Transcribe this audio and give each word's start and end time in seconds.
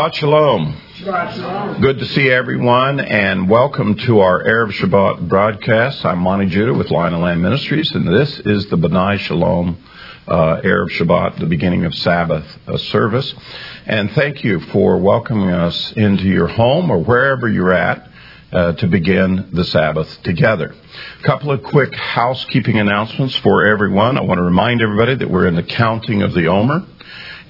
Shabbat 0.00 0.14
Shalom. 0.14 0.76
Shabbat 0.94 1.34
Shalom. 1.34 1.80
Good 1.82 1.98
to 1.98 2.06
see 2.06 2.30
everyone 2.30 3.00
and 3.00 3.50
welcome 3.50 3.96
to 3.96 4.20
our 4.20 4.42
Erev 4.42 4.72
Shabbat 4.72 5.28
broadcast. 5.28 6.06
I'm 6.06 6.20
Monty 6.20 6.46
Judah 6.46 6.72
with 6.72 6.90
Lion 6.90 7.12
and 7.12 7.22
Lamb 7.22 7.42
Ministries 7.42 7.90
and 7.94 8.08
this 8.08 8.40
is 8.40 8.64
the 8.68 8.76
B'nai 8.76 9.18
Shalom 9.18 9.76
uh, 10.26 10.62
Erev 10.62 10.88
Shabbat, 10.92 11.38
the 11.38 11.44
beginning 11.44 11.84
of 11.84 11.94
Sabbath 11.94 12.46
uh, 12.66 12.78
service. 12.78 13.34
And 13.84 14.10
thank 14.12 14.42
you 14.42 14.60
for 14.60 14.96
welcoming 14.96 15.50
us 15.50 15.92
into 15.92 16.24
your 16.24 16.46
home 16.46 16.90
or 16.90 17.04
wherever 17.04 17.46
you're 17.46 17.74
at 17.74 18.08
uh, 18.52 18.72
to 18.72 18.86
begin 18.86 19.50
the 19.52 19.64
Sabbath 19.64 20.22
together. 20.22 20.74
A 21.18 21.22
couple 21.24 21.50
of 21.50 21.62
quick 21.62 21.94
housekeeping 21.94 22.78
announcements 22.78 23.36
for 23.36 23.66
everyone. 23.66 24.16
I 24.16 24.22
want 24.22 24.38
to 24.38 24.44
remind 24.44 24.80
everybody 24.80 25.16
that 25.16 25.30
we're 25.30 25.46
in 25.46 25.56
the 25.56 25.62
counting 25.62 26.22
of 26.22 26.32
the 26.32 26.46
Omer 26.46 26.86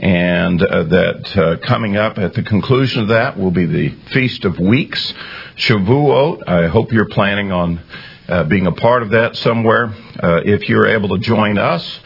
and 0.00 0.62
uh, 0.62 0.84
that 0.84 1.36
uh, 1.36 1.66
coming 1.66 1.98
up 1.98 2.16
at 2.16 2.32
the 2.32 2.42
conclusion 2.42 3.02
of 3.02 3.08
that 3.08 3.38
will 3.38 3.50
be 3.50 3.66
the 3.66 3.90
Feast 4.12 4.46
of 4.46 4.58
Weeks, 4.58 5.12
Shavuot. 5.56 6.48
I 6.48 6.68
hope 6.68 6.90
you're 6.90 7.08
planning 7.08 7.52
on 7.52 7.82
uh, 8.26 8.44
being 8.44 8.66
a 8.66 8.72
part 8.72 9.02
of 9.02 9.10
that 9.10 9.36
somewhere. 9.36 9.92
Uh, 10.18 10.40
if 10.42 10.70
you're 10.70 10.86
able 10.86 11.10
to 11.10 11.18
join 11.18 11.58
us 11.58 12.00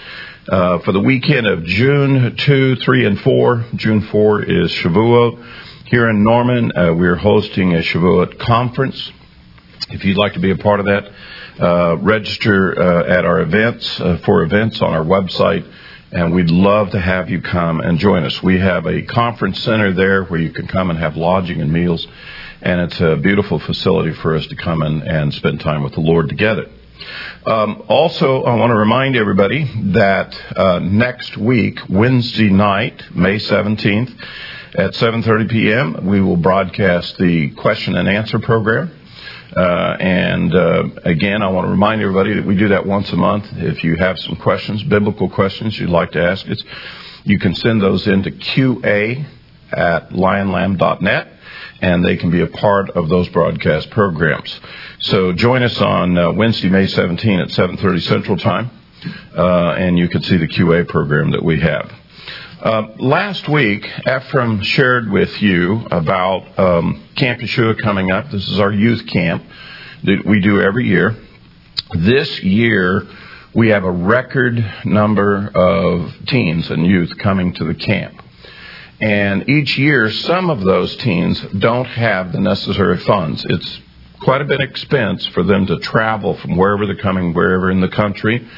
uh, 0.48 0.80
for 0.80 0.90
the 0.90 0.98
weekend 0.98 1.46
of 1.46 1.62
June 1.64 2.36
2, 2.36 2.76
3, 2.76 3.06
and 3.06 3.20
4, 3.20 3.64
June 3.76 4.00
4 4.00 4.42
is 4.42 4.72
Shavuot. 4.72 5.46
Here 5.84 6.08
in 6.10 6.24
Norman, 6.24 6.72
uh, 6.76 6.94
we're 6.94 7.14
hosting 7.14 7.74
a 7.74 7.78
Shavuot 7.78 8.40
conference. 8.40 9.12
If 9.90 10.04
you'd 10.04 10.18
like 10.18 10.32
to 10.32 10.40
be 10.40 10.50
a 10.50 10.56
part 10.56 10.80
of 10.80 10.86
that, 10.86 12.00
register 12.02 13.06
at 13.08 13.24
our 13.24 13.40
events 13.40 13.88
for 14.24 14.42
events 14.42 14.82
on 14.82 14.92
our 14.92 15.04
website 15.04 15.64
and 16.14 16.32
we'd 16.32 16.50
love 16.50 16.90
to 16.90 17.00
have 17.00 17.28
you 17.28 17.42
come 17.42 17.80
and 17.80 17.98
join 17.98 18.22
us. 18.22 18.40
We 18.40 18.60
have 18.60 18.86
a 18.86 19.02
conference 19.02 19.60
center 19.60 19.92
there 19.92 20.22
where 20.24 20.38
you 20.38 20.52
can 20.52 20.68
come 20.68 20.90
and 20.90 20.98
have 20.98 21.16
lodging 21.16 21.60
and 21.60 21.72
meals, 21.72 22.06
and 22.62 22.80
it's 22.80 23.00
a 23.00 23.16
beautiful 23.16 23.58
facility 23.58 24.12
for 24.12 24.36
us 24.36 24.46
to 24.46 24.54
come 24.54 24.80
in 24.82 25.02
and 25.02 25.34
spend 25.34 25.60
time 25.60 25.82
with 25.82 25.94
the 25.94 26.00
Lord 26.00 26.28
together. 26.28 26.70
Um, 27.44 27.82
also, 27.88 28.44
I 28.44 28.54
want 28.54 28.70
to 28.70 28.76
remind 28.76 29.16
everybody 29.16 29.68
that 29.92 30.56
uh, 30.56 30.78
next 30.78 31.36
week, 31.36 31.80
Wednesday 31.90 32.48
night, 32.48 33.02
May 33.12 33.36
17th, 33.36 34.14
at 34.76 34.92
7:30 34.92 35.50
p.m., 35.50 36.06
we 36.06 36.20
will 36.20 36.36
broadcast 36.36 37.18
the 37.18 37.50
question 37.50 37.96
and 37.96 38.08
answer 38.08 38.38
program. 38.38 38.92
Uh, 39.56 39.96
and 40.00 40.54
uh, 40.54 40.84
again, 41.04 41.42
I 41.42 41.48
want 41.48 41.66
to 41.66 41.70
remind 41.70 42.02
everybody 42.02 42.34
that 42.34 42.44
we 42.44 42.56
do 42.56 42.68
that 42.68 42.86
once 42.86 43.12
a 43.12 43.16
month. 43.16 43.46
If 43.52 43.84
you 43.84 43.96
have 43.96 44.18
some 44.18 44.36
questions, 44.36 44.82
biblical 44.82 45.28
questions 45.28 45.78
you'd 45.78 45.90
like 45.90 46.12
to 46.12 46.22
ask 46.22 46.48
us, 46.48 46.62
you 47.22 47.38
can 47.38 47.54
send 47.54 47.80
those 47.80 48.06
into 48.06 48.30
QA 48.30 49.24
at 49.72 50.10
lionlamb.net 50.10 51.28
and 51.80 52.04
they 52.04 52.16
can 52.16 52.30
be 52.30 52.40
a 52.40 52.46
part 52.46 52.90
of 52.90 53.08
those 53.08 53.28
broadcast 53.28 53.90
programs. 53.90 54.60
So 55.00 55.32
join 55.32 55.62
us 55.62 55.80
on 55.80 56.16
uh, 56.16 56.32
Wednesday, 56.32 56.68
May 56.68 56.86
17 56.86 57.40
at 57.40 57.48
7:30 57.48 58.00
Central 58.02 58.36
Time, 58.36 58.70
uh, 59.36 59.74
and 59.78 59.98
you 59.98 60.08
can 60.08 60.22
see 60.22 60.36
the 60.36 60.48
QA 60.48 60.88
program 60.88 61.30
that 61.32 61.44
we 61.44 61.60
have. 61.60 61.92
Uh, 62.64 62.94
last 62.98 63.46
week, 63.46 63.86
Ephraim 64.08 64.62
shared 64.62 65.10
with 65.10 65.42
you 65.42 65.86
about 65.90 66.58
um, 66.58 67.06
Camp 67.14 67.38
Yeshua 67.40 67.78
coming 67.82 68.10
up. 68.10 68.30
This 68.30 68.48
is 68.48 68.58
our 68.58 68.72
youth 68.72 69.06
camp 69.06 69.44
that 70.04 70.24
we 70.24 70.40
do 70.40 70.62
every 70.62 70.88
year. 70.88 71.14
This 71.94 72.42
year, 72.42 73.06
we 73.54 73.68
have 73.68 73.84
a 73.84 73.90
record 73.90 74.64
number 74.86 75.50
of 75.54 76.10
teens 76.26 76.70
and 76.70 76.86
youth 76.86 77.18
coming 77.18 77.52
to 77.52 77.64
the 77.64 77.74
camp. 77.74 78.22
And 78.98 79.46
each 79.50 79.76
year, 79.76 80.10
some 80.10 80.48
of 80.48 80.62
those 80.62 80.96
teens 80.96 81.42
don't 81.58 81.84
have 81.84 82.32
the 82.32 82.40
necessary 82.40 82.96
funds. 82.96 83.44
It's 83.46 83.80
quite 84.22 84.40
a 84.40 84.46
bit 84.46 84.62
of 84.62 84.70
expense 84.70 85.26
for 85.26 85.42
them 85.42 85.66
to 85.66 85.80
travel 85.80 86.38
from 86.38 86.56
wherever 86.56 86.86
they're 86.86 86.96
coming, 86.96 87.34
wherever 87.34 87.70
in 87.70 87.82
the 87.82 87.88
country 87.88 88.48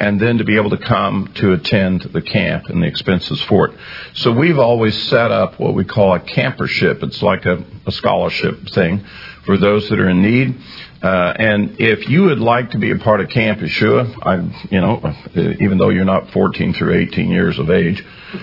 and 0.00 0.18
then 0.18 0.38
to 0.38 0.44
be 0.44 0.56
able 0.56 0.70
to 0.70 0.78
come 0.78 1.30
to 1.34 1.52
attend 1.52 2.00
the 2.00 2.22
camp 2.22 2.66
and 2.70 2.82
the 2.82 2.86
expenses 2.86 3.40
for 3.42 3.68
it. 3.68 3.78
So 4.14 4.32
we've 4.32 4.58
always 4.58 5.00
set 5.08 5.30
up 5.30 5.60
what 5.60 5.74
we 5.74 5.84
call 5.84 6.14
a 6.14 6.20
campership. 6.20 7.02
It's 7.02 7.22
like 7.22 7.44
a, 7.44 7.62
a 7.86 7.92
scholarship 7.92 8.66
thing 8.70 9.04
for 9.50 9.58
those 9.58 9.88
that 9.88 9.98
are 9.98 10.08
in 10.08 10.22
need. 10.22 10.54
Uh, 11.02 11.32
and 11.34 11.80
if 11.80 12.08
you 12.08 12.22
would 12.22 12.38
like 12.38 12.70
to 12.70 12.78
be 12.78 12.92
a 12.92 12.98
part 12.98 13.20
of 13.20 13.28
Camp 13.30 13.58
Yeshua, 13.58 14.14
I, 14.22 14.36
you 14.70 14.80
know, 14.80 15.12
even 15.60 15.76
though 15.76 15.88
you're 15.88 16.04
not 16.04 16.30
14 16.30 16.72
through 16.72 16.94
18 16.94 17.28
years 17.28 17.58
of 17.58 17.68
age, 17.68 18.00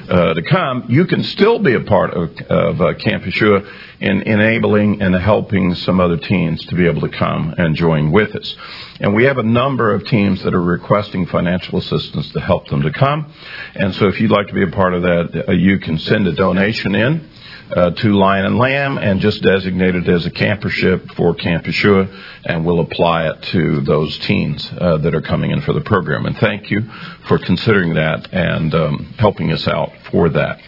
uh, 0.10 0.34
to 0.34 0.42
come, 0.42 0.84
you 0.90 1.06
can 1.06 1.24
still 1.24 1.60
be 1.60 1.76
a 1.76 1.80
part 1.80 2.14
of, 2.14 2.38
of 2.50 2.82
uh, 2.82 2.94
Camp 2.96 3.24
Yeshua 3.24 3.66
in 4.02 4.24
enabling 4.24 5.02
and 5.02 5.16
helping 5.16 5.76
some 5.76 6.02
other 6.02 6.18
teens 6.18 6.66
to 6.66 6.76
be 6.76 6.88
able 6.88 7.00
to 7.00 7.18
come 7.18 7.56
and 7.58 7.74
join 7.78 8.12
with 8.12 8.36
us. 8.36 8.54
And 9.00 9.16
we 9.16 9.24
have 9.24 9.38
a 9.38 9.44
number 9.44 9.94
of 9.94 10.06
teams 10.08 10.44
that 10.44 10.54
are 10.54 10.62
requesting 10.62 11.26
financial 11.28 11.80
assistance 11.80 12.30
to 12.34 12.42
help 12.42 12.68
them 12.68 12.82
to 12.82 12.92
come. 12.92 13.32
And 13.76 13.96
so 13.96 14.08
if 14.08 14.20
you'd 14.20 14.32
like 14.32 14.48
to 14.48 14.54
be 14.54 14.64
a 14.64 14.72
part 14.72 14.94
of 14.94 15.04
that, 15.04 15.46
uh, 15.48 15.52
you 15.54 15.80
can 15.80 16.00
send 16.00 16.28
a 16.28 16.34
donation 16.34 16.96
in. 16.96 17.30
Uh, 17.76 17.92
to 17.92 18.14
Lion 18.14 18.46
and 18.46 18.58
Lamb 18.58 18.98
and 18.98 19.20
just 19.20 19.42
designate 19.44 19.94
it 19.94 20.08
as 20.08 20.26
a 20.26 20.32
campership 20.32 21.14
for 21.16 21.36
Camp 21.36 21.66
Yeshua, 21.66 22.08
and 22.46 22.66
we'll 22.66 22.80
apply 22.80 23.28
it 23.28 23.42
to 23.52 23.82
those 23.82 24.18
teens 24.20 24.72
uh, 24.72 24.98
that 25.00 25.14
are 25.14 25.22
coming 25.22 25.52
in 25.52 25.62
for 25.62 25.74
the 25.74 25.82
program. 25.82 26.26
And 26.26 26.38
thank 26.38 26.72
you 26.72 26.84
for 27.28 27.38
considering 27.38 27.96
that 27.96 28.34
and 28.34 28.74
um, 28.74 29.14
helping 29.20 29.52
us 29.52 29.68
out 29.68 29.92
for 30.12 30.30
that. 30.30 30.62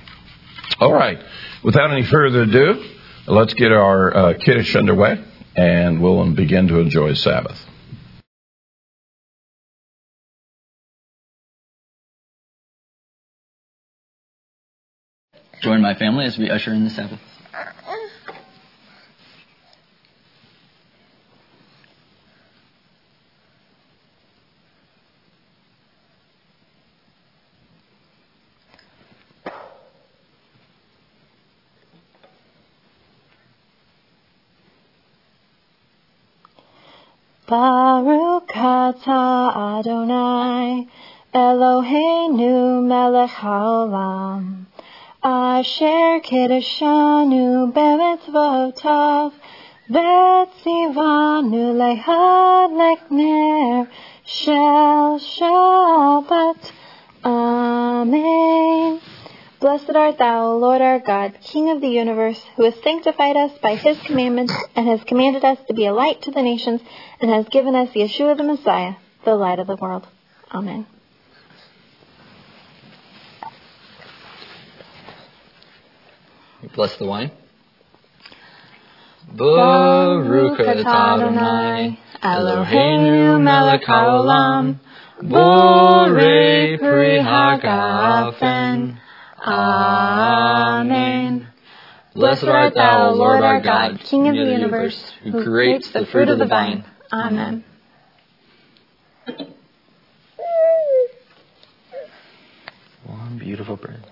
All 0.82 0.94
right. 0.94 1.20
Without 1.64 1.90
any 1.90 2.04
further 2.04 2.42
ado, 2.42 2.84
let's 3.28 3.54
get 3.54 3.72
our 3.72 4.16
uh, 4.16 4.34
Kiddush 4.38 4.76
underway, 4.76 5.24
and 5.56 6.02
we'll 6.02 6.36
begin 6.36 6.68
to 6.68 6.80
enjoy 6.80 7.14
Sabbath. 7.14 7.69
Join 15.62 15.82
my 15.82 15.94
family 15.94 16.26
as 16.26 16.38
we 16.38 16.50
usher 16.50 16.72
in 16.72 16.86
the 16.86 16.90
Sabbath. 16.90 17.20
Baruch 37.46 38.48
atah 38.48 39.80
Adonai 39.80 40.88
Eloheinu 41.34 42.86
melech 42.86 43.32
haolam 43.32 44.69
Asher 45.22 46.22
kiddushanu 46.22 47.74
b'mitzvotav 47.74 49.34
V'tzivanu 49.92 51.74
lehadlek 51.76 53.12
ner 53.12 53.90
shel 54.24 55.20
Shabbat. 55.20 56.72
Amen. 57.26 59.02
Blessed 59.60 59.90
art 59.90 60.18
thou, 60.20 60.54
Lord 60.54 60.82
our 60.82 61.00
God, 61.00 61.38
King 61.42 61.70
of 61.72 61.82
the 61.82 61.90
universe, 61.90 62.42
who 62.56 62.64
has 62.64 62.76
sanctified 62.82 63.36
us 63.36 63.52
by 63.62 63.76
his 63.76 64.00
commandments 64.04 64.54
and 64.78 64.88
has 64.88 65.04
commanded 65.04 65.44
us 65.44 65.58
to 65.68 65.74
be 65.74 65.86
a 65.86 65.94
light 65.94 66.22
to 66.22 66.32
the 66.32 66.42
nations 66.42 66.80
and 67.20 67.30
has 67.30 67.50
given 67.50 67.76
us 67.76 67.90
Yeshua 67.90 68.38
the 68.38 68.44
Messiah, 68.44 68.94
the 69.26 69.36
light 69.36 69.60
of 69.60 69.68
the 69.68 69.76
world. 69.76 70.08
Amen. 70.54 70.86
Bless 76.76 76.96
the 76.98 77.06
wine. 77.06 77.32
Baruch 79.36 80.60
Adonai, 80.60 82.00
Eloheinu 82.24 83.42
melech 83.42 83.84
haolam, 83.84 84.80
borei 85.22 86.80
pri 86.80 87.20
hagafen. 87.20 88.98
Amen. 89.46 91.48
Blessed 92.16 92.46
art 92.46 92.74
thou, 92.74 93.12
Lord 93.12 93.44
our 93.44 93.62
God, 93.62 94.00
King 94.02 94.28
of 94.28 94.36
the 94.36 94.52
universe, 94.52 95.00
who 95.24 95.44
creates 95.44 95.92
the 95.92 96.06
fruit 96.08 96.30
of 96.30 96.40
the 96.40 96.46
vine. 96.46 96.84
Amen. 97.12 97.64
One 103.06 103.38
beautiful 103.38 103.76
bread. 103.76 104.04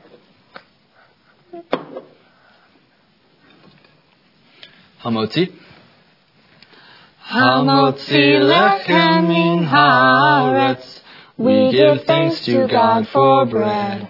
Hamotzi. 5.07 5.53
Hamotzi 7.31 8.41
lechem 8.51 9.29
in 9.31 9.63
haaretz. 9.63 10.99
We 11.37 11.71
give 11.71 12.03
thanks 12.03 12.43
to 12.43 12.67
God 12.67 13.07
for 13.07 13.45
bread. 13.45 14.09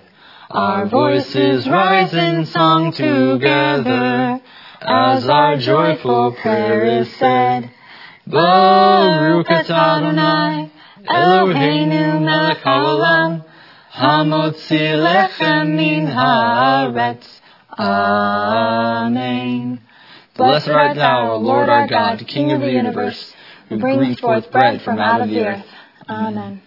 Our 0.50 0.88
voices 0.88 1.70
rise 1.70 2.16
in 2.16 2.48
song 2.48 2.94
together 2.94 4.42
as 4.82 5.30
our 5.30 5.58
joyful 5.58 6.32
prayer 6.32 7.02
is 7.02 7.16
said. 7.18 7.70
Baruch 8.26 9.52
Adonai 9.52 10.72
Eloheinu 11.06 12.24
melech 12.24 12.64
haolam 12.64 13.46
hamotzi 13.94 14.98
lechem 15.06 15.76
min 15.76 16.08
haaretz. 16.08 17.28
Amen. 17.78 19.82
Blessed 20.38 20.70
art 20.70 20.96
thou, 20.96 21.32
O 21.32 21.38
Lord 21.38 21.68
our 21.68 21.88
God, 21.88 22.26
King 22.28 22.52
of 22.52 22.62
the 22.62 22.72
universe, 22.72 23.34
who 23.70 23.80
brings 23.80 24.20
forth 24.20 24.52
bread 24.52 24.82
from 24.84 25.00
out 25.00 25.22
of 25.22 25.30
the 25.30 25.46
earth. 25.46 25.66
Amen. 26.08 26.62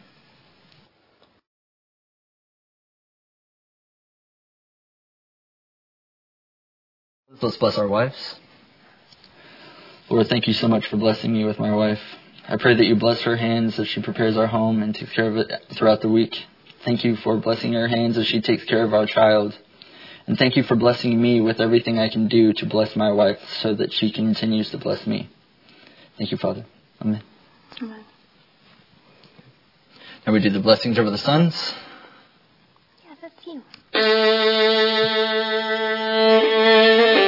Let's 7.40 7.56
bless 7.56 7.78
our 7.78 7.88
wives. 7.88 8.37
Lord, 10.11 10.28
thank 10.28 10.46
you 10.46 10.52
so 10.52 10.69
much 10.69 10.87
for 10.88 10.96
blessing 10.96 11.32
me 11.32 11.44
with 11.44 11.58
my 11.58 11.75
wife. 11.75 12.02
I 12.49 12.56
pray 12.56 12.75
that 12.75 12.84
you 12.84 12.96
bless 12.96 13.20
her 13.22 13.37
hands 13.37 13.78
as 13.78 13.87
she 13.88 14.02
prepares 14.02 14.37
our 14.37 14.49
home 14.49 14.82
and 14.82 14.94
takes 14.94 15.12
care 15.12 15.28
of 15.28 15.37
it 15.37 15.50
throughout 15.75 16.00
the 16.00 16.08
week. 16.08 16.46
Thank 16.84 17.05
you 17.05 17.14
for 17.17 17.37
blessing 17.37 17.72
her 17.75 17.87
hands 17.87 18.19
as 18.19 18.26
she 18.26 18.40
takes 18.40 18.64
care 18.64 18.82
of 18.82 18.93
our 18.93 19.06
child. 19.06 19.56
And 20.31 20.38
thank 20.38 20.55
you 20.55 20.62
for 20.62 20.77
blessing 20.77 21.21
me 21.21 21.41
with 21.41 21.61
everything 21.61 21.99
I 21.99 22.09
can 22.09 22.29
do 22.29 22.53
to 22.53 22.65
bless 22.65 22.94
my 22.94 23.11
wife 23.11 23.41
so 23.62 23.75
that 23.75 23.93
she 23.93 24.12
continues 24.12 24.71
to 24.71 24.79
bless 24.79 25.05
me. 25.05 25.29
Thank 26.19 26.31
you, 26.31 26.38
Father. 26.38 26.65
Amen. 27.03 27.21
Amen. 27.82 28.05
Now 30.25 30.32
we 30.32 30.38
do 30.38 30.50
the 30.50 30.61
blessings 30.61 31.00
over 31.00 31.11
the 31.11 31.19
sons. 31.19 31.75
Yeah, 33.05 33.17
that's 33.21 33.44
you. 33.44 33.61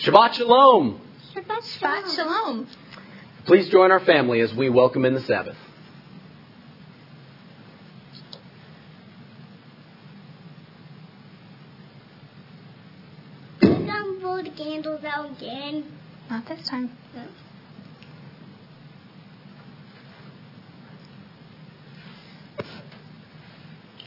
Shabbat 0.00 0.32
shalom. 0.32 1.00
Shabbat 1.34 1.62
Shalom. 1.62 1.62
Shabbat 1.62 2.16
Shalom. 2.16 2.66
Please 3.44 3.68
join 3.68 3.90
our 3.90 4.00
family 4.00 4.40
as 4.40 4.54
we 4.54 4.70
welcome 4.70 5.04
in 5.04 5.14
the 5.14 5.20
Sabbath. 5.20 5.56
Don't 13.60 14.20
blow 14.20 14.42
the 14.42 14.50
candles 14.50 15.04
out 15.04 15.32
again. 15.32 15.84
Not 16.30 16.46
this 16.46 16.66
time. 16.66 16.96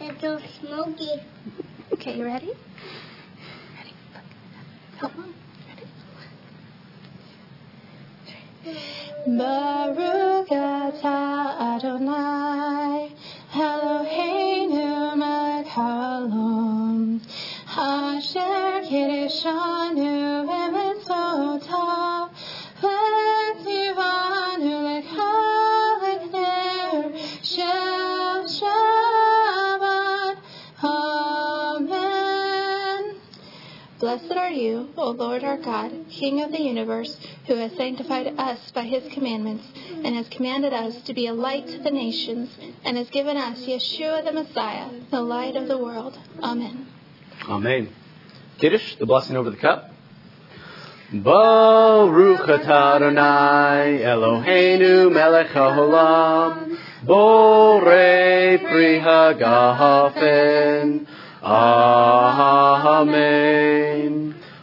It's 0.05 0.19
so 0.19 0.37
smoky. 0.59 1.11
Okay, 1.93 2.17
you 2.17 2.25
ready? 2.25 2.51
Ready? 3.77 3.93
Help 4.99 5.13
uh-huh. 5.13 5.21
mom. 5.21 5.33
Ready? 8.65 9.37
Baruch 9.37 10.49
atah 10.49 11.77
Adonai 11.77 13.15
Eloheinu 13.55 15.15
haolam 15.71 17.21
Asher 17.77 18.83
kiddushanu 18.89 20.11
b'mitzvotav 20.49 22.27
v'tzivanu 22.83 24.73
l'chalik 24.83 25.52
Blessed 34.03 34.33
are 34.33 34.51
you, 34.51 34.89
O 34.97 35.11
Lord 35.11 35.45
our 35.45 35.55
God, 35.55 35.93
King 36.09 36.41
of 36.41 36.51
the 36.51 36.61
universe, 36.61 37.17
who 37.47 37.55
has 37.55 37.71
sanctified 37.77 38.37
us 38.37 38.59
by 38.71 38.83
his 38.83 39.07
commandments, 39.13 39.65
and 40.03 40.13
has 40.13 40.27
commanded 40.27 40.73
us 40.73 41.01
to 41.03 41.13
be 41.13 41.27
a 41.27 41.33
light 41.33 41.65
to 41.67 41.77
the 41.77 41.89
nations, 41.89 42.49
and 42.83 42.97
has 42.97 43.09
given 43.11 43.37
us 43.37 43.59
Yeshua 43.59 44.25
the 44.25 44.33
Messiah, 44.33 44.89
the 45.09 45.21
light 45.21 45.55
of 45.55 45.69
the 45.69 45.77
world. 45.77 46.19
Amen. 46.41 46.85
Amen. 47.47 47.87
Kiddush, 48.57 48.97
the 48.97 49.05
blessing 49.05 49.37
over 49.37 49.49
the 49.49 49.55
cup. 49.55 49.91
Baruch 51.13 52.49
Adonai 52.49 54.01
Eloheinu 54.03 55.13
melech 55.13 55.47
haolam 55.47 56.77
Borei 57.05 58.59
pri 58.59 58.99
hagafen 58.99 60.73
Amen. 61.45 63.23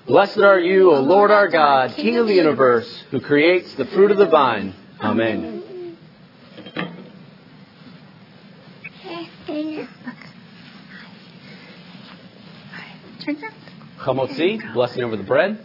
Blessed 0.07 0.39
are 0.39 0.59
you, 0.59 0.93
O 0.93 1.01
Lord 1.01 1.31
our 1.31 1.49
God, 1.49 1.93
King 1.93 2.17
of 2.17 2.27
the 2.27 2.35
universe, 2.35 3.05
who 3.11 3.21
creates 3.21 3.75
the 3.75 3.85
fruit 3.85 4.11
of 4.11 4.17
the 4.17 4.27
vine. 4.27 4.75
Amen. 5.01 5.59
Chamotzi, 13.99 14.73
blessing 14.73 15.05
over 15.05 15.17
the 15.17 15.23
bread. 15.23 15.65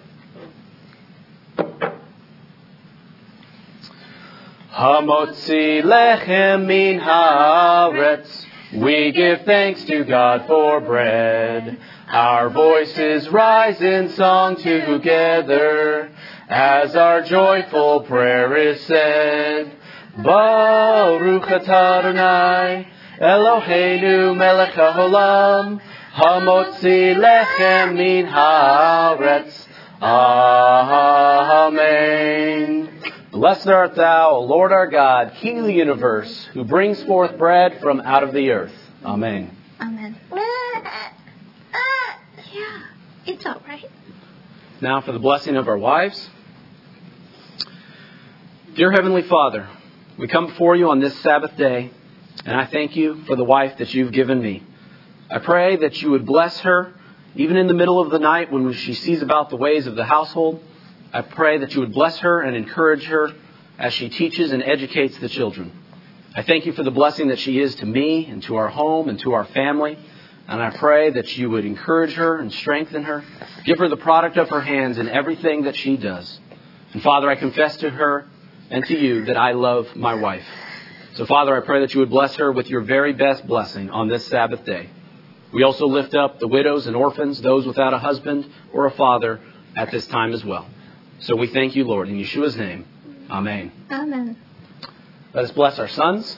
Hamotzi 4.74 5.82
lechem 5.82 6.66
min 6.66 7.00
haaretz. 7.00 8.46
We 8.74 9.12
give 9.12 9.42
thanks 9.44 9.84
to 9.86 10.04
God 10.04 10.48
for 10.48 10.82
bread. 10.82 11.78
Our 12.08 12.50
voices 12.50 13.30
rise 13.30 13.82
in 13.82 14.10
song 14.10 14.56
together 14.58 16.12
as 16.50 16.96
our 16.96 17.22
joyful 17.22 18.02
prayer 18.02 18.56
is 18.58 18.82
said. 18.82 19.72
Baruch 20.18 21.50
Adonai 21.50 22.88
Eloheinu 23.20 24.36
melech 24.36 24.74
haolam 24.74 25.80
hamotzi 26.14 27.16
lechem 27.16 27.96
min 27.96 28.26
haaretz. 28.26 29.68
Amen. 30.02 31.46
Blessed 33.36 33.68
art 33.68 33.96
thou, 33.96 34.30
O 34.30 34.39
Lord 34.44 34.72
our 34.72 34.88
God, 34.88 35.34
King 35.42 35.60
of 35.60 35.65
the 35.65 35.74
universe, 35.74 36.46
who 36.54 36.63
brings 36.63 37.04
forth 37.04 37.38
bread 37.38 37.82
from 37.82 38.00
out 38.00 38.24
of 38.24 38.32
the 38.32 38.50
earth. 38.51 38.72
Amen. 39.04 39.54
Amen. 39.77 40.18
Uh, 40.32 40.38
uh, 40.38 41.77
yeah, 42.54 42.82
it's 43.25 43.46
all 43.46 43.62
right. 43.68 43.92
Now 44.80 45.01
for 45.01 45.12
the 45.12 45.20
blessing 45.20 45.58
of 45.58 45.68
our 45.68 45.77
wives. 45.77 46.30
Dear 48.75 48.94
Heavenly 48.94 49.24
Father, 49.24 49.68
we 50.18 50.30
come 50.30 50.48
before 50.48 50.77
you 50.77 50.89
on 50.89 51.01
this 51.01 51.20
Sabbath 51.20 51.58
day, 51.58 51.92
and 52.46 52.56
I 52.56 52.68
thank 52.68 52.96
you 52.96 53.25
for 53.25 53.36
the 53.36 53.44
wife 53.44 53.80
that 53.80 53.94
you've 53.94 54.13
given 54.13 54.42
me. 54.42 54.63
I 55.30 55.39
pray 55.39 55.75
that 55.75 56.01
you 56.01 56.12
would 56.12 56.25
bless 56.25 56.62
her, 56.62 56.94
even 57.36 57.58
in 57.58 57.68
the 57.68 57.74
middle 57.74 58.00
of 58.00 58.12
the 58.12 58.20
night 58.20 58.50
when 58.50 58.72
she 58.72 58.94
sees 58.94 59.22
about 59.22 59.50
the 59.50 59.58
ways 59.58 59.88
of 59.88 59.98
the 59.98 60.06
household. 60.06 60.63
I 61.16 61.22
pray 61.22 61.60
that 61.60 61.74
you 61.74 61.80
would 61.80 61.94
bless 61.94 62.18
her 62.18 62.42
and 62.42 62.58
encourage 62.58 63.06
her 63.06 63.32
as 63.80 63.94
she 63.94 64.10
teaches 64.10 64.52
and 64.52 64.62
educates 64.62 65.18
the 65.20 65.30
children. 65.30 65.72
I 66.36 66.44
thank 66.44 66.66
you 66.66 66.74
for 66.74 66.84
the 66.84 66.92
blessing 66.92 67.30
that 67.30 67.40
she 67.40 67.58
is 67.58 67.74
to 67.76 67.86
me 67.86 68.26
and 68.26 68.44
to 68.44 68.58
our 68.58 68.68
home 68.68 69.08
and 69.08 69.18
to 69.20 69.32
our 69.32 69.46
family. 69.46 69.98
And 70.50 70.62
I 70.62 70.72
pray 70.72 71.12
that 71.12 71.38
you 71.38 71.50
would 71.52 71.64
encourage 71.64 72.12
her 72.16 72.38
and 72.40 72.52
strengthen 72.52 73.04
her. 73.04 73.24
Give 73.64 73.80
her 73.80 73.88
the 73.88 73.96
product 73.96 74.36
of 74.36 74.50
her 74.50 74.60
hands 74.60 74.98
in 74.98 75.08
everything 75.08 75.64
that 75.64 75.78
she 75.78 75.96
does. 75.96 76.38
And 76.92 77.02
Father, 77.02 77.30
I 77.30 77.36
confess 77.36 77.78
to 77.78 77.90
her 77.90 78.28
and 78.70 78.86
to 78.86 79.00
you 79.00 79.24
that 79.24 79.38
I 79.38 79.54
love 79.54 79.96
my 79.96 80.16
wife. 80.16 80.46
So, 81.14 81.26
Father, 81.26 81.56
I 81.56 81.66
pray 81.66 81.80
that 81.80 81.94
you 81.94 82.02
would 82.02 82.10
bless 82.10 82.36
her 82.36 82.52
with 82.52 82.70
your 82.70 82.82
very 82.82 83.14
best 83.14 83.48
blessing 83.48 83.90
on 83.90 84.10
this 84.10 84.28
Sabbath 84.28 84.66
day. 84.66 84.90
We 85.54 85.64
also 85.64 85.88
lift 85.88 86.14
up 86.14 86.40
the 86.40 86.50
widows 86.50 86.88
and 86.88 86.96
orphans, 86.98 87.42
those 87.42 87.66
without 87.66 87.94
a 87.94 88.00
husband 88.00 88.52
or 88.74 88.86
a 88.86 88.92
father 88.92 89.40
at 89.78 89.92
this 89.92 90.06
time 90.08 90.34
as 90.34 90.44
well. 90.44 90.68
So 91.20 91.36
we 91.36 91.48
thank 91.48 91.76
you, 91.76 91.86
Lord, 91.86 92.10
in 92.10 92.18
Yeshua's 92.18 92.56
name. 92.56 92.86
Amen. 93.30 93.72
Amen. 93.92 94.38
Let 95.34 95.46
us 95.46 95.52
bless 95.52 95.80
our 95.80 95.88
sons. 95.88 96.38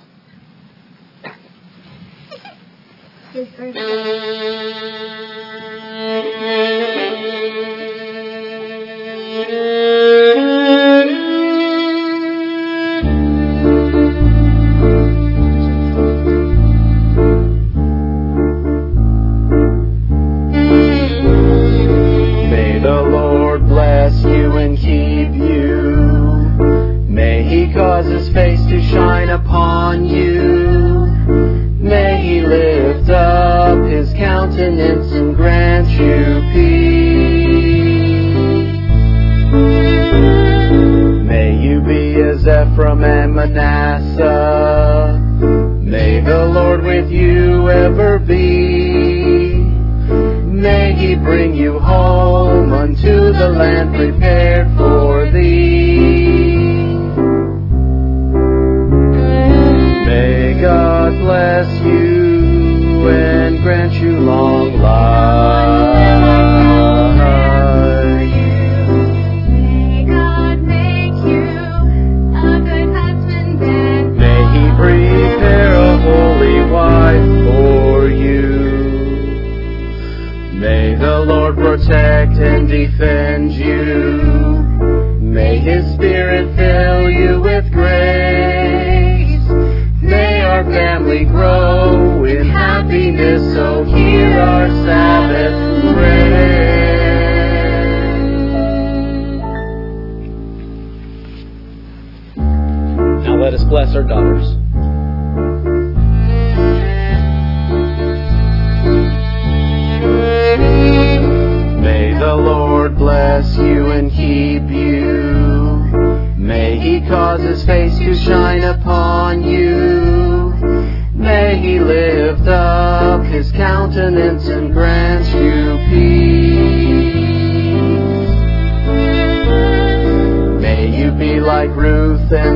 cause 27.78 28.08
his 28.08 28.28
face 28.30 28.60
to 28.66 28.82
shine 28.82 29.30
upon 29.30 30.04
you. 30.04 31.06
May 31.80 32.20
he 32.20 32.42
lift 32.42 33.08
up 33.08 33.78
his 33.88 34.12
countenance 34.14 35.12
and 35.12 35.36
grant 35.36 35.88
you 35.90 36.42
peace. 36.54 37.38
May 41.30 41.56
you 41.62 41.82
be 41.82 42.16
as 42.20 42.48
Ephraim 42.48 43.04
and 43.04 43.36
Manasseh. 43.36 45.20
May 45.84 46.20
the 46.22 46.46
Lord 46.48 46.82
with 46.84 47.12
you 47.12 47.70
ever 47.70 48.18
be. 48.18 49.60
May 50.66 50.94
he 50.94 51.14
bring 51.14 51.54
you 51.54 51.78
home 51.78 52.74
unto 52.74 53.32
the 53.34 53.50
land 53.50 53.94
prepared 53.94 54.76
for 54.76 55.30
thee. 55.30 56.17
May 60.58 60.64
God 60.64 61.12
bless 61.20 61.82
you 61.84 63.08
and 63.10 63.62
grant 63.62 63.94
you 63.94 64.18
long 64.18 64.80
life. 64.80 65.98
may 74.18 74.42
he 74.56 74.76
breathe 74.76 75.38
prepare 75.38 75.76
a 75.76 75.98
holy 76.00 76.72
wife 76.72 77.28
for 77.46 78.10
you. 78.10 78.50
May 80.54 80.96
the 80.96 81.20
Lord 81.20 81.56
protect 81.56 82.40
and 82.40 82.68
defend 82.68 83.54
you. 83.54 85.22
May 85.22 85.60
his 85.60 85.86
spirit 85.94 86.56
fill 86.58 87.12
you 87.12 87.42
with 87.42 87.72
grace 87.72 88.57
our 90.58 90.64
family 90.64 91.24
grow. 91.24 92.17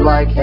like 0.01 0.40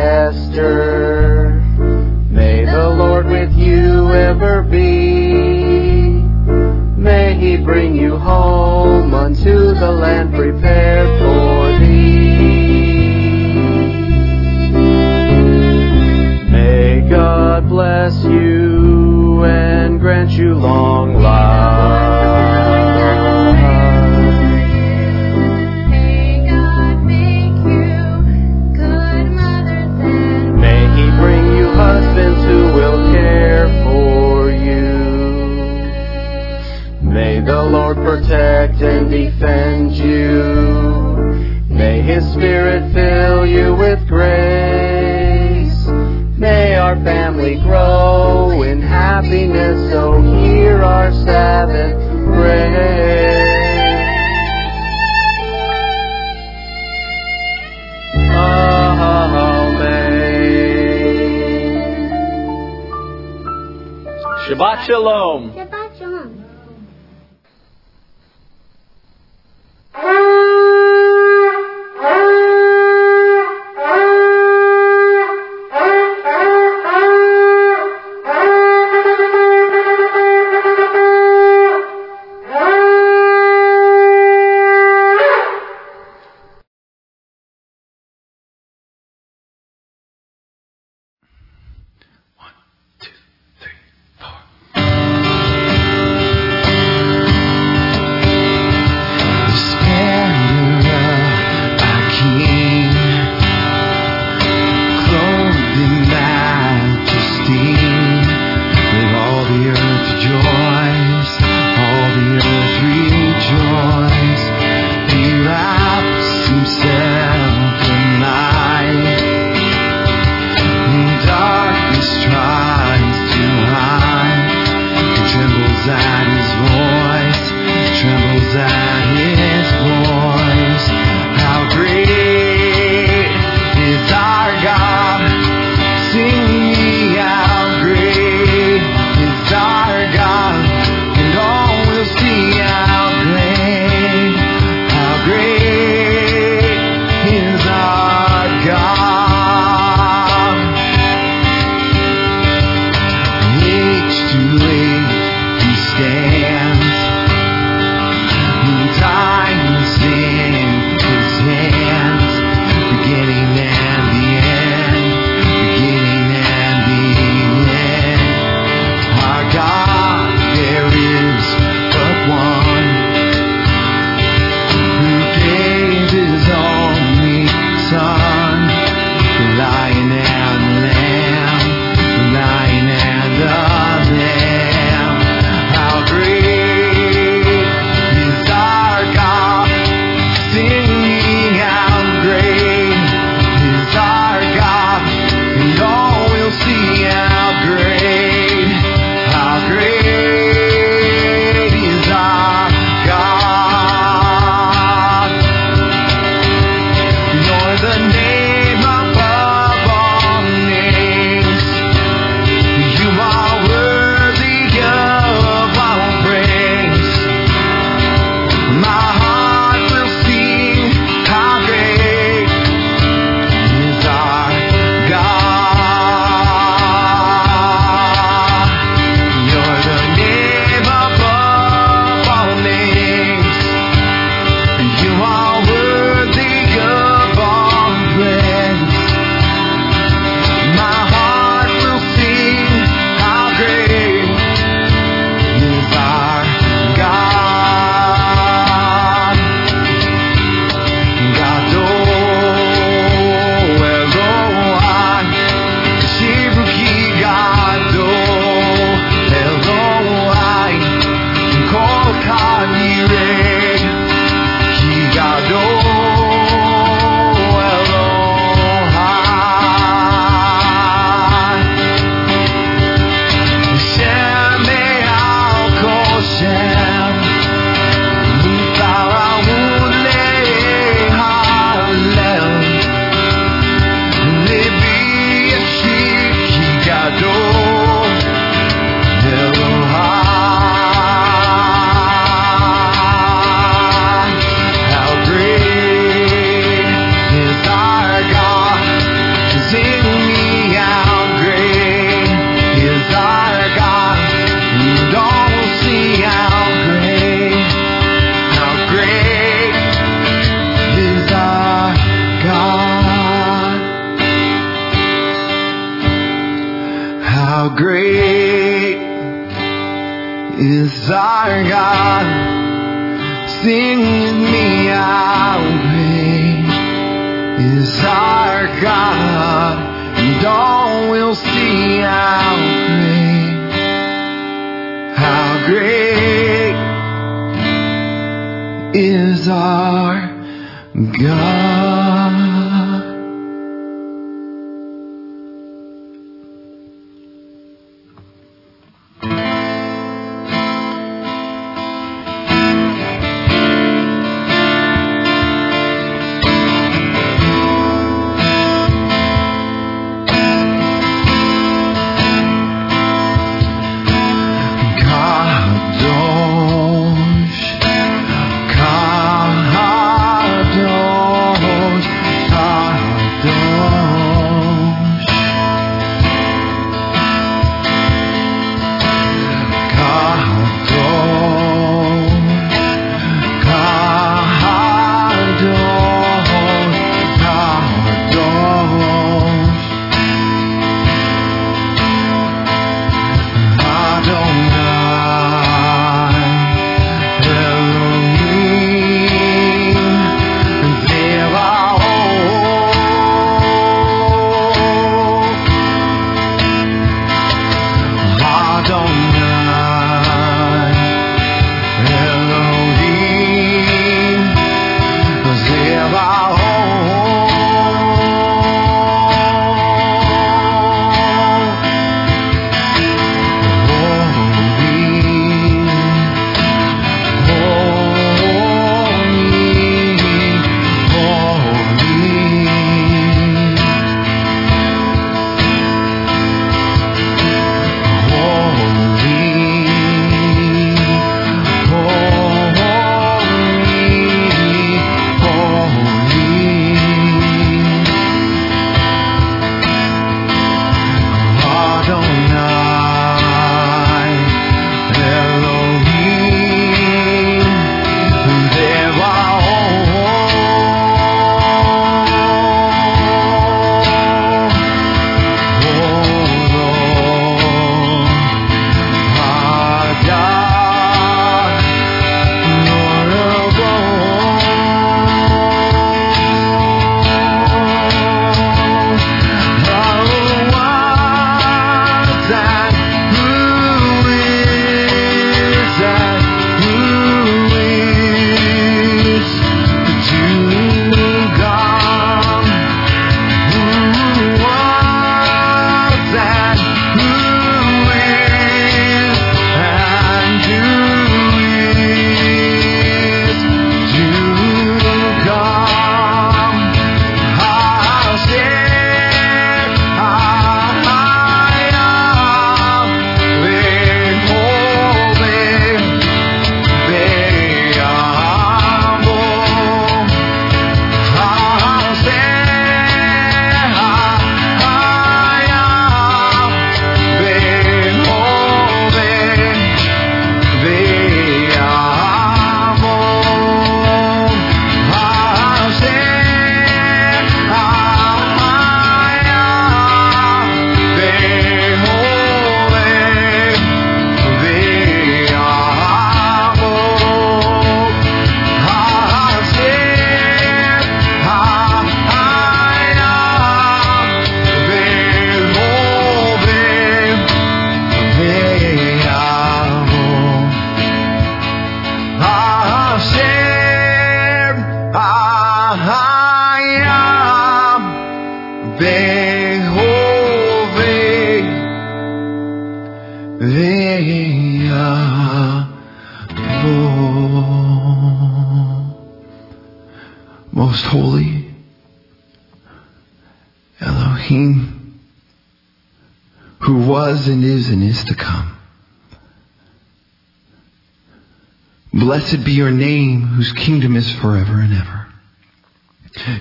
your 592.78 592.90
name, 592.92 593.42
whose 593.42 593.72
kingdom 593.72 594.16
is 594.16 594.30
forever 594.36 594.80
and 594.80 594.94
ever. 594.94 595.26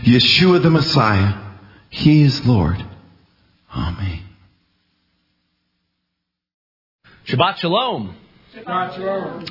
Yeshua 0.01 0.61
the 0.61 0.71
Messiah, 0.71 1.35
He 1.89 2.23
is 2.23 2.45
Lord. 2.45 2.83
Amen. 3.73 4.23
Shabbat 7.27 7.57
Shalom. 7.57 8.15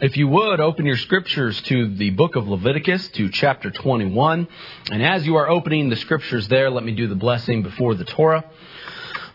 If 0.02 0.16
you 0.16 0.26
would, 0.26 0.58
open 0.58 0.84
your 0.84 0.96
scriptures 0.96 1.60
to 1.62 1.94
the 1.94 2.10
book 2.10 2.34
of 2.34 2.48
Leviticus, 2.48 3.08
to 3.10 3.28
chapter 3.30 3.70
21. 3.70 4.48
And 4.90 5.02
as 5.02 5.24
you 5.24 5.36
are 5.36 5.48
opening 5.48 5.88
the 5.88 5.96
scriptures 5.96 6.48
there, 6.48 6.70
let 6.70 6.82
me 6.82 6.92
do 6.92 7.06
the 7.06 7.14
blessing 7.14 7.62
before 7.62 7.94
the 7.94 8.04
Torah. 8.04 8.44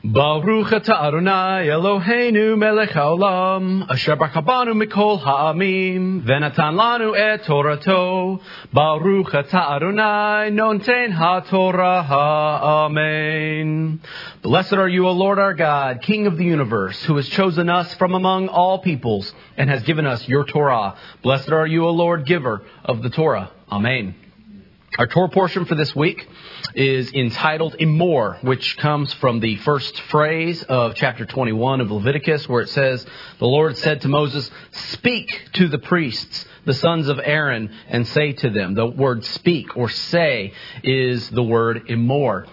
Baruch 0.03 0.69
atah 0.69 1.09
Adonai 1.09 1.67
Eloheinu 1.67 2.57
melech 2.57 2.89
haolam 2.89 3.87
asher 3.87 4.15
barak 4.15 4.33
mikol 4.33 5.19
ha'amim 5.19 6.23
v'natan 6.23 6.73
lanu 6.73 7.15
et 7.15 7.43
Torato 7.43 8.41
Baruch 8.73 9.27
atah 9.27 9.75
Adonai 9.75 10.49
nonten 10.49 11.11
ha'torah 11.11 12.03
ha'amen 12.03 14.01
Blessed 14.41 14.73
are 14.73 14.89
you, 14.89 15.05
O 15.05 15.11
Lord 15.11 15.37
our 15.37 15.53
God, 15.53 16.01
King 16.01 16.25
of 16.25 16.35
the 16.35 16.45
universe, 16.45 16.99
who 17.03 17.17
has 17.17 17.29
chosen 17.29 17.69
us 17.69 17.93
from 17.93 18.15
among 18.15 18.47
all 18.47 18.79
peoples 18.79 19.31
and 19.55 19.69
has 19.69 19.83
given 19.83 20.07
us 20.07 20.27
your 20.27 20.45
Torah. 20.45 20.95
Blessed 21.21 21.51
are 21.51 21.67
you, 21.67 21.85
O 21.85 21.91
Lord, 21.91 22.25
giver 22.25 22.63
of 22.83 23.03
the 23.03 23.11
Torah. 23.11 23.51
Amen. 23.71 24.15
Our 24.99 25.07
Torah 25.07 25.29
portion 25.29 25.63
for 25.63 25.75
this 25.75 25.95
week 25.95 26.27
is 26.75 27.13
entitled 27.13 27.77
Emor, 27.79 28.43
which 28.43 28.75
comes 28.75 29.13
from 29.13 29.39
the 29.39 29.55
first 29.57 29.97
phrase 30.01 30.63
of 30.63 30.95
chapter 30.95 31.25
21 31.25 31.79
of 31.79 31.89
Leviticus, 31.91 32.49
where 32.49 32.61
it 32.61 32.67
says, 32.67 33.05
The 33.39 33.47
Lord 33.47 33.77
said 33.77 34.01
to 34.01 34.09
Moses, 34.09 34.51
Speak 34.71 35.47
to 35.53 35.69
the 35.69 35.77
priests, 35.77 36.45
the 36.65 36.73
sons 36.73 37.07
of 37.07 37.21
Aaron, 37.23 37.73
and 37.87 38.05
say 38.05 38.33
to 38.33 38.49
them. 38.49 38.73
The 38.73 38.85
word 38.85 39.23
speak 39.23 39.77
or 39.77 39.87
say 39.87 40.51
is 40.83 41.29
the 41.29 41.43
word 41.43 41.87
Emor. 41.87 42.45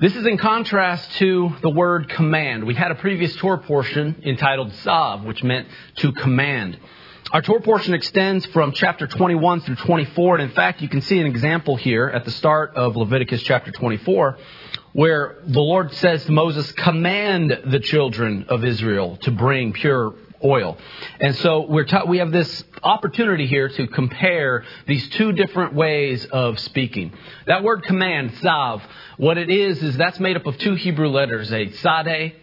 This 0.00 0.16
is 0.16 0.26
in 0.26 0.36
contrast 0.36 1.08
to 1.18 1.54
the 1.62 1.70
word 1.70 2.08
command. 2.08 2.64
We 2.64 2.74
had 2.74 2.90
a 2.90 2.96
previous 2.96 3.36
Torah 3.36 3.58
portion 3.58 4.20
entitled 4.24 4.72
Tzav, 4.72 5.24
which 5.24 5.44
meant 5.44 5.68
to 5.98 6.10
command. 6.10 6.76
Our 7.32 7.40
Torah 7.40 7.62
portion 7.62 7.94
extends 7.94 8.44
from 8.46 8.72
chapter 8.72 9.06
21 9.06 9.62
through 9.62 9.76
24, 9.76 10.36
and 10.36 10.50
in 10.50 10.54
fact, 10.54 10.82
you 10.82 10.88
can 10.88 11.00
see 11.00 11.18
an 11.18 11.26
example 11.26 11.74
here 11.74 12.06
at 12.06 12.24
the 12.26 12.30
start 12.30 12.76
of 12.76 12.96
Leviticus 12.96 13.42
chapter 13.42 13.72
24, 13.72 14.38
where 14.92 15.38
the 15.46 15.60
Lord 15.60 15.92
says 15.94 16.24
to 16.26 16.32
Moses, 16.32 16.70
Command 16.72 17.62
the 17.64 17.80
children 17.80 18.44
of 18.48 18.62
Israel 18.62 19.16
to 19.22 19.30
bring 19.30 19.72
pure 19.72 20.14
oil. 20.44 20.76
And 21.18 21.34
so 21.36 21.66
we're 21.66 21.86
ta- 21.86 22.04
we 22.04 22.18
have 22.18 22.30
this 22.30 22.62
opportunity 22.82 23.46
here 23.46 23.70
to 23.70 23.86
compare 23.86 24.64
these 24.86 25.08
two 25.08 25.32
different 25.32 25.74
ways 25.74 26.26
of 26.26 26.60
speaking. 26.60 27.14
That 27.46 27.64
word 27.64 27.84
command, 27.84 28.32
tzav, 28.34 28.82
what 29.16 29.38
it 29.38 29.48
is, 29.48 29.82
is 29.82 29.96
that's 29.96 30.20
made 30.20 30.36
up 30.36 30.46
of 30.46 30.58
two 30.58 30.74
Hebrew 30.74 31.08
letters, 31.08 31.50
a 31.50 31.66
tzadeh 31.66 32.34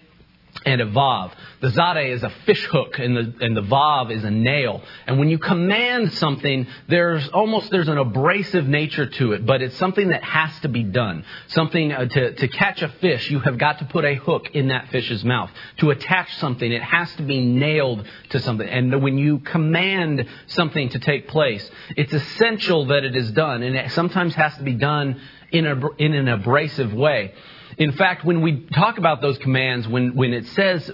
and 0.65 0.81
a 0.81 0.85
vav. 0.85 1.31
The 1.61 1.69
tzadeh 1.69 2.09
is 2.09 2.23
a 2.23 2.29
fish 2.45 2.65
hook, 2.65 2.99
and 2.99 3.15
the 3.15 3.33
and 3.41 3.55
the 3.55 3.61
vav 3.61 4.11
is 4.11 4.23
a 4.23 4.31
nail. 4.31 4.81
And 5.07 5.19
when 5.19 5.29
you 5.29 5.37
command 5.37 6.13
something, 6.13 6.67
there's 6.87 7.27
almost 7.29 7.71
there's 7.71 7.87
an 7.87 7.97
abrasive 7.97 8.67
nature 8.67 9.05
to 9.05 9.33
it, 9.33 9.45
but 9.45 9.61
it's 9.61 9.75
something 9.77 10.09
that 10.09 10.23
has 10.23 10.57
to 10.61 10.69
be 10.69 10.83
done. 10.83 11.25
Something 11.47 11.91
uh, 11.91 12.05
to 12.05 12.33
to 12.33 12.47
catch 12.47 12.81
a 12.81 12.89
fish, 12.89 13.29
you 13.29 13.39
have 13.39 13.57
got 13.57 13.79
to 13.79 13.85
put 13.85 14.05
a 14.05 14.15
hook 14.15 14.51
in 14.53 14.67
that 14.67 14.89
fish's 14.89 15.23
mouth. 15.23 15.51
To 15.77 15.89
attach 15.89 16.35
something, 16.37 16.71
it 16.71 16.83
has 16.83 17.13
to 17.15 17.23
be 17.23 17.41
nailed 17.41 18.05
to 18.29 18.39
something. 18.39 18.67
And 18.67 19.01
when 19.01 19.17
you 19.17 19.39
command 19.39 20.27
something 20.47 20.89
to 20.89 20.99
take 20.99 21.27
place, 21.27 21.69
it's 21.95 22.13
essential 22.13 22.85
that 22.87 23.03
it 23.03 23.15
is 23.15 23.31
done, 23.31 23.63
and 23.63 23.75
it 23.75 23.91
sometimes 23.91 24.35
has 24.35 24.55
to 24.57 24.63
be 24.63 24.73
done 24.73 25.19
in 25.51 25.65
a 25.65 25.89
in 25.97 26.13
an 26.13 26.27
abrasive 26.27 26.93
way. 26.93 27.33
In 27.77 27.93
fact, 27.93 28.25
when 28.25 28.41
we 28.41 28.67
talk 28.73 28.97
about 28.97 29.21
those 29.21 29.37
commands, 29.37 29.87
when, 29.87 30.15
when 30.15 30.33
it 30.33 30.47
says 30.47 30.89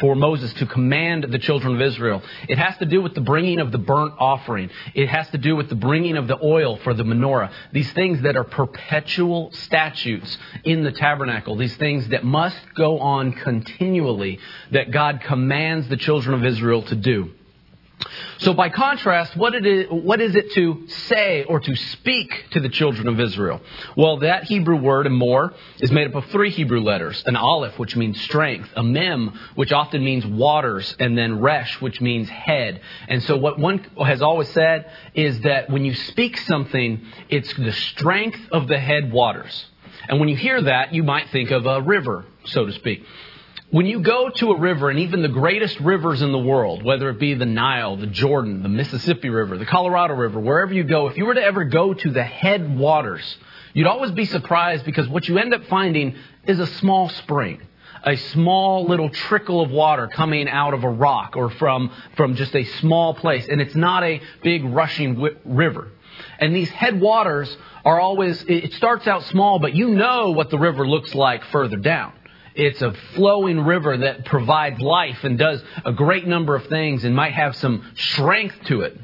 for 0.00 0.14
Moses 0.14 0.52
to 0.54 0.66
command 0.66 1.26
the 1.30 1.38
children 1.38 1.74
of 1.74 1.82
Israel, 1.82 2.22
it 2.48 2.58
has 2.58 2.76
to 2.78 2.86
do 2.86 3.02
with 3.02 3.14
the 3.14 3.20
bringing 3.20 3.60
of 3.60 3.70
the 3.70 3.78
burnt 3.78 4.14
offering. 4.18 4.70
It 4.94 5.08
has 5.08 5.28
to 5.30 5.38
do 5.38 5.54
with 5.54 5.68
the 5.68 5.74
bringing 5.74 6.16
of 6.16 6.26
the 6.26 6.38
oil 6.42 6.78
for 6.78 6.94
the 6.94 7.02
menorah. 7.02 7.52
These 7.72 7.92
things 7.92 8.22
that 8.22 8.36
are 8.36 8.44
perpetual 8.44 9.52
statutes 9.52 10.38
in 10.64 10.84
the 10.84 10.92
tabernacle. 10.92 11.56
These 11.56 11.76
things 11.76 12.08
that 12.08 12.24
must 12.24 12.58
go 12.74 12.98
on 12.98 13.32
continually 13.32 14.38
that 14.72 14.90
God 14.90 15.20
commands 15.20 15.88
the 15.88 15.98
children 15.98 16.34
of 16.34 16.46
Israel 16.46 16.82
to 16.82 16.96
do. 16.96 17.32
So, 18.38 18.54
by 18.54 18.70
contrast, 18.70 19.36
what, 19.36 19.54
it 19.54 19.66
is, 19.66 19.86
what 19.90 20.20
is 20.20 20.34
it 20.34 20.52
to 20.52 20.86
say 20.88 21.44
or 21.44 21.60
to 21.60 21.76
speak 21.76 22.46
to 22.52 22.60
the 22.60 22.68
children 22.68 23.08
of 23.08 23.20
Israel? 23.20 23.60
Well, 23.96 24.18
that 24.18 24.44
Hebrew 24.44 24.76
word, 24.76 25.06
Emor, 25.06 25.52
is 25.80 25.92
made 25.92 26.06
up 26.06 26.14
of 26.14 26.30
three 26.30 26.50
Hebrew 26.50 26.80
letters 26.80 27.22
an 27.26 27.36
aleph, 27.36 27.78
which 27.78 27.96
means 27.96 28.20
strength, 28.22 28.70
a 28.76 28.82
mem, 28.82 29.38
which 29.54 29.72
often 29.72 30.04
means 30.04 30.24
waters, 30.24 30.94
and 30.98 31.16
then 31.16 31.40
resh, 31.40 31.80
which 31.80 32.00
means 32.00 32.28
head. 32.28 32.80
And 33.08 33.22
so, 33.22 33.36
what 33.36 33.58
one 33.58 33.78
has 34.04 34.22
always 34.22 34.48
said 34.48 34.90
is 35.14 35.40
that 35.40 35.68
when 35.68 35.84
you 35.84 35.94
speak 35.94 36.38
something, 36.38 37.04
it's 37.28 37.52
the 37.54 37.72
strength 37.72 38.40
of 38.50 38.68
the 38.68 38.78
head 38.78 39.12
waters. 39.12 39.66
And 40.08 40.18
when 40.18 40.28
you 40.28 40.36
hear 40.36 40.60
that, 40.62 40.94
you 40.94 41.02
might 41.02 41.28
think 41.30 41.50
of 41.50 41.66
a 41.66 41.82
river, 41.82 42.24
so 42.44 42.64
to 42.64 42.72
speak. 42.72 43.04
When 43.72 43.86
you 43.86 44.00
go 44.00 44.28
to 44.28 44.50
a 44.50 44.58
river, 44.58 44.90
and 44.90 44.98
even 44.98 45.22
the 45.22 45.28
greatest 45.28 45.78
rivers 45.78 46.22
in 46.22 46.32
the 46.32 46.38
world, 46.38 46.82
whether 46.82 47.08
it 47.08 47.20
be 47.20 47.34
the 47.34 47.46
Nile, 47.46 47.96
the 47.96 48.08
Jordan, 48.08 48.64
the 48.64 48.68
Mississippi 48.68 49.28
River, 49.28 49.58
the 49.58 49.66
Colorado 49.66 50.14
River, 50.14 50.40
wherever 50.40 50.74
you 50.74 50.82
go, 50.82 51.06
if 51.06 51.16
you 51.16 51.24
were 51.24 51.34
to 51.34 51.42
ever 51.42 51.62
go 51.62 51.94
to 51.94 52.10
the 52.10 52.24
headwaters, 52.24 53.22
you'd 53.72 53.86
always 53.86 54.10
be 54.10 54.24
surprised 54.24 54.84
because 54.84 55.08
what 55.08 55.28
you 55.28 55.38
end 55.38 55.54
up 55.54 55.64
finding 55.66 56.16
is 56.48 56.58
a 56.58 56.66
small 56.66 57.10
spring. 57.10 57.60
A 58.02 58.16
small 58.16 58.86
little 58.86 59.08
trickle 59.08 59.60
of 59.60 59.70
water 59.70 60.08
coming 60.08 60.48
out 60.48 60.74
of 60.74 60.82
a 60.82 60.88
rock 60.88 61.36
or 61.36 61.48
from, 61.50 61.92
from 62.16 62.34
just 62.34 62.56
a 62.56 62.64
small 62.64 63.14
place. 63.14 63.46
And 63.48 63.60
it's 63.60 63.76
not 63.76 64.02
a 64.02 64.20
big 64.42 64.64
rushing 64.64 65.14
wi- 65.14 65.38
river. 65.44 65.92
And 66.40 66.56
these 66.56 66.70
headwaters 66.70 67.56
are 67.84 68.00
always, 68.00 68.42
it 68.48 68.72
starts 68.72 69.06
out 69.06 69.22
small, 69.24 69.60
but 69.60 69.74
you 69.74 69.90
know 69.90 70.30
what 70.30 70.50
the 70.50 70.58
river 70.58 70.88
looks 70.88 71.14
like 71.14 71.44
further 71.46 71.76
down. 71.76 72.14
It's 72.54 72.82
a 72.82 72.92
flowing 73.14 73.60
river 73.60 73.96
that 73.98 74.24
provides 74.24 74.80
life 74.80 75.24
and 75.24 75.38
does 75.38 75.62
a 75.84 75.92
great 75.92 76.26
number 76.26 76.54
of 76.56 76.66
things 76.66 77.04
and 77.04 77.14
might 77.14 77.32
have 77.32 77.56
some 77.56 77.84
strength 77.96 78.56
to 78.66 78.82
it. 78.82 78.98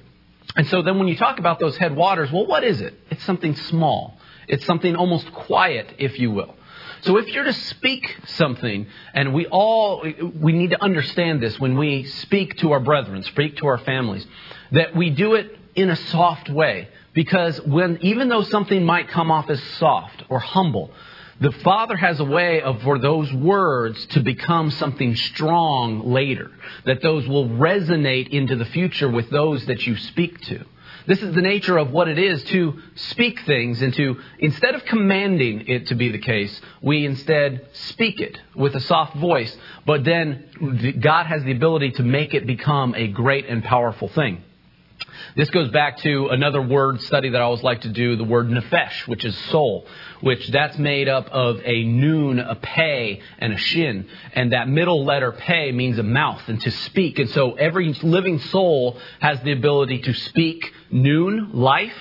And 0.57 0.67
so 0.69 0.83
then 0.83 0.99
when 0.99 1.09
you 1.09 1.17
talk 1.17 1.39
about 1.39 1.59
those 1.59 1.77
headwaters, 1.77 2.33
well, 2.33 2.47
what 2.47 2.65
is 2.65 2.81
it? 2.81 2.95
It's 3.11 3.25
something 3.25 3.55
small. 3.55 4.19
It's 4.49 4.65
something 4.65 4.97
almost 4.97 5.33
quiet, 5.33 5.95
if 5.99 6.19
you 6.19 6.31
will. 6.31 6.55
So 7.03 7.19
if 7.19 7.29
you're 7.29 7.45
to 7.45 7.53
speak 7.53 8.17
something, 8.27 8.87
and 9.13 9.35
we 9.35 9.47
all, 9.47 10.05
we 10.41 10.53
need 10.53 10.71
to 10.71 10.83
understand 10.83 11.43
this 11.43 11.59
when 11.61 11.77
we 11.77 12.05
speak 12.05 12.57
to 12.59 12.73
our 12.73 12.81
brethren, 12.81 13.23
speak 13.23 13.59
to 13.59 13.67
our 13.67 13.79
families, 13.79 14.27
that 14.73 14.97
we 14.97 15.11
do 15.11 15.35
it 15.35 15.57
in 15.75 15.91
a 15.91 15.97
soft 15.97 16.49
way. 16.49 16.89
Because 17.13 17.61
when, 17.63 17.99
even 18.03 18.29
though 18.29 18.43
something 18.43 18.85
might 18.85 19.09
come 19.09 19.31
off 19.31 19.49
as 19.51 19.63
soft 19.79 20.25
or 20.29 20.39
humble, 20.39 20.91
the 21.41 21.53
Father 21.53 21.97
has 21.97 22.19
a 22.19 22.25
way 22.25 22.63
of 22.63 22.83
for 22.83 22.99
those 22.99 23.33
words 23.33 24.07
to 24.07 24.21
become 24.21 24.71
something 24.71 25.15
strong 25.17 26.11
later, 26.11 26.51
that 26.85 27.03
those 27.03 27.27
will 27.29 27.49
resonate 27.49 28.29
into 28.29 28.57
the 28.57 28.65
future 28.65 29.09
with 29.09 29.29
those 29.31 29.67
that 29.67 29.87
you 29.87 29.97
speak 29.97 30.41
to. 30.43 30.65
This 31.07 31.23
is 31.23 31.35
the 31.35 31.43
nature 31.43 31.79
of 31.79 31.93
what 31.93 32.09
it 32.09 32.19
is 32.19 32.43
to 32.45 32.83
speak 32.97 33.41
things 33.43 33.81
and 33.81 33.95
to, 33.95 34.19
instead 34.41 34.75
of 34.75 34.85
commanding 34.87 35.69
it 35.69 35.89
to 35.89 35.95
be 35.95 36.11
the 36.11 36.19
case, 36.19 36.61
we 36.81 37.07
instead 37.07 37.69
speak 37.73 38.21
it 38.21 38.41
with 38.55 38.75
a 38.75 38.81
soft 38.81 39.15
voice, 39.17 39.57
but 39.85 40.05
then 40.05 40.97
God 41.01 41.27
has 41.27 41.45
the 41.45 41.53
ability 41.53 41.93
to 41.93 42.03
make 42.03 42.35
it 42.35 42.47
become 42.47 42.95
a 42.97 43.07
great 43.07 43.47
and 43.47 43.63
powerful 43.63 44.09
thing. 44.09 44.43
This 45.37 45.51
goes 45.51 45.69
back 45.69 45.99
to 45.99 46.29
another 46.29 46.63
word 46.63 47.03
study 47.03 47.29
that 47.29 47.39
I 47.39 47.45
always 47.45 47.63
like 47.63 47.83
to 47.83 47.91
do, 47.91 48.17
the 48.17 48.25
word 48.25 48.49
nefesh, 48.49 49.07
which 49.07 49.23
is 49.23 49.37
soul, 49.51 49.87
which 50.23 50.49
that's 50.49 50.79
made 50.79 51.11
up 51.11 51.29
of 51.29 51.61
a 51.63 51.85
noon, 51.85 52.39
a 52.39 52.55
pei, 52.55 53.21
and 53.37 53.53
a 53.53 53.59
shin. 53.59 54.09
And 54.33 54.53
that 54.53 54.67
middle 54.67 55.05
letter 55.05 55.33
pei 55.33 55.73
means 55.73 55.99
a 55.99 56.03
mouth 56.03 56.41
and 56.49 56.59
to 56.63 56.71
speak. 56.71 57.19
And 57.19 57.29
so 57.29 57.53
every 57.53 57.93
living 57.93 58.39
soul 58.39 58.99
has 59.21 59.39
the 59.43 59.53
ability 59.53 59.99
to 60.05 60.15
speak 60.15 60.73
noon, 60.91 61.51
life, 61.53 61.93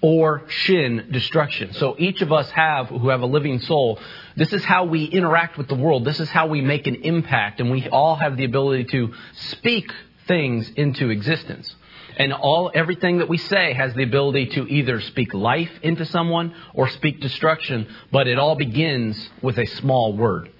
or 0.00 0.44
shin, 0.46 1.08
destruction. 1.10 1.72
So 1.72 1.96
each 1.98 2.22
of 2.22 2.32
us 2.32 2.48
have, 2.52 2.90
who 2.90 3.08
have 3.08 3.22
a 3.22 3.26
living 3.26 3.58
soul, 3.58 3.98
this 4.36 4.52
is 4.52 4.64
how 4.64 4.84
we 4.84 5.06
interact 5.06 5.58
with 5.58 5.66
the 5.66 5.74
world. 5.74 6.04
This 6.04 6.20
is 6.20 6.30
how 6.30 6.46
we 6.46 6.60
make 6.60 6.86
an 6.86 6.94
impact. 6.94 7.58
And 7.58 7.72
we 7.72 7.88
all 7.88 8.14
have 8.14 8.36
the 8.36 8.44
ability 8.44 8.84
to 8.92 9.14
speak 9.32 9.92
things 10.28 10.70
into 10.76 11.10
existence. 11.10 11.74
And 12.16 12.32
all 12.32 12.70
everything 12.74 13.18
that 13.18 13.28
we 13.28 13.38
say 13.38 13.72
has 13.72 13.94
the 13.94 14.02
ability 14.02 14.46
to 14.46 14.66
either 14.66 15.00
speak 15.00 15.34
life 15.34 15.70
into 15.82 16.04
someone 16.06 16.54
or 16.72 16.88
speak 16.88 17.20
destruction, 17.20 17.88
but 18.12 18.26
it 18.26 18.38
all 18.38 18.56
begins 18.56 19.30
with 19.42 19.58
a 19.58 19.66
small 19.66 20.16
word. 20.16 20.50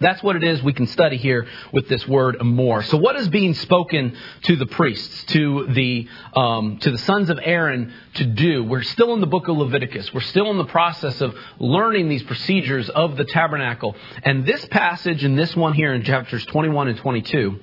That's 0.00 0.22
what 0.22 0.36
it 0.36 0.44
is 0.44 0.62
we 0.62 0.72
can 0.72 0.86
study 0.86 1.16
here 1.16 1.46
with 1.72 1.88
this 1.88 2.06
word 2.06 2.38
Emor. 2.38 2.84
So, 2.84 2.96
what 2.96 3.16
is 3.16 3.28
being 3.28 3.54
spoken 3.54 4.16
to 4.42 4.56
the 4.56 4.66
priests, 4.66 5.24
to 5.32 5.66
the 5.68 6.08
um, 6.34 6.78
to 6.78 6.90
the 6.90 6.98
sons 6.98 7.30
of 7.30 7.38
Aaron 7.42 7.92
to 8.14 8.24
do? 8.24 8.64
We're 8.64 8.82
still 8.82 9.14
in 9.14 9.20
the 9.20 9.26
book 9.26 9.48
of 9.48 9.56
Leviticus. 9.56 10.12
We're 10.12 10.20
still 10.20 10.50
in 10.50 10.58
the 10.58 10.64
process 10.64 11.20
of 11.20 11.36
learning 11.58 12.08
these 12.08 12.22
procedures 12.24 12.90
of 12.90 13.16
the 13.16 13.24
tabernacle. 13.24 13.96
And 14.24 14.44
this 14.44 14.64
passage 14.66 15.24
and 15.24 15.38
this 15.38 15.54
one 15.54 15.72
here 15.72 15.94
in 15.94 16.02
chapters 16.02 16.44
21 16.46 16.88
and 16.88 16.98
22 16.98 17.60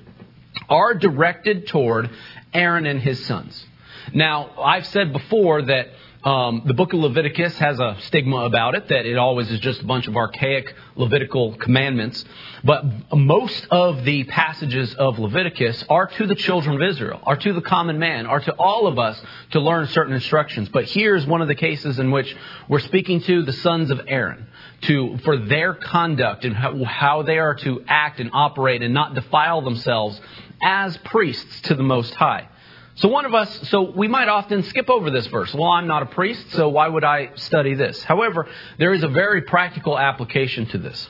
are 0.68 0.94
directed 0.94 1.66
toward 1.68 2.10
Aaron 2.52 2.86
and 2.86 3.00
his 3.00 3.24
sons. 3.26 3.66
Now, 4.12 4.50
I've 4.58 4.86
said 4.86 5.12
before 5.12 5.62
that 5.62 5.88
Um, 6.22 6.64
the 6.66 6.74
book 6.74 6.92
of 6.92 7.00
Leviticus 7.00 7.56
has 7.60 7.80
a 7.80 7.96
stigma 8.00 8.44
about 8.44 8.74
it 8.74 8.88
that 8.88 9.06
it 9.06 9.16
always 9.16 9.50
is 9.50 9.58
just 9.58 9.80
a 9.80 9.86
bunch 9.86 10.06
of 10.06 10.16
archaic 10.16 10.74
Levitical 10.94 11.54
commandments. 11.54 12.26
But 12.62 12.84
most 13.16 13.66
of 13.70 14.04
the 14.04 14.24
passages 14.24 14.94
of 14.96 15.18
Leviticus 15.18 15.82
are 15.88 16.08
to 16.08 16.26
the 16.26 16.34
children 16.34 16.74
of 16.74 16.82
Israel, 16.82 17.20
are 17.22 17.36
to 17.36 17.54
the 17.54 17.62
common 17.62 17.98
man, 17.98 18.26
are 18.26 18.40
to 18.40 18.52
all 18.52 18.86
of 18.86 18.98
us 18.98 19.18
to 19.52 19.60
learn 19.60 19.86
certain 19.86 20.12
instructions. 20.12 20.68
But 20.68 20.84
here's 20.84 21.26
one 21.26 21.40
of 21.40 21.48
the 21.48 21.54
cases 21.54 21.98
in 21.98 22.10
which 22.10 22.36
we're 22.68 22.80
speaking 22.80 23.22
to 23.22 23.42
the 23.42 23.54
sons 23.54 23.90
of 23.90 24.02
Aaron 24.06 24.46
to 24.82 25.16
for 25.24 25.38
their 25.38 25.72
conduct 25.72 26.44
and 26.44 26.54
how, 26.54 26.84
how 26.84 27.22
they 27.22 27.38
are 27.38 27.54
to 27.54 27.82
act 27.88 28.20
and 28.20 28.30
operate 28.34 28.82
and 28.82 28.92
not 28.92 29.14
defile 29.14 29.62
themselves 29.62 30.20
as 30.62 30.96
priests 30.98 31.60
to 31.62 31.74
the 31.74 31.82
Most 31.82 32.14
High. 32.14 32.48
So 32.96 33.08
one 33.08 33.24
of 33.24 33.34
us, 33.34 33.68
so 33.70 33.90
we 33.92 34.08
might 34.08 34.28
often 34.28 34.62
skip 34.64 34.90
over 34.90 35.10
this 35.10 35.26
verse. 35.28 35.54
Well, 35.54 35.70
I'm 35.70 35.86
not 35.86 36.02
a 36.02 36.06
priest, 36.06 36.50
so 36.50 36.68
why 36.68 36.86
would 36.86 37.04
I 37.04 37.30
study 37.36 37.74
this? 37.74 38.02
However, 38.02 38.46
there 38.78 38.92
is 38.92 39.02
a 39.02 39.08
very 39.08 39.42
practical 39.42 39.98
application 39.98 40.66
to 40.66 40.78
this. 40.78 41.08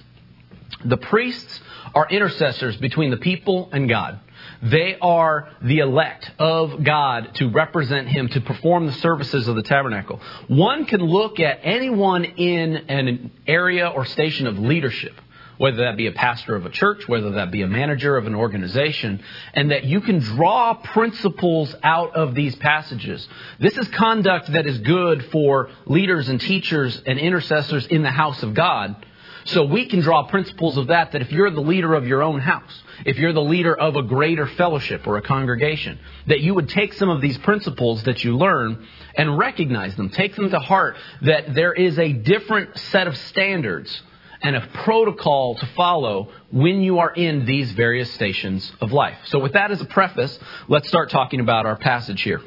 The 0.84 0.96
priests 0.96 1.60
are 1.94 2.08
intercessors 2.08 2.76
between 2.76 3.10
the 3.10 3.16
people 3.16 3.68
and 3.72 3.88
God. 3.88 4.20
They 4.62 4.96
are 5.00 5.50
the 5.62 5.78
elect 5.78 6.30
of 6.38 6.84
God 6.84 7.34
to 7.34 7.48
represent 7.48 8.08
Him, 8.08 8.28
to 8.28 8.40
perform 8.40 8.86
the 8.86 8.92
services 8.92 9.48
of 9.48 9.56
the 9.56 9.62
tabernacle. 9.62 10.20
One 10.48 10.84
can 10.84 11.00
look 11.00 11.40
at 11.40 11.60
anyone 11.62 12.24
in 12.24 12.76
an 12.76 13.30
area 13.46 13.88
or 13.88 14.04
station 14.04 14.46
of 14.46 14.58
leadership 14.58 15.14
whether 15.60 15.84
that 15.84 15.98
be 15.98 16.06
a 16.06 16.12
pastor 16.12 16.56
of 16.56 16.64
a 16.64 16.70
church, 16.70 17.06
whether 17.06 17.32
that 17.32 17.50
be 17.50 17.60
a 17.60 17.66
manager 17.66 18.16
of 18.16 18.26
an 18.26 18.34
organization, 18.34 19.22
and 19.52 19.70
that 19.70 19.84
you 19.84 20.00
can 20.00 20.18
draw 20.18 20.72
principles 20.72 21.74
out 21.82 22.16
of 22.16 22.34
these 22.34 22.56
passages. 22.56 23.28
This 23.58 23.76
is 23.76 23.86
conduct 23.88 24.50
that 24.52 24.66
is 24.66 24.78
good 24.78 25.26
for 25.26 25.68
leaders 25.84 26.30
and 26.30 26.40
teachers 26.40 27.02
and 27.04 27.18
intercessors 27.18 27.86
in 27.88 28.02
the 28.02 28.10
house 28.10 28.42
of 28.42 28.54
God. 28.54 29.04
So 29.44 29.66
we 29.66 29.84
can 29.84 30.00
draw 30.00 30.26
principles 30.28 30.78
of 30.78 30.86
that, 30.86 31.12
that 31.12 31.20
if 31.20 31.30
you're 31.30 31.50
the 31.50 31.60
leader 31.60 31.92
of 31.92 32.06
your 32.06 32.22
own 32.22 32.40
house, 32.40 32.82
if 33.04 33.18
you're 33.18 33.34
the 33.34 33.42
leader 33.42 33.78
of 33.78 33.96
a 33.96 34.02
greater 34.02 34.46
fellowship 34.46 35.06
or 35.06 35.18
a 35.18 35.22
congregation, 35.22 35.98
that 36.26 36.40
you 36.40 36.54
would 36.54 36.70
take 36.70 36.94
some 36.94 37.10
of 37.10 37.20
these 37.20 37.36
principles 37.36 38.02
that 38.04 38.24
you 38.24 38.34
learn 38.34 38.86
and 39.14 39.36
recognize 39.36 39.94
them, 39.96 40.08
take 40.08 40.36
them 40.36 40.48
to 40.48 40.58
heart, 40.58 40.96
that 41.20 41.54
there 41.54 41.74
is 41.74 41.98
a 41.98 42.14
different 42.14 42.78
set 42.78 43.06
of 43.06 43.14
standards 43.14 44.02
and 44.42 44.56
a 44.56 44.66
protocol 44.84 45.54
to 45.56 45.66
follow 45.76 46.32
when 46.50 46.80
you 46.80 46.98
are 46.98 47.12
in 47.12 47.44
these 47.44 47.72
various 47.72 48.12
stations 48.14 48.72
of 48.80 48.92
life. 48.92 49.18
So, 49.26 49.38
with 49.38 49.52
that 49.52 49.70
as 49.70 49.80
a 49.80 49.84
preface, 49.84 50.38
let's 50.68 50.88
start 50.88 51.10
talking 51.10 51.40
about 51.40 51.66
our 51.66 51.76
passage 51.76 52.22
here. 52.22 52.40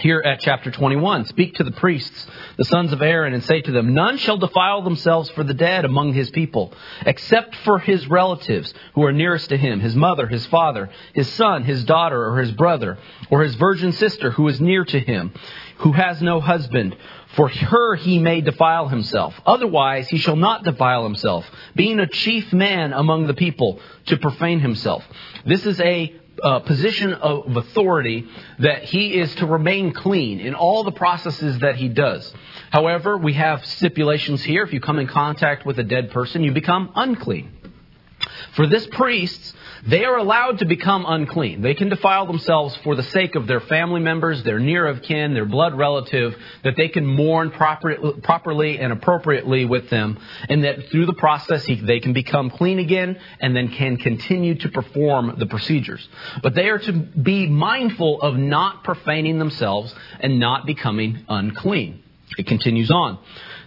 Here 0.00 0.20
at 0.20 0.40
chapter 0.40 0.70
21, 0.70 1.24
speak 1.24 1.54
to 1.54 1.64
the 1.64 1.70
priests, 1.70 2.26
the 2.58 2.64
sons 2.64 2.92
of 2.92 3.00
Aaron, 3.00 3.32
and 3.32 3.42
say 3.42 3.62
to 3.62 3.72
them, 3.72 3.94
None 3.94 4.18
shall 4.18 4.36
defile 4.36 4.82
themselves 4.82 5.30
for 5.30 5.42
the 5.42 5.54
dead 5.54 5.84
among 5.84 6.12
his 6.12 6.28
people, 6.30 6.74
except 7.06 7.56
for 7.56 7.78
his 7.78 8.06
relatives 8.06 8.74
who 8.94 9.04
are 9.04 9.12
nearest 9.12 9.48
to 9.48 9.56
him, 9.56 9.80
his 9.80 9.96
mother, 9.96 10.26
his 10.26 10.44
father, 10.46 10.90
his 11.14 11.32
son, 11.32 11.64
his 11.64 11.84
daughter, 11.84 12.26
or 12.26 12.38
his 12.38 12.52
brother, 12.52 12.98
or 13.30 13.42
his 13.42 13.54
virgin 13.54 13.92
sister 13.92 14.30
who 14.30 14.46
is 14.48 14.60
near 14.60 14.84
to 14.84 15.00
him, 15.00 15.32
who 15.78 15.92
has 15.92 16.20
no 16.20 16.40
husband 16.40 16.94
for 17.36 17.48
her 17.48 17.96
he 17.96 18.18
may 18.18 18.40
defile 18.40 18.88
himself. 18.88 19.38
Otherwise 19.44 20.08
he 20.08 20.18
shall 20.18 20.36
not 20.36 20.64
defile 20.64 21.04
himself, 21.04 21.48
being 21.74 22.00
a 22.00 22.06
chief 22.06 22.52
man 22.52 22.92
among 22.92 23.26
the 23.26 23.34
people, 23.34 23.80
to 24.06 24.16
profane 24.16 24.60
himself. 24.60 25.04
This 25.44 25.66
is 25.66 25.78
a 25.80 26.14
uh, 26.42 26.60
position 26.60 27.12
of 27.14 27.56
authority 27.56 28.26
that 28.58 28.84
he 28.84 29.18
is 29.18 29.34
to 29.36 29.46
remain 29.46 29.92
clean 29.92 30.40
in 30.40 30.54
all 30.54 30.84
the 30.84 30.92
processes 30.92 31.58
that 31.60 31.76
he 31.76 31.88
does. 31.88 32.32
However, 32.70 33.16
we 33.16 33.34
have 33.34 33.64
stipulations 33.64 34.42
here. 34.42 34.62
If 34.62 34.72
you 34.72 34.80
come 34.80 34.98
in 34.98 35.06
contact 35.06 35.64
with 35.64 35.78
a 35.78 35.84
dead 35.84 36.10
person, 36.10 36.42
you 36.42 36.52
become 36.52 36.92
unclean. 36.94 37.55
For 38.52 38.66
this 38.66 38.86
priests, 38.86 39.54
they 39.86 40.04
are 40.04 40.16
allowed 40.16 40.58
to 40.58 40.64
become 40.64 41.04
unclean. 41.06 41.62
They 41.62 41.74
can 41.74 41.88
defile 41.88 42.26
themselves 42.26 42.76
for 42.82 42.96
the 42.96 43.02
sake 43.02 43.34
of 43.34 43.46
their 43.46 43.60
family 43.60 44.00
members, 44.00 44.42
their 44.42 44.58
near 44.58 44.86
of 44.86 45.02
kin, 45.02 45.34
their 45.34 45.44
blood 45.44 45.74
relative, 45.74 46.36
that 46.64 46.76
they 46.76 46.88
can 46.88 47.06
mourn 47.06 47.50
proper, 47.50 48.12
properly 48.22 48.78
and 48.78 48.92
appropriately 48.92 49.64
with 49.64 49.88
them, 49.90 50.18
and 50.48 50.64
that 50.64 50.88
through 50.88 51.06
the 51.06 51.14
process 51.14 51.64
he, 51.64 51.76
they 51.76 52.00
can 52.00 52.12
become 52.12 52.50
clean 52.50 52.78
again 52.78 53.18
and 53.40 53.54
then 53.54 53.68
can 53.68 53.96
continue 53.96 54.56
to 54.56 54.68
perform 54.70 55.36
the 55.38 55.46
procedures. 55.46 56.06
But 56.42 56.54
they 56.54 56.68
are 56.68 56.78
to 56.78 56.92
be 56.92 57.46
mindful 57.46 58.20
of 58.22 58.36
not 58.36 58.82
profaning 58.82 59.38
themselves 59.38 59.94
and 60.20 60.40
not 60.40 60.66
becoming 60.66 61.24
unclean. 61.28 62.02
It 62.38 62.46
continues 62.46 62.90
on. 62.90 63.18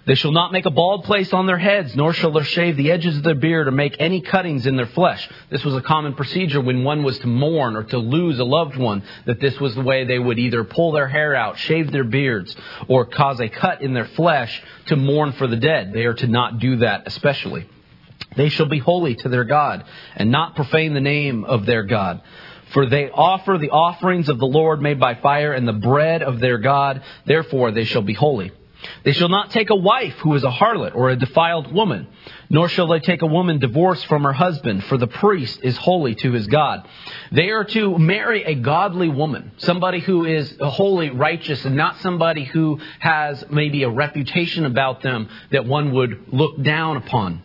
They 0.10 0.16
shall 0.16 0.32
not 0.32 0.52
make 0.52 0.66
a 0.66 0.72
bald 0.72 1.04
place 1.04 1.32
on 1.34 1.46
their 1.46 1.60
heads, 1.60 1.96
nor 1.96 2.14
shall 2.14 2.32
they 2.32 2.42
shave 2.42 2.78
the 2.78 2.90
edges 2.90 3.16
of 3.16 3.22
their 3.22 3.36
beard 3.36 3.68
or 3.68 3.72
make 3.72 3.96
any 4.00 4.22
cuttings 4.22 4.66
in 4.66 4.76
their 4.76 4.88
flesh. 4.88 5.30
This 5.52 5.64
was 5.64 5.76
a 5.76 5.82
common 5.82 6.16
procedure 6.16 6.60
when 6.60 6.84
one 6.84 7.04
was 7.04 7.20
to 7.20 7.28
mourn 7.28 7.76
or 7.76 7.84
to 7.84 8.00
lose 8.00 8.40
a 8.40 8.44
loved 8.44 8.76
one, 8.76 9.04
that 9.26 9.40
this 9.40 9.60
was 9.60 9.76
the 9.76 9.84
way 9.84 10.06
they 10.06 10.18
would 10.18 10.40
either 10.40 10.64
pull 10.64 10.94
their 10.94 11.08
hair 11.08 11.36
out, 11.36 11.60
shave 11.60 11.92
their 11.92 12.04
beards, 12.04 12.56
or 12.88 13.06
cause 13.06 13.40
a 13.40 13.50
cut 13.50 13.84
in 13.84 13.94
their 13.94 14.08
flesh 14.08 14.64
to 14.88 14.96
mourn 14.96 15.34
for 15.34 15.46
the 15.46 15.58
dead. 15.58 15.94
They 15.94 16.06
are 16.06 16.16
to 16.16 16.28
not 16.28 16.58
do 16.58 16.78
that 16.78 17.04
especially. 17.06 17.70
They 18.36 18.50
shall 18.50 18.66
be 18.66 18.80
holy 18.80 19.14
to 19.14 19.30
their 19.30 19.44
God, 19.44 19.86
and 20.16 20.32
not 20.32 20.56
profane 20.56 20.96
the 20.96 21.02
name 21.02 21.46
of 21.46 21.68
their 21.68 21.84
God. 21.84 22.24
For 22.74 22.88
they 22.88 23.12
offer 23.12 23.60
the 23.60 23.70
offerings 23.70 24.28
of 24.28 24.40
the 24.40 24.48
Lord 24.48 24.82
made 24.82 25.00
by 25.00 25.14
fire 25.14 25.54
and 25.54 25.68
the 25.68 25.74
bread 25.74 26.24
of 26.24 26.40
their 26.40 26.58
God, 26.58 27.04
therefore 27.28 27.70
they 27.72 27.86
shall 27.86 28.02
be 28.02 28.14
holy. 28.14 28.52
They 29.04 29.12
shall 29.12 29.30
not 29.30 29.52
take 29.52 29.70
a 29.70 29.76
wife 29.76 30.14
who 30.20 30.36
is 30.36 30.44
a 30.44 30.50
harlot 30.50 30.96
or 30.96 31.10
a 31.10 31.16
defiled 31.16 31.72
woman, 31.72 32.08
nor 32.50 32.70
shall 32.70 32.88
they 32.88 33.00
take 33.00 33.22
a 33.22 33.28
woman 33.28 33.60
divorced 33.60 34.06
from 34.08 34.24
her 34.24 34.34
husband, 34.34 34.84
for 34.86 34.98
the 34.98 35.08
priest 35.08 35.60
is 35.64 35.78
holy 35.78 36.16
to 36.16 36.32
his 36.32 36.48
God. 36.48 36.88
They 37.32 37.50
are 37.50 37.66
to 37.66 37.98
marry 37.98 38.44
a 38.44 38.56
godly 38.56 39.10
woman, 39.10 39.52
somebody 39.58 40.00
who 40.00 40.26
is 40.26 40.56
holy, 40.62 41.10
righteous, 41.10 41.66
and 41.66 41.76
not 41.76 42.00
somebody 42.00 42.44
who 42.46 42.80
has 43.00 43.44
maybe 43.50 43.84
a 43.84 43.90
reputation 43.90 44.66
about 44.66 45.02
them 45.02 45.30
that 45.52 45.66
one 45.66 45.92
would 45.94 46.34
look 46.34 46.62
down 46.62 46.98
upon. 46.98 47.44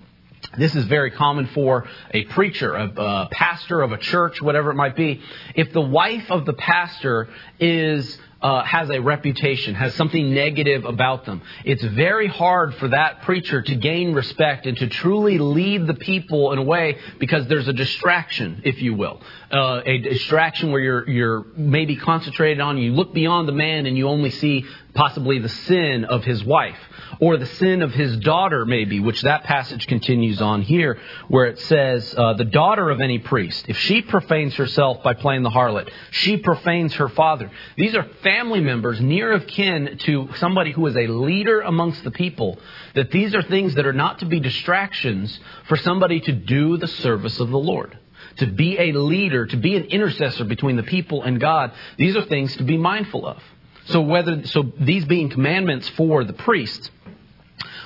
This 0.57 0.75
is 0.77 0.85
very 0.85 1.11
common 1.11 1.47
for 1.49 1.89
a 2.13 2.25
preacher, 2.27 2.75
a, 2.75 2.87
a 2.87 3.29
pastor 3.31 3.81
of 3.81 3.93
a 3.93 3.99
church, 3.99 4.41
whatever 4.41 4.71
it 4.71 4.75
might 4.75 4.95
be. 4.95 5.21
If 5.55 5.73
the 5.73 5.81
wife 5.81 6.31
of 6.31 6.45
the 6.45 6.53
pastor 6.53 7.29
is 7.59 8.19
uh, 8.45 8.63
has 8.63 8.91
a 8.91 9.01
reputation, 9.01 9.75
has 9.75 9.95
something 9.95 10.35
negative 10.35 10.85
about 10.85 11.25
them. 11.25 11.41
It's 11.65 11.83
very 11.83 12.29
hard 12.29 12.75
for 12.75 12.89
that 12.89 13.23
preacher 13.23 13.63
to 13.63 13.75
gain 13.75 14.13
respect 14.13 14.67
and 14.67 14.77
to 14.77 14.87
truly 14.87 15.39
lead 15.39 15.87
the 15.87 15.95
people 15.95 16.53
in 16.53 16.59
a 16.59 16.63
way 16.63 16.99
because 17.19 17.47
there's 17.47 17.69
a 17.69 17.73
distraction, 17.73 18.61
if 18.63 18.83
you 18.83 18.93
will, 18.95 19.23
uh, 19.51 19.81
a 19.87 19.97
distraction 19.97 20.73
where 20.73 20.83
you're 20.83 21.09
you're 21.09 21.47
maybe 21.57 21.97
concentrated 21.97 22.61
on. 22.61 22.77
You 22.77 22.93
look 22.93 23.15
beyond 23.15 23.49
the 23.49 23.53
man 23.53 23.87
and 23.87 23.97
you 23.97 24.09
only 24.09 24.31
see 24.31 24.67
possibly 24.93 25.39
the 25.39 25.49
sin 25.49 26.05
of 26.05 26.23
his 26.25 26.45
wife 26.45 26.79
or 27.21 27.37
the 27.37 27.47
sin 27.47 27.83
of 27.83 27.93
his 27.93 28.17
daughter, 28.19 28.65
maybe, 28.65 29.01
which 29.01 29.23
that 29.23 29.45
passage 29.45 29.87
continues 29.87 30.41
on 30.41 30.63
here, 30.63 30.99
where 31.29 31.47
it 31.47 31.61
says, 31.61 32.15
uh, 32.17 32.35
the 32.35 32.45
daughter 32.45 32.91
of 32.91 33.01
any 33.01 33.19
priest, 33.19 33.67
if 33.69 33.79
she 33.79 34.03
profanes 34.03 34.55
herself 34.55 35.03
by 35.03 35.15
playing 35.15 35.43
the 35.43 35.51
harlot, 35.51 35.89
she 36.11 36.37
profanes 36.37 36.95
her 36.95 37.09
father. 37.09 37.51
These 37.77 37.95
are 37.95 38.05
family 38.23 38.61
members, 38.61 39.01
near 39.01 39.33
of 39.33 39.47
kin 39.47 39.99
to 40.05 40.29
somebody 40.37 40.73
who 40.73 40.87
is 40.87 40.97
a 40.97 41.07
leader 41.07 41.61
amongst 41.61 42.05
the 42.05 42.11
people, 42.11 42.59
that 42.95 43.11
these 43.11 43.35
are 43.35 43.43
things 43.43 43.75
that 43.75 43.87
are 43.87 43.93
not 43.93 44.21
to 44.21 44.27
be 44.27 44.41
distractions 44.41 45.39
for 45.69 45.77
somebody 45.77 46.21
to 46.21 46.33
do 46.33 46.77
the 46.77 46.89
service 46.89 47.41
of 47.41 47.51
the 47.51 47.59
Lord 47.59 47.99
to 48.37 48.47
be 48.47 48.79
a 48.79 48.93
leader, 48.93 49.47
to 49.47 49.57
be 49.57 49.77
an 49.77 49.85
intercessor 49.85 50.45
between 50.45 50.77
the 50.77 50.83
people 50.83 51.23
and 51.23 51.41
God, 51.41 51.73
these 51.97 52.17
are 52.17 52.23
things 52.23 52.57
to 52.57 52.65
be 52.65 52.77
mindful 52.77 53.27
of. 53.27 53.41
So 53.87 54.01
whether 54.01 54.47
so 54.47 54.73
these 54.81 55.05
being 55.05 55.29
commandments 55.29 55.89
for 55.91 56.25
the 56.25 56.33
priest, 56.33 56.91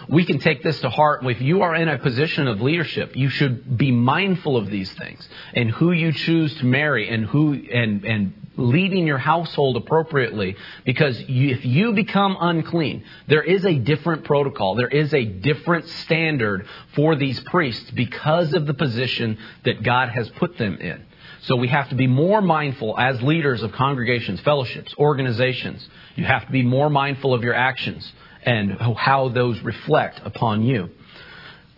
we 0.09 0.25
can 0.25 0.39
take 0.39 0.63
this 0.63 0.81
to 0.81 0.91
heart. 0.91 1.25
If 1.25 1.41
you 1.41 1.63
are 1.63 1.75
in 1.75 1.89
a 1.89 1.99
position 1.99 2.49
of 2.49 2.61
leadership, 2.61 3.17
you 3.17 3.29
should 3.29 3.77
be 3.77 3.93
mindful 3.93 4.57
of 4.57 4.71
these 4.71 4.93
things 4.93 5.29
and 5.55 5.71
who 5.71 5.93
you 5.93 6.13
choose 6.13 6.55
to 6.57 6.65
marry 6.65 7.09
and 7.09 7.27
who 7.27 7.53
and 7.53 8.05
and 8.05 8.33
leading 8.59 9.07
your 9.07 9.19
household 9.19 9.77
appropriately 9.77 10.57
because 10.85 11.19
you, 11.29 11.51
if 11.51 11.65
you 11.65 11.93
become 11.93 12.37
unclean, 12.41 13.05
there 13.29 13.43
is 13.43 13.65
a 13.65 13.75
different 13.75 14.25
protocol. 14.25 14.75
There 14.75 14.89
is 14.89 15.15
a 15.15 15.25
different 15.25 15.87
standard 15.89 16.67
for 16.95 17.15
these 17.15 17.39
priests 17.45 17.89
because 17.93 18.53
of 18.55 18.67
the 18.67 18.75
position 18.75 19.39
that 19.65 19.83
God 19.83 20.09
has 20.09 20.29
put 20.31 20.59
them 20.59 20.77
in. 20.79 21.05
So 21.43 21.55
we 21.55 21.69
have 21.69 21.89
to 21.91 21.95
be 21.95 22.09
more 22.09 22.43
mindful 22.43 22.99
as 22.99 23.23
leaders 23.23 23.63
of 23.63 23.71
congregations, 23.73 24.41
fellowships, 24.41 24.93
organizations. 24.99 25.89
You 26.17 26.25
have 26.25 26.45
to 26.47 26.53
be 26.53 26.63
more 26.63 26.91
mindful 26.91 27.33
of 27.33 27.45
your 27.45 27.55
actions 27.55 28.13
and 28.49 28.81
how 28.97 29.29
those 29.29 29.61
reflect 29.61 30.23
upon 30.25 30.63
you. 30.63 30.89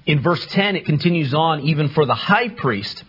In 0.07 0.23
verse 0.23 0.45
10, 0.47 0.77
it 0.77 0.87
continues 0.87 1.35
on, 1.35 1.63
even 1.63 1.89
for 1.89 2.07
the 2.07 2.15
high 2.15 2.49
priest, 2.49 3.03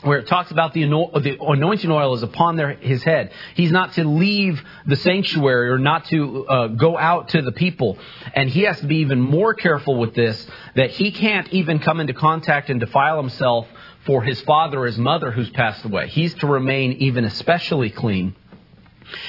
where 0.00 0.18
it 0.18 0.26
talks 0.28 0.50
about 0.50 0.72
the, 0.72 0.84
ano- 0.84 1.10
the 1.20 1.36
anointing 1.38 1.90
oil 1.90 2.14
is 2.14 2.22
upon 2.22 2.56
their, 2.56 2.70
his 2.70 3.02
head. 3.02 3.30
He's 3.54 3.70
not 3.70 3.92
to 3.94 4.04
leave 4.04 4.62
the 4.86 4.96
sanctuary 4.96 5.68
or 5.68 5.78
not 5.78 6.06
to 6.06 6.46
uh, 6.46 6.66
go 6.68 6.96
out 6.96 7.28
to 7.30 7.42
the 7.42 7.52
people. 7.52 7.98
And 8.32 8.48
he 8.48 8.62
has 8.62 8.80
to 8.80 8.86
be 8.86 8.96
even 8.98 9.20
more 9.20 9.52
careful 9.52 9.98
with 9.98 10.14
this 10.14 10.46
that 10.74 10.90
he 10.92 11.12
can't 11.12 11.52
even 11.52 11.80
come 11.80 12.00
into 12.00 12.14
contact 12.14 12.70
and 12.70 12.80
defile 12.80 13.18
himself 13.18 13.68
for 14.06 14.22
his 14.22 14.40
father 14.40 14.80
or 14.80 14.86
his 14.86 14.96
mother 14.96 15.30
who's 15.30 15.50
passed 15.50 15.84
away. 15.84 16.08
He's 16.08 16.32
to 16.36 16.46
remain 16.46 16.92
even 16.92 17.26
especially 17.26 17.90
clean. 17.90 18.34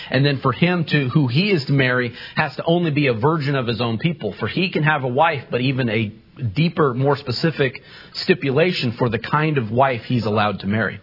And 0.09 0.25
then 0.25 0.37
for 0.37 0.51
him 0.51 0.85
to, 0.85 1.09
who 1.09 1.27
he 1.27 1.51
is 1.51 1.65
to 1.65 1.73
marry, 1.73 2.13
has 2.35 2.55
to 2.57 2.63
only 2.65 2.91
be 2.91 3.07
a 3.07 3.13
virgin 3.13 3.55
of 3.55 3.67
his 3.67 3.81
own 3.81 3.97
people. 3.97 4.33
For 4.33 4.47
he 4.47 4.69
can 4.69 4.83
have 4.83 5.03
a 5.03 5.07
wife, 5.07 5.45
but 5.49 5.61
even 5.61 5.89
a 5.89 6.13
deeper, 6.53 6.93
more 6.93 7.15
specific 7.15 7.83
stipulation 8.13 8.93
for 8.93 9.09
the 9.09 9.19
kind 9.19 9.57
of 9.57 9.71
wife 9.71 10.05
he's 10.05 10.25
allowed 10.25 10.59
to 10.61 10.67
marry. 10.67 10.99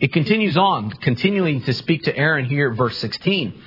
It 0.00 0.12
continues 0.12 0.56
on, 0.56 0.90
continuing 0.90 1.62
to 1.62 1.72
speak 1.72 2.04
to 2.04 2.16
Aaron 2.16 2.44
here 2.44 2.72
verse 2.72 2.96
16. 2.98 3.62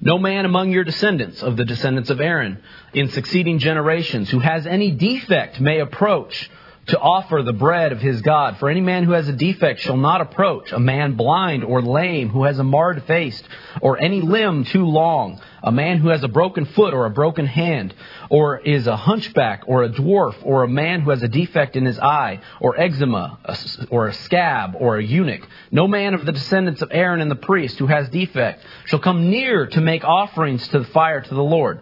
No 0.00 0.18
man 0.18 0.44
among 0.44 0.72
your 0.72 0.82
descendants, 0.82 1.42
of 1.42 1.56
the 1.56 1.64
descendants 1.64 2.10
of 2.10 2.20
Aaron, 2.20 2.60
in 2.92 3.08
succeeding 3.10 3.60
generations, 3.60 4.30
who 4.30 4.40
has 4.40 4.66
any 4.66 4.90
defect 4.90 5.60
may 5.60 5.78
approach 5.78 6.50
to 6.86 6.98
offer 6.98 7.42
the 7.42 7.52
bread 7.52 7.92
of 7.92 8.00
his 8.00 8.22
God. 8.22 8.58
For 8.58 8.68
any 8.68 8.80
man 8.80 9.04
who 9.04 9.12
has 9.12 9.28
a 9.28 9.32
defect 9.32 9.80
shall 9.80 9.96
not 9.96 10.20
approach, 10.20 10.72
a 10.72 10.80
man 10.80 11.12
blind 11.14 11.62
or 11.62 11.80
lame 11.80 12.28
who 12.28 12.44
has 12.44 12.58
a 12.58 12.64
marred 12.64 13.04
face, 13.04 13.40
or 13.80 14.02
any 14.02 14.20
limb 14.20 14.64
too 14.64 14.84
long, 14.84 15.40
a 15.62 15.70
man 15.70 15.98
who 15.98 16.08
has 16.08 16.24
a 16.24 16.28
broken 16.28 16.64
foot 16.64 16.92
or 16.92 17.06
a 17.06 17.10
broken 17.10 17.46
hand, 17.46 17.94
or 18.30 18.58
is 18.58 18.88
a 18.88 18.96
hunchback 18.96 19.62
or 19.66 19.84
a 19.84 19.88
dwarf, 19.88 20.34
or 20.42 20.64
a 20.64 20.68
man 20.68 21.02
who 21.02 21.10
has 21.10 21.22
a 21.22 21.28
defect 21.28 21.76
in 21.76 21.84
his 21.84 21.98
eye, 22.00 22.40
or 22.60 22.78
eczema, 22.78 23.38
or 23.90 24.08
a 24.08 24.14
scab, 24.14 24.74
or 24.76 24.96
a 24.96 25.04
eunuch. 25.04 25.46
No 25.70 25.86
man 25.86 26.14
of 26.14 26.26
the 26.26 26.32
descendants 26.32 26.82
of 26.82 26.90
Aaron 26.92 27.20
and 27.20 27.30
the 27.30 27.36
priest 27.36 27.78
who 27.78 27.86
has 27.86 28.08
defect 28.08 28.64
shall 28.86 28.98
come 28.98 29.30
near 29.30 29.66
to 29.66 29.80
make 29.80 30.02
offerings 30.04 30.66
to 30.68 30.80
the 30.80 30.86
fire 30.86 31.20
to 31.20 31.34
the 31.34 31.42
Lord. 31.42 31.80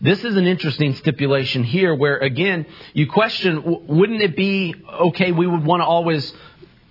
This 0.00 0.24
is 0.24 0.36
an 0.36 0.46
interesting 0.46 0.94
stipulation 0.94 1.64
here 1.64 1.94
where, 1.94 2.18
again, 2.18 2.66
you 2.92 3.10
question 3.10 3.62
wouldn't 3.86 4.20
it 4.20 4.36
be 4.36 4.74
okay, 4.92 5.32
we 5.32 5.46
would 5.46 5.64
want 5.64 5.80
to 5.80 5.86
always 5.86 6.34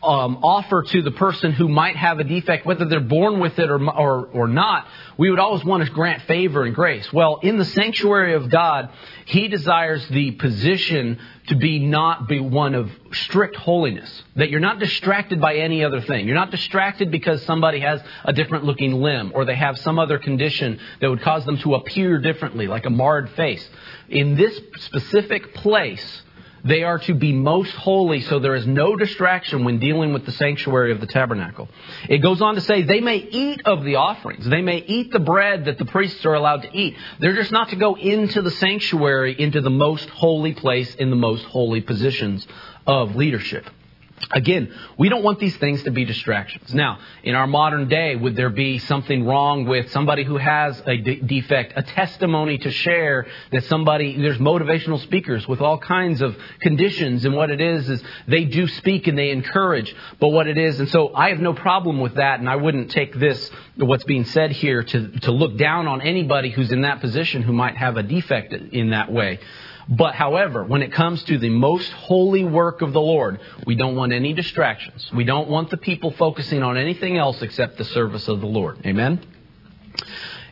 um, 0.05 0.37
offer 0.43 0.83
to 0.83 1.01
the 1.01 1.11
person 1.11 1.51
who 1.51 1.67
might 1.67 1.95
have 1.95 2.19
a 2.19 2.23
defect, 2.23 2.65
whether 2.65 2.85
they're 2.85 2.99
born 2.99 3.39
with 3.39 3.57
it 3.59 3.69
or, 3.69 3.83
or, 3.89 4.27
or 4.27 4.47
not, 4.47 4.87
we 5.17 5.29
would 5.29 5.39
always 5.39 5.63
want 5.63 5.83
to 5.83 5.91
grant 5.91 6.21
favor 6.23 6.63
and 6.63 6.75
grace. 6.75 7.11
Well, 7.11 7.39
in 7.41 7.57
the 7.57 7.65
sanctuary 7.65 8.33
of 8.33 8.49
God, 8.49 8.89
He 9.25 9.47
desires 9.47 10.07
the 10.09 10.31
position 10.31 11.19
to 11.47 11.55
be 11.55 11.79
not 11.79 12.27
be 12.27 12.39
one 12.39 12.75
of 12.75 12.91
strict 13.11 13.55
holiness. 13.55 14.23
That 14.35 14.49
you're 14.49 14.59
not 14.59 14.79
distracted 14.79 15.41
by 15.41 15.55
any 15.55 15.83
other 15.83 16.01
thing. 16.01 16.27
You're 16.27 16.35
not 16.35 16.51
distracted 16.51 17.11
because 17.11 17.43
somebody 17.43 17.79
has 17.79 18.01
a 18.23 18.33
different 18.33 18.65
looking 18.65 18.93
limb 18.93 19.31
or 19.33 19.45
they 19.45 19.55
have 19.55 19.77
some 19.79 19.99
other 19.99 20.19
condition 20.19 20.79
that 21.01 21.09
would 21.09 21.21
cause 21.21 21.45
them 21.45 21.57
to 21.59 21.75
appear 21.75 22.19
differently, 22.19 22.67
like 22.67 22.85
a 22.85 22.89
marred 22.89 23.29
face. 23.31 23.67
In 24.09 24.35
this 24.35 24.59
specific 24.77 25.53
place, 25.55 26.21
they 26.65 26.83
are 26.83 26.97
to 26.99 27.13
be 27.13 27.31
most 27.31 27.71
holy, 27.71 28.21
so 28.21 28.39
there 28.39 28.55
is 28.55 28.65
no 28.65 28.95
distraction 28.95 29.63
when 29.63 29.79
dealing 29.79 30.13
with 30.13 30.25
the 30.25 30.31
sanctuary 30.31 30.91
of 30.91 30.99
the 30.99 31.05
tabernacle. 31.07 31.69
It 32.09 32.17
goes 32.17 32.41
on 32.41 32.55
to 32.55 32.61
say 32.61 32.81
they 32.81 33.01
may 33.01 33.17
eat 33.17 33.61
of 33.65 33.83
the 33.83 33.95
offerings. 33.95 34.45
They 34.45 34.63
may 34.63 34.77
eat 34.77 35.11
the 35.11 35.19
bread 35.19 35.65
that 35.65 35.77
the 35.77 35.85
priests 35.85 36.25
are 36.25 36.33
allowed 36.33 36.63
to 36.63 36.75
eat. 36.75 36.97
They're 37.19 37.35
just 37.35 37.51
not 37.51 37.69
to 37.69 37.75
go 37.75 37.95
into 37.95 38.41
the 38.41 38.51
sanctuary, 38.51 39.39
into 39.39 39.61
the 39.61 39.69
most 39.69 40.09
holy 40.09 40.53
place, 40.53 40.93
in 40.95 41.11
the 41.11 41.15
most 41.15 41.45
holy 41.45 41.81
positions 41.81 42.45
of 42.87 43.15
leadership. 43.15 43.65
Again, 44.31 44.73
we 44.97 45.09
don't 45.09 45.23
want 45.23 45.39
these 45.39 45.57
things 45.57 45.83
to 45.83 45.91
be 45.91 46.05
distractions. 46.05 46.73
Now, 46.73 46.99
in 47.23 47.35
our 47.35 47.47
modern 47.47 47.89
day, 47.89 48.15
would 48.15 48.37
there 48.37 48.49
be 48.49 48.79
something 48.79 49.25
wrong 49.25 49.65
with 49.65 49.91
somebody 49.91 50.23
who 50.23 50.37
has 50.37 50.81
a 50.87 50.95
de- 50.95 51.19
defect, 51.19 51.73
a 51.75 51.83
testimony 51.83 52.57
to 52.59 52.71
share 52.71 53.27
that 53.51 53.65
somebody, 53.65 54.17
there's 54.17 54.37
motivational 54.37 55.01
speakers 55.01 55.45
with 55.49 55.59
all 55.59 55.77
kinds 55.77 56.21
of 56.21 56.37
conditions, 56.61 57.25
and 57.25 57.35
what 57.35 57.49
it 57.49 57.59
is 57.59 57.89
is 57.89 58.01
they 58.25 58.45
do 58.45 58.67
speak 58.67 59.07
and 59.07 59.17
they 59.17 59.31
encourage, 59.31 59.93
but 60.21 60.29
what 60.29 60.47
it 60.47 60.57
is, 60.57 60.79
and 60.79 60.87
so 60.89 61.13
I 61.13 61.29
have 61.29 61.39
no 61.39 61.53
problem 61.53 61.99
with 61.99 62.15
that, 62.15 62.39
and 62.39 62.49
I 62.49 62.55
wouldn't 62.55 62.91
take 62.91 63.19
this, 63.19 63.51
what's 63.75 64.05
being 64.05 64.23
said 64.23 64.51
here, 64.53 64.81
to, 64.81 65.19
to 65.19 65.31
look 65.31 65.57
down 65.57 65.87
on 65.87 66.01
anybody 66.01 66.51
who's 66.51 66.71
in 66.71 66.81
that 66.81 67.01
position 67.01 67.41
who 67.41 67.51
might 67.51 67.75
have 67.75 67.97
a 67.97 68.03
defect 68.03 68.53
in 68.53 68.91
that 68.91 69.11
way. 69.11 69.39
But 69.87 70.15
however, 70.15 70.63
when 70.63 70.81
it 70.81 70.91
comes 70.91 71.23
to 71.23 71.37
the 71.37 71.49
most 71.49 71.91
holy 71.91 72.43
work 72.43 72.81
of 72.81 72.91
the 72.91 73.01
Lord, 73.01 73.39
we 73.65 73.75
don't 73.75 73.95
want 73.95 74.13
any 74.13 74.33
distractions. 74.33 75.11
We 75.13 75.23
don't 75.23 75.47
want 75.47 75.69
the 75.69 75.77
people 75.77 76.11
focusing 76.11 76.63
on 76.63 76.77
anything 76.77 77.17
else 77.17 77.41
except 77.41 77.77
the 77.77 77.85
service 77.85 78.27
of 78.27 78.41
the 78.41 78.47
Lord. 78.47 78.79
Amen? 78.85 79.21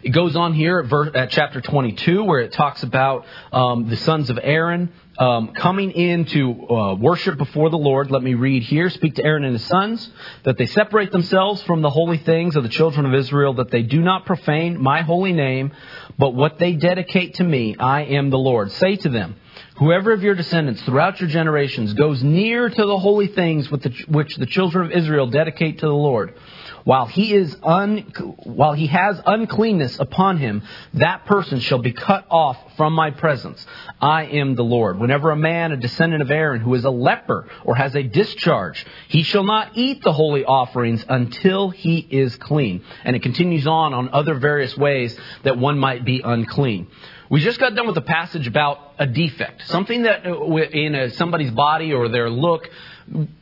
It 0.03 0.09
goes 0.09 0.36
on 0.36 0.53
here 0.53 0.79
at, 0.79 0.86
verse, 0.86 1.11
at 1.15 1.31
chapter 1.31 1.61
22 1.61 2.25
where 2.25 2.41
it 2.41 2.51
talks 2.51 2.84
about 2.84 3.25
um, 3.51 3.89
the 3.89 3.95
sons 3.95 4.29
of 4.29 4.38
Aaron 4.41 4.91
um, 5.18 5.53
coming 5.53 5.91
in 5.91 6.26
to 6.26 6.70
uh, 6.70 6.95
worship 6.95 7.38
before 7.38 7.70
the 7.70 7.78
Lord. 7.78 8.09
Let 8.09 8.24
me 8.24 8.34
read 8.34 8.64
here. 8.64 8.89
Speak 8.89 9.16
to 9.16 9.24
Aaron 9.24 9.43
and 9.43 9.53
his 9.53 9.66
sons 9.66 10.09
that 10.43 10.57
they 10.57 10.66
separate 10.66 11.11
themselves 11.11 11.61
from 11.64 11.82
the 11.82 11.89
holy 11.89 12.18
things 12.18 12.55
of 12.55 12.64
the 12.64 12.70
children 12.70 13.05
of 13.05 13.14
Israel, 13.14 13.55
that 13.55 13.72
they 13.72 13.84
do 13.84 14.01
not 14.01 14.26
profane 14.26 14.82
my 14.82 15.01
holy 15.01 15.34
name, 15.34 15.72
but 16.18 16.34
what 16.34 16.57
they 16.57 16.74
dedicate 16.74 17.36
to 17.36 17.43
me, 17.43 17.76
I 17.78 18.03
am 18.03 18.30
the 18.30 18.38
Lord. 18.38 18.72
Say 18.72 18.95
to 18.97 19.09
them, 19.09 19.36
Whoever 19.78 20.14
of 20.14 20.24
your 20.24 20.36
descendants 20.36 20.82
throughout 20.84 21.20
your 21.20 21.30
generations 21.30 21.93
goes 21.93 22.24
near 22.24 22.70
to 22.70 22.86
the 22.86 22.97
holy 22.97 23.28
things 23.28 23.70
which 23.72 24.36
the 24.36 24.45
children 24.45 24.86
of 24.86 24.91
Israel 24.91 25.28
dedicate 25.28 25.80
to 25.80 25.88
the 25.88 25.93
Lord, 25.93 26.36
while 26.84 27.05
he 27.05 27.34
is 27.34 27.55
un, 27.63 27.99
while 28.43 28.73
he 28.73 28.88
has 28.88 29.21
uncleanness 29.25 29.99
upon 29.99 30.38
him, 30.38 30.63
that 30.95 31.25
person 31.25 31.59
shall 31.59 31.79
be 31.79 31.93
cut 31.93 32.25
off 32.29 32.57
from 32.75 32.93
my 32.93 33.11
presence. 33.11 33.65
I 34.01 34.25
am 34.25 34.55
the 34.55 34.63
Lord. 34.63 34.99
Whenever 34.99 35.31
a 35.31 35.36
man, 35.36 35.71
a 35.71 35.77
descendant 35.77 36.21
of 36.21 36.31
Aaron, 36.31 36.61
who 36.61 36.73
is 36.73 36.86
a 36.86 36.89
leper 36.89 37.47
or 37.63 37.75
has 37.75 37.95
a 37.95 38.03
discharge, 38.03 38.86
he 39.07 39.23
shall 39.23 39.43
not 39.43 39.77
eat 39.77 40.03
the 40.03 40.11
holy 40.11 40.43
offerings 40.43 41.05
until 41.07 41.69
he 41.69 41.99
is 41.99 42.36
clean. 42.38 42.84
And 43.03 43.15
it 43.15 43.23
continues 43.23 43.65
on 43.67 43.93
on 43.93 44.09
other 44.09 44.36
various 44.36 44.75
ways 44.75 45.17
that 45.43 45.57
one 45.57 45.79
might 45.79 46.03
be 46.03 46.21
unclean. 46.23 46.88
We 47.29 47.39
just 47.39 47.59
got 47.59 47.73
done 47.73 47.88
with 47.88 47.97
a 47.97 48.01
passage 48.01 48.45
about 48.45 48.93
a 48.99 49.07
defect, 49.07 49.67
something 49.67 50.03
that 50.03 50.25
uh, 50.25 50.55
in 50.55 50.93
a, 50.93 51.09
somebody's 51.11 51.51
body 51.51 51.93
or 51.93 52.09
their 52.09 52.29
look, 52.29 52.69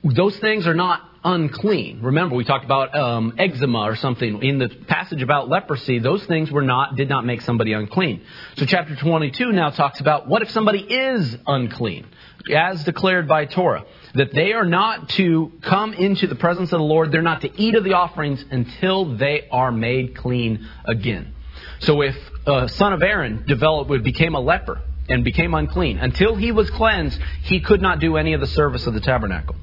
those 0.03 0.37
things 0.37 0.65
are 0.67 0.73
not 0.73 1.01
unclean. 1.23 2.01
Remember, 2.01 2.35
we 2.35 2.43
talked 2.43 2.65
about 2.65 2.95
um, 2.95 3.33
eczema 3.37 3.79
or 3.79 3.95
something 3.95 4.41
in 4.43 4.57
the 4.57 4.69
passage 4.87 5.21
about 5.21 5.49
leprosy. 5.49 5.99
Those 5.99 6.23
things 6.25 6.51
were 6.51 6.61
not 6.61 6.95
did 6.95 7.09
not 7.09 7.25
make 7.25 7.41
somebody 7.41 7.73
unclean. 7.73 8.21
So 8.57 8.65
chapter 8.65 8.95
22 8.95 9.51
now 9.51 9.69
talks 9.69 9.99
about 9.99 10.27
what 10.27 10.41
if 10.41 10.49
somebody 10.51 10.79
is 10.79 11.37
unclean, 11.45 12.07
as 12.53 12.83
declared 12.83 13.27
by 13.27 13.45
Torah, 13.45 13.85
that 14.15 14.33
they 14.33 14.53
are 14.53 14.65
not 14.65 15.09
to 15.09 15.51
come 15.61 15.93
into 15.93 16.27
the 16.27 16.35
presence 16.35 16.71
of 16.73 16.79
the 16.79 16.85
Lord. 16.85 17.11
They're 17.11 17.21
not 17.21 17.41
to 17.41 17.61
eat 17.61 17.75
of 17.75 17.83
the 17.83 17.93
offerings 17.93 18.43
until 18.49 19.15
they 19.17 19.47
are 19.51 19.71
made 19.71 20.15
clean 20.15 20.67
again. 20.85 21.33
So 21.79 22.01
if 22.01 22.15
a 22.45 22.67
son 22.69 22.93
of 22.93 23.03
Aaron 23.03 23.43
developed, 23.47 24.03
became 24.03 24.35
a 24.35 24.39
leper 24.39 24.81
and 25.07 25.23
became 25.23 25.53
unclean, 25.53 25.97
until 25.97 26.35
he 26.35 26.51
was 26.51 26.69
cleansed, 26.71 27.19
he 27.43 27.59
could 27.59 27.81
not 27.81 27.99
do 27.99 28.17
any 28.17 28.33
of 28.33 28.39
the 28.39 28.47
service 28.47 28.87
of 28.87 28.93
the 28.93 29.01
tabernacle. 29.01 29.55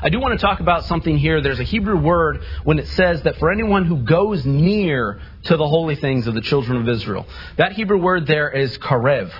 I 0.00 0.10
do 0.10 0.20
want 0.20 0.38
to 0.38 0.44
talk 0.44 0.60
about 0.60 0.84
something 0.84 1.18
here. 1.18 1.40
There's 1.40 1.58
a 1.58 1.64
Hebrew 1.64 1.98
word 1.98 2.42
when 2.62 2.78
it 2.78 2.86
says 2.88 3.22
that 3.22 3.36
for 3.38 3.50
anyone 3.50 3.84
who 3.84 3.98
goes 3.98 4.46
near 4.46 5.20
to 5.44 5.56
the 5.56 5.66
holy 5.66 5.96
things 5.96 6.26
of 6.26 6.34
the 6.34 6.40
children 6.40 6.80
of 6.80 6.88
Israel. 6.88 7.26
That 7.56 7.72
Hebrew 7.72 7.98
word 7.98 8.26
there 8.26 8.48
is 8.48 8.78
karev 8.78 9.32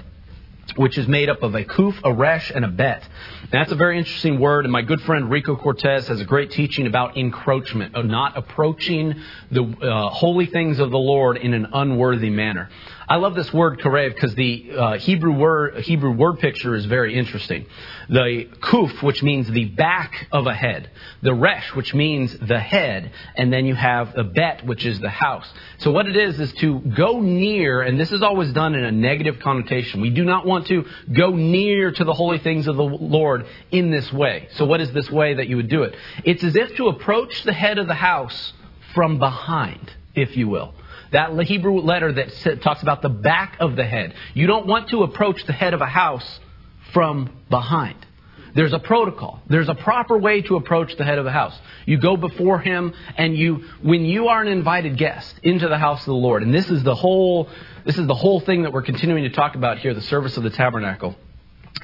which 0.76 0.98
is 0.98 1.08
made 1.08 1.28
up 1.28 1.42
of 1.42 1.54
a 1.54 1.64
kuf, 1.64 1.98
a 2.04 2.12
resh, 2.12 2.50
and 2.50 2.64
a 2.64 2.68
bet. 2.68 3.02
And 3.42 3.50
that's 3.50 3.72
a 3.72 3.74
very 3.74 3.98
interesting 3.98 4.38
word, 4.38 4.64
and 4.64 4.72
my 4.72 4.82
good 4.82 5.00
friend 5.02 5.30
Rico 5.30 5.56
Cortes 5.56 6.06
has 6.08 6.20
a 6.20 6.24
great 6.24 6.50
teaching 6.50 6.86
about 6.86 7.16
encroachment, 7.16 7.94
of 7.94 8.04
not 8.04 8.36
approaching 8.36 9.14
the 9.50 9.62
uh, 9.64 10.10
holy 10.10 10.46
things 10.46 10.78
of 10.78 10.90
the 10.90 10.98
Lord 10.98 11.36
in 11.38 11.54
an 11.54 11.68
unworthy 11.72 12.30
manner. 12.30 12.68
I 13.10 13.16
love 13.16 13.34
this 13.34 13.50
word 13.54 13.80
karev 13.80 14.14
because 14.14 14.34
the 14.34 14.70
uh, 14.76 14.98
Hebrew 14.98 15.32
word 15.32 15.78
Hebrew 15.78 16.10
word 16.10 16.40
picture 16.40 16.74
is 16.74 16.84
very 16.84 17.14
interesting. 17.14 17.64
The 18.10 18.50
kuf, 18.60 19.02
which 19.02 19.22
means 19.22 19.50
the 19.50 19.64
back 19.64 20.28
of 20.30 20.46
a 20.46 20.52
head, 20.52 20.90
the 21.22 21.32
resh, 21.32 21.74
which 21.74 21.94
means 21.94 22.36
the 22.36 22.58
head, 22.58 23.10
and 23.34 23.50
then 23.50 23.64
you 23.64 23.74
have 23.74 24.12
the 24.12 24.24
bet, 24.24 24.66
which 24.66 24.84
is 24.84 25.00
the 25.00 25.08
house. 25.08 25.50
So 25.78 25.90
what 25.90 26.06
it 26.06 26.16
is 26.16 26.38
is 26.38 26.52
to 26.54 26.80
go 26.80 27.20
near, 27.20 27.80
and 27.80 27.98
this 27.98 28.12
is 28.12 28.22
always 28.22 28.52
done 28.52 28.74
in 28.74 28.84
a 28.84 28.92
negative 28.92 29.38
connotation. 29.40 30.02
We 30.02 30.10
do 30.10 30.24
not 30.24 30.44
want 30.44 30.66
to 30.66 30.84
go 31.10 31.30
near 31.30 31.90
to 31.90 32.04
the 32.04 32.12
holy 32.12 32.38
things 32.38 32.66
of 32.66 32.76
the 32.76 32.84
Lord 32.84 33.46
in 33.70 33.90
this 33.90 34.12
way. 34.12 34.48
So 34.52 34.66
what 34.66 34.82
is 34.82 34.92
this 34.92 35.10
way 35.10 35.32
that 35.32 35.48
you 35.48 35.56
would 35.56 35.70
do 35.70 35.84
it? 35.84 35.96
It's 36.24 36.44
as 36.44 36.56
if 36.56 36.76
to 36.76 36.88
approach 36.88 37.42
the 37.44 37.54
head 37.54 37.78
of 37.78 37.86
the 37.86 37.94
house 37.94 38.52
from 38.94 39.18
behind, 39.18 39.94
if 40.14 40.36
you 40.36 40.48
will. 40.48 40.74
That 41.12 41.38
Hebrew 41.44 41.80
letter 41.80 42.12
that 42.12 42.60
talks 42.62 42.82
about 42.82 43.02
the 43.02 43.08
back 43.08 43.56
of 43.60 43.76
the 43.76 43.84
head. 43.84 44.14
You 44.34 44.46
don't 44.46 44.66
want 44.66 44.90
to 44.90 45.02
approach 45.02 45.44
the 45.46 45.52
head 45.52 45.74
of 45.74 45.80
a 45.80 45.86
house 45.86 46.40
from 46.92 47.30
behind. 47.50 48.06
There's 48.54 48.72
a 48.72 48.78
protocol. 48.78 49.40
There's 49.46 49.68
a 49.68 49.74
proper 49.74 50.18
way 50.18 50.42
to 50.42 50.56
approach 50.56 50.96
the 50.96 51.04
head 51.04 51.18
of 51.18 51.26
a 51.26 51.30
house. 51.30 51.56
You 51.86 51.98
go 51.98 52.16
before 52.16 52.58
him 52.58 52.94
and 53.16 53.36
you 53.36 53.64
when 53.82 54.04
you 54.04 54.28
are 54.28 54.42
an 54.42 54.48
invited 54.48 54.96
guest 54.96 55.38
into 55.42 55.68
the 55.68 55.78
house 55.78 56.00
of 56.00 56.06
the 56.06 56.14
Lord, 56.14 56.42
and 56.42 56.52
this 56.52 56.68
is 56.68 56.82
the 56.82 56.94
whole 56.94 57.48
this 57.84 57.98
is 57.98 58.06
the 58.06 58.14
whole 58.14 58.40
thing 58.40 58.62
that 58.62 58.72
we're 58.72 58.82
continuing 58.82 59.24
to 59.24 59.30
talk 59.30 59.54
about 59.54 59.78
here, 59.78 59.94
the 59.94 60.02
service 60.02 60.36
of 60.36 60.42
the 60.42 60.50
tabernacle 60.50 61.14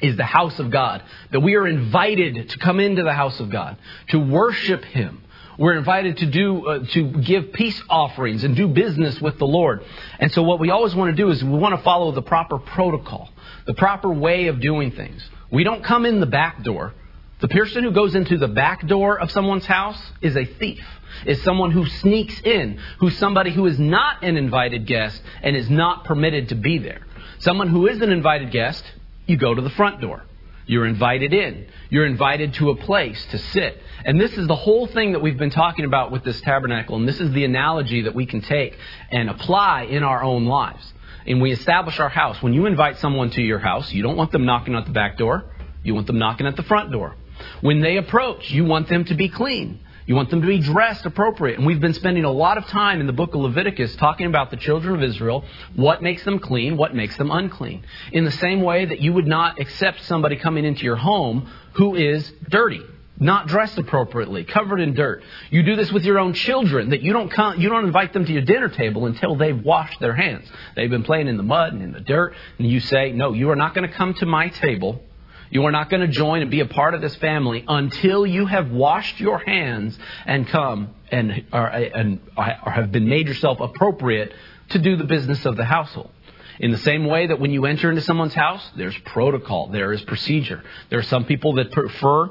is 0.01 0.17
the 0.17 0.25
house 0.25 0.59
of 0.59 0.69
God. 0.69 1.03
That 1.31 1.39
we 1.39 1.55
are 1.55 1.67
invited 1.67 2.49
to 2.49 2.59
come 2.59 2.79
into 2.79 3.03
the 3.03 3.13
house 3.13 3.39
of 3.39 3.49
God, 3.49 3.77
to 4.09 4.19
worship 4.19 4.83
him. 4.83 5.21
We're 5.57 5.77
invited 5.77 6.17
to 6.17 6.25
do 6.25 6.67
uh, 6.67 6.85
to 6.85 7.03
give 7.03 7.53
peace 7.53 7.81
offerings 7.89 8.43
and 8.43 8.55
do 8.55 8.67
business 8.67 9.21
with 9.21 9.37
the 9.37 9.47
Lord. 9.47 9.83
And 10.19 10.31
so 10.31 10.43
what 10.43 10.59
we 10.59 10.69
always 10.69 10.93
want 10.93 11.15
to 11.15 11.21
do 11.21 11.29
is 11.29 11.43
we 11.43 11.57
want 11.57 11.75
to 11.75 11.81
follow 11.81 12.11
the 12.11 12.21
proper 12.21 12.57
protocol, 12.57 13.29
the 13.65 13.73
proper 13.73 14.11
way 14.11 14.47
of 14.47 14.59
doing 14.59 14.91
things. 14.91 15.27
We 15.51 15.63
don't 15.63 15.83
come 15.83 16.05
in 16.05 16.19
the 16.19 16.25
back 16.25 16.63
door. 16.63 16.93
The 17.39 17.47
person 17.47 17.83
who 17.83 17.91
goes 17.91 18.15
into 18.15 18.37
the 18.37 18.47
back 18.47 18.85
door 18.87 19.19
of 19.19 19.31
someone's 19.31 19.65
house 19.65 20.01
is 20.21 20.35
a 20.35 20.45
thief. 20.45 20.85
Is 21.25 21.41
someone 21.43 21.71
who 21.71 21.85
sneaks 21.85 22.41
in, 22.41 22.79
who's 22.99 23.17
somebody 23.17 23.51
who 23.51 23.65
is 23.67 23.79
not 23.79 24.23
an 24.23 24.35
invited 24.35 24.85
guest 24.85 25.21
and 25.41 25.55
is 25.55 25.69
not 25.69 26.03
permitted 26.03 26.49
to 26.49 26.55
be 26.55 26.77
there. 26.77 27.01
Someone 27.39 27.69
who 27.69 27.87
is 27.87 28.01
an 28.01 28.11
invited 28.11 28.51
guest, 28.51 28.83
you 29.25 29.37
go 29.37 29.53
to 29.53 29.61
the 29.61 29.69
front 29.69 30.01
door. 30.01 30.23
You're 30.67 30.85
invited 30.85 31.33
in. 31.33 31.67
You're 31.89 32.05
invited 32.05 32.55
to 32.55 32.71
a 32.71 32.75
place 32.75 33.23
to 33.27 33.37
sit. 33.37 33.81
And 34.03 34.19
this 34.19 34.37
is 34.37 34.47
the 34.47 34.55
whole 34.55 34.87
thing 34.87 35.11
that 35.11 35.21
we've 35.21 35.37
been 35.37 35.51
talking 35.51 35.85
about 35.85 36.11
with 36.11 36.23
this 36.23 36.41
tabernacle. 36.41 36.95
And 36.95 37.07
this 37.07 37.19
is 37.19 37.31
the 37.31 37.45
analogy 37.45 38.01
that 38.01 38.15
we 38.15 38.25
can 38.25 38.41
take 38.41 38.77
and 39.11 39.29
apply 39.29 39.83
in 39.83 40.03
our 40.03 40.23
own 40.23 40.45
lives. 40.45 40.93
And 41.27 41.41
we 41.41 41.51
establish 41.51 41.99
our 41.99 42.09
house. 42.09 42.41
When 42.41 42.53
you 42.53 42.65
invite 42.65 42.97
someone 42.97 43.29
to 43.31 43.41
your 43.41 43.59
house, 43.59 43.91
you 43.91 44.01
don't 44.03 44.17
want 44.17 44.31
them 44.31 44.45
knocking 44.45 44.75
at 44.75 44.85
the 44.85 44.91
back 44.91 45.17
door. 45.17 45.45
You 45.83 45.93
want 45.93 46.07
them 46.07 46.17
knocking 46.17 46.47
at 46.47 46.55
the 46.55 46.63
front 46.63 46.91
door. 46.91 47.15
When 47.61 47.81
they 47.81 47.97
approach, 47.97 48.49
you 48.49 48.65
want 48.65 48.87
them 48.87 49.05
to 49.05 49.13
be 49.13 49.29
clean. 49.29 49.79
You 50.05 50.15
want 50.15 50.29
them 50.29 50.41
to 50.41 50.47
be 50.47 50.59
dressed 50.59 51.05
appropriate. 51.05 51.57
And 51.57 51.65
we've 51.65 51.79
been 51.79 51.93
spending 51.93 52.25
a 52.25 52.31
lot 52.31 52.59
of 52.59 52.67
time 52.67 53.01
in 53.01 53.07
the 53.07 53.13
book 53.13 53.33
of 53.33 53.41
Leviticus 53.41 53.95
talking 53.95 54.27
about 54.27 54.51
the 54.51 54.57
children 54.57 54.95
of 54.95 55.03
Israel, 55.03 55.43
what 55.75 56.03
makes 56.03 56.23
them 56.23 56.37
clean, 56.37 56.77
what 56.77 56.93
makes 56.93 57.17
them 57.17 57.31
unclean. 57.31 57.83
In 58.11 58.23
the 58.23 58.31
same 58.31 58.61
way 58.61 58.85
that 58.85 58.99
you 58.99 59.13
would 59.13 59.25
not 59.25 59.59
accept 59.59 60.03
somebody 60.03 60.35
coming 60.35 60.63
into 60.63 60.83
your 60.83 60.95
home 60.95 61.49
who 61.73 61.95
is 61.95 62.31
dirty, 62.49 62.81
not 63.17 63.47
dressed 63.47 63.79
appropriately, 63.79 64.43
covered 64.43 64.79
in 64.79 64.93
dirt. 64.93 65.23
You 65.49 65.63
do 65.63 65.75
this 65.75 65.91
with 65.91 66.05
your 66.05 66.19
own 66.19 66.33
children 66.33 66.91
that 66.91 67.01
you 67.01 67.11
don't 67.11 67.29
come, 67.29 67.59
you 67.59 67.69
don't 67.69 67.85
invite 67.85 68.13
them 68.13 68.25
to 68.25 68.31
your 68.31 68.43
dinner 68.43 68.69
table 68.69 69.07
until 69.07 69.35
they've 69.35 69.59
washed 69.59 69.99
their 69.99 70.15
hands. 70.15 70.47
They've 70.75 70.89
been 70.89 71.03
playing 71.03 71.29
in 71.29 71.37
the 71.37 71.43
mud 71.43 71.73
and 71.73 71.81
in 71.81 71.93
the 71.93 71.99
dirt, 71.99 72.35
and 72.59 72.69
you 72.69 72.79
say, 72.79 73.11
"No, 73.11 73.33
you 73.33 73.49
are 73.49 73.55
not 73.55 73.73
going 73.73 73.89
to 73.89 73.95
come 73.95 74.13
to 74.15 74.27
my 74.27 74.49
table 74.49 75.01
you 75.49 75.65
are 75.65 75.71
not 75.71 75.89
going 75.89 76.01
to 76.01 76.07
join 76.07 76.41
and 76.41 76.51
be 76.51 76.59
a 76.59 76.65
part 76.65 76.93
of 76.93 77.01
this 77.01 77.15
family 77.17 77.63
until 77.67 78.25
you 78.25 78.45
have 78.45 78.71
washed 78.71 79.19
your 79.19 79.37
hands 79.39 79.97
and 80.25 80.47
come 80.47 80.89
and, 81.11 81.45
or, 81.53 81.67
and 81.67 82.19
or 82.37 82.71
have 82.71 82.91
been 82.91 83.07
made 83.07 83.27
yourself 83.27 83.59
appropriate 83.59 84.33
to 84.69 84.79
do 84.79 84.95
the 84.95 85.03
business 85.03 85.45
of 85.45 85.55
the 85.55 85.65
household. 85.65 86.11
In 86.59 86.71
the 86.71 86.77
same 86.77 87.05
way 87.05 87.27
that 87.27 87.39
when 87.39 87.51
you 87.51 87.65
enter 87.65 87.89
into 87.89 88.01
someone's 88.01 88.33
house, 88.33 88.65
there's 88.75 88.97
protocol, 88.99 89.67
there 89.67 89.91
is 89.91 90.01
procedure. 90.01 90.63
There 90.89 90.99
are 90.99 91.03
some 91.03 91.25
people 91.25 91.55
that 91.55 91.71
prefer 91.71 92.29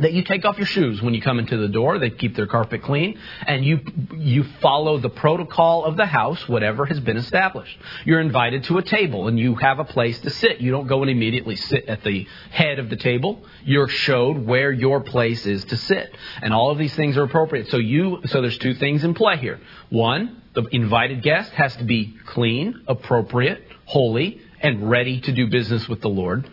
that 0.00 0.12
you 0.12 0.22
take 0.22 0.44
off 0.44 0.56
your 0.58 0.66
shoes 0.66 1.02
when 1.02 1.14
you 1.14 1.20
come 1.20 1.38
into 1.38 1.56
the 1.56 1.68
door. 1.68 1.98
They 1.98 2.10
keep 2.10 2.36
their 2.36 2.46
carpet 2.46 2.82
clean, 2.82 3.18
and 3.46 3.64
you 3.64 3.80
you 4.14 4.44
follow 4.60 4.98
the 4.98 5.08
protocol 5.08 5.84
of 5.84 5.96
the 5.96 6.06
house, 6.06 6.48
whatever 6.48 6.86
has 6.86 7.00
been 7.00 7.16
established. 7.16 7.76
You're 8.04 8.20
invited 8.20 8.64
to 8.64 8.78
a 8.78 8.82
table, 8.82 9.28
and 9.28 9.38
you 9.38 9.54
have 9.56 9.78
a 9.78 9.84
place 9.84 10.18
to 10.20 10.30
sit. 10.30 10.60
You 10.60 10.70
don't 10.70 10.86
go 10.86 11.02
and 11.02 11.10
immediately 11.10 11.56
sit 11.56 11.86
at 11.86 12.04
the 12.04 12.26
head 12.50 12.78
of 12.78 12.90
the 12.90 12.96
table. 12.96 13.44
You're 13.64 13.88
showed 13.88 14.38
where 14.46 14.72
your 14.72 15.00
place 15.00 15.46
is 15.46 15.64
to 15.66 15.76
sit, 15.76 16.14
and 16.42 16.52
all 16.52 16.70
of 16.70 16.78
these 16.78 16.94
things 16.94 17.16
are 17.16 17.24
appropriate. 17.24 17.68
So 17.70 17.78
you 17.78 18.20
so 18.26 18.40
there's 18.40 18.58
two 18.58 18.74
things 18.74 19.04
in 19.04 19.14
play 19.14 19.36
here. 19.36 19.60
One, 19.90 20.42
the 20.54 20.64
invited 20.72 21.22
guest 21.22 21.52
has 21.52 21.74
to 21.76 21.84
be 21.84 22.16
clean, 22.26 22.82
appropriate, 22.86 23.62
holy, 23.84 24.40
and 24.60 24.90
ready 24.90 25.20
to 25.20 25.32
do 25.32 25.48
business 25.48 25.88
with 25.88 26.00
the 26.00 26.08
Lord. 26.08 26.48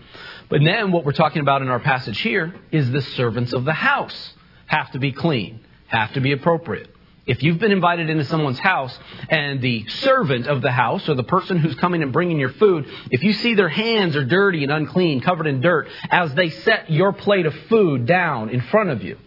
But 0.50 0.62
then 0.64 0.92
what 0.92 1.06
we're 1.06 1.12
talking 1.12 1.42
about 1.42 1.62
in 1.62 1.70
our 1.70 1.80
passage 1.80 2.20
here 2.20 2.54
is 2.72 2.92
the 2.92 3.02
servants 3.02 3.54
of 3.54 3.66
the 3.66 3.74
house 3.74 4.34
have 4.68 4.92
to 4.92 5.00
be 5.00 5.12
clean, 5.12 5.62
have 5.88 6.14
to 6.14 6.22
be 6.22 6.32
appropriate. 6.32 6.90
If 7.26 7.42
you've 7.42 7.58
been 7.58 7.72
invited 7.72 8.10
into 8.10 8.24
someone's 8.26 8.60
house 8.60 8.98
and 9.30 9.60
the 9.60 9.88
servant 9.88 10.46
of 10.46 10.62
the 10.62 10.72
house 10.72 11.10
or 11.10 11.16
the 11.16 11.24
person 11.24 11.58
who's 11.58 11.74
coming 11.76 12.04
and 12.04 12.14
bringing 12.14 12.40
your 12.40 12.52
food, 12.54 12.88
if 13.10 13.24
you 13.24 13.34
see 13.34 13.56
their 13.56 13.70
hands 13.70 14.16
are 14.16 14.24
dirty 14.24 14.62
and 14.62 14.72
unclean, 14.72 15.22
covered 15.22 15.48
in 15.48 15.60
dirt, 15.60 15.88
as 16.12 16.34
they 16.36 16.52
set 16.52 16.92
your 16.92 17.14
plate 17.14 17.48
of 17.48 17.56
food 17.68 18.06
down 18.06 18.50
in 18.50 18.62
front 18.62 18.92
of 18.92 19.04
you, 19.04 19.18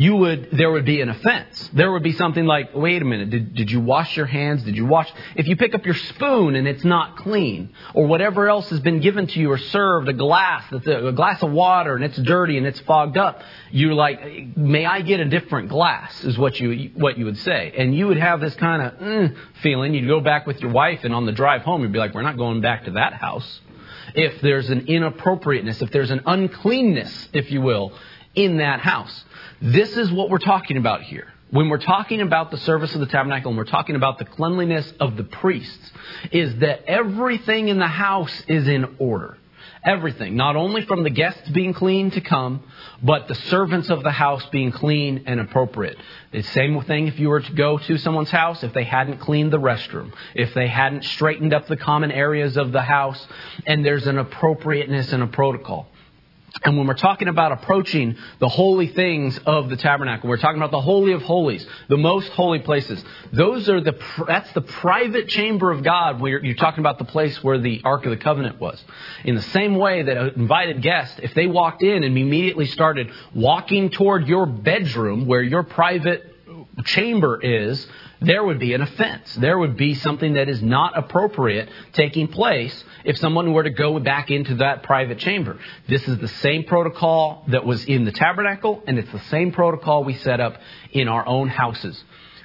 you 0.00 0.16
would 0.16 0.48
there 0.52 0.72
would 0.72 0.86
be 0.86 1.02
an 1.02 1.10
offense. 1.10 1.68
There 1.74 1.92
would 1.92 2.02
be 2.02 2.12
something 2.12 2.46
like, 2.46 2.70
wait 2.74 3.02
a 3.02 3.04
minute, 3.04 3.28
did, 3.28 3.54
did 3.54 3.70
you 3.70 3.80
wash 3.80 4.16
your 4.16 4.24
hands? 4.24 4.62
Did 4.62 4.74
you 4.74 4.86
wash? 4.86 5.12
If 5.36 5.46
you 5.46 5.56
pick 5.56 5.74
up 5.74 5.84
your 5.84 5.94
spoon 5.94 6.54
and 6.54 6.66
it's 6.66 6.84
not 6.84 7.18
clean, 7.18 7.74
or 7.92 8.06
whatever 8.06 8.48
else 8.48 8.70
has 8.70 8.80
been 8.80 9.00
given 9.00 9.26
to 9.26 9.38
you 9.38 9.52
or 9.52 9.58
served, 9.58 10.08
a 10.08 10.14
glass 10.14 10.64
that's 10.70 10.86
a, 10.86 11.08
a 11.08 11.12
glass 11.12 11.42
of 11.42 11.52
water 11.52 11.96
and 11.96 12.02
it's 12.02 12.16
dirty 12.16 12.56
and 12.56 12.66
it's 12.66 12.80
fogged 12.80 13.18
up, 13.18 13.42
you're 13.70 13.92
like, 13.92 14.56
may 14.56 14.86
I 14.86 15.02
get 15.02 15.20
a 15.20 15.26
different 15.26 15.68
glass? 15.68 16.24
Is 16.24 16.38
what 16.38 16.58
you 16.58 16.92
what 16.94 17.18
you 17.18 17.26
would 17.26 17.38
say, 17.38 17.74
and 17.76 17.94
you 17.94 18.06
would 18.06 18.16
have 18.16 18.40
this 18.40 18.54
kind 18.54 18.80
of 18.80 18.94
mm, 18.94 19.36
feeling. 19.62 19.92
You'd 19.92 20.08
go 20.08 20.20
back 20.20 20.46
with 20.46 20.62
your 20.62 20.70
wife, 20.70 21.04
and 21.04 21.14
on 21.14 21.26
the 21.26 21.32
drive 21.32 21.60
home, 21.60 21.82
you'd 21.82 21.92
be 21.92 21.98
like, 21.98 22.14
we're 22.14 22.22
not 22.22 22.38
going 22.38 22.62
back 22.62 22.86
to 22.86 22.92
that 22.92 23.12
house. 23.12 23.60
If 24.14 24.40
there's 24.40 24.70
an 24.70 24.86
inappropriateness, 24.86 25.82
if 25.82 25.90
there's 25.90 26.10
an 26.10 26.22
uncleanness, 26.24 27.28
if 27.34 27.52
you 27.52 27.60
will, 27.60 27.92
in 28.34 28.58
that 28.58 28.80
house. 28.80 29.24
This 29.60 29.94
is 29.96 30.10
what 30.10 30.30
we're 30.30 30.38
talking 30.38 30.78
about 30.78 31.02
here. 31.02 31.28
When 31.50 31.68
we're 31.68 31.78
talking 31.78 32.22
about 32.22 32.50
the 32.50 32.56
service 32.56 32.94
of 32.94 33.00
the 33.00 33.06
tabernacle 33.06 33.50
and 33.50 33.58
we're 33.58 33.64
talking 33.64 33.94
about 33.94 34.18
the 34.18 34.24
cleanliness 34.24 34.90
of 34.98 35.18
the 35.18 35.24
priests, 35.24 35.92
is 36.32 36.56
that 36.60 36.84
everything 36.86 37.68
in 37.68 37.78
the 37.78 37.86
house 37.86 38.42
is 38.48 38.66
in 38.66 38.96
order. 38.98 39.36
Everything. 39.84 40.36
Not 40.36 40.56
only 40.56 40.82
from 40.82 41.02
the 41.02 41.10
guests 41.10 41.48
being 41.50 41.74
clean 41.74 42.10
to 42.12 42.22
come, 42.22 42.62
but 43.02 43.28
the 43.28 43.34
servants 43.34 43.90
of 43.90 44.02
the 44.02 44.10
house 44.10 44.44
being 44.46 44.72
clean 44.72 45.24
and 45.26 45.40
appropriate. 45.40 45.98
The 46.32 46.42
same 46.42 46.80
thing 46.82 47.08
if 47.08 47.18
you 47.18 47.28
were 47.28 47.40
to 47.40 47.52
go 47.52 47.76
to 47.76 47.98
someone's 47.98 48.30
house, 48.30 48.62
if 48.62 48.72
they 48.72 48.84
hadn't 48.84 49.18
cleaned 49.18 49.52
the 49.52 49.60
restroom, 49.60 50.12
if 50.34 50.54
they 50.54 50.68
hadn't 50.68 51.04
straightened 51.04 51.52
up 51.52 51.66
the 51.66 51.76
common 51.76 52.12
areas 52.12 52.56
of 52.56 52.72
the 52.72 52.82
house, 52.82 53.26
and 53.66 53.84
there's 53.84 54.06
an 54.06 54.16
appropriateness 54.16 55.12
and 55.12 55.22
a 55.22 55.26
protocol. 55.26 55.89
And 56.62 56.76
when 56.76 56.86
we're 56.86 56.94
talking 56.94 57.28
about 57.28 57.52
approaching 57.52 58.16
the 58.38 58.48
holy 58.48 58.88
things 58.88 59.38
of 59.46 59.70
the 59.70 59.76
tabernacle, 59.76 60.28
we're 60.28 60.36
talking 60.36 60.58
about 60.58 60.72
the 60.72 60.80
holy 60.80 61.12
of 61.12 61.22
holies, 61.22 61.64
the 61.88 61.96
most 61.96 62.28
holy 62.32 62.58
places. 62.58 63.02
Those 63.32 63.68
are 63.68 63.80
the 63.80 63.96
that's 64.26 64.52
the 64.52 64.60
private 64.60 65.28
chamber 65.28 65.70
of 65.70 65.82
God. 65.82 66.20
Where 66.20 66.44
you're 66.44 66.54
talking 66.56 66.80
about 66.80 66.98
the 66.98 67.04
place 67.04 67.42
where 67.42 67.58
the 67.58 67.80
Ark 67.84 68.04
of 68.04 68.10
the 68.10 68.16
Covenant 68.16 68.60
was. 68.60 68.82
In 69.24 69.36
the 69.36 69.42
same 69.42 69.76
way 69.76 70.02
that 70.02 70.16
an 70.16 70.32
invited 70.36 70.82
guest, 70.82 71.20
if 71.22 71.34
they 71.34 71.46
walked 71.46 71.82
in 71.82 72.02
and 72.02 72.18
immediately 72.18 72.66
started 72.66 73.10
walking 73.34 73.90
toward 73.90 74.26
your 74.26 74.46
bedroom, 74.46 75.26
where 75.26 75.42
your 75.42 75.62
private 75.62 76.29
chamber 76.84 77.40
is, 77.42 77.86
there 78.20 78.44
would 78.44 78.58
be 78.58 78.74
an 78.74 78.82
offense. 78.82 79.34
There 79.34 79.58
would 79.58 79.76
be 79.76 79.94
something 79.94 80.34
that 80.34 80.48
is 80.48 80.62
not 80.62 80.96
appropriate 80.96 81.68
taking 81.92 82.28
place 82.28 82.84
if 83.04 83.18
someone 83.18 83.52
were 83.52 83.62
to 83.62 83.70
go 83.70 83.98
back 83.98 84.30
into 84.30 84.56
that 84.56 84.82
private 84.82 85.18
chamber. 85.18 85.58
This 85.88 86.06
is 86.06 86.18
the 86.18 86.28
same 86.28 86.64
protocol 86.64 87.44
that 87.48 87.64
was 87.64 87.84
in 87.84 88.04
the 88.04 88.12
tabernacle, 88.12 88.82
and 88.86 88.98
it's 88.98 89.10
the 89.12 89.20
same 89.20 89.52
protocol 89.52 90.04
we 90.04 90.14
set 90.14 90.40
up 90.40 90.56
in 90.92 91.08
our 91.08 91.26
own 91.26 91.48
houses. 91.48 92.02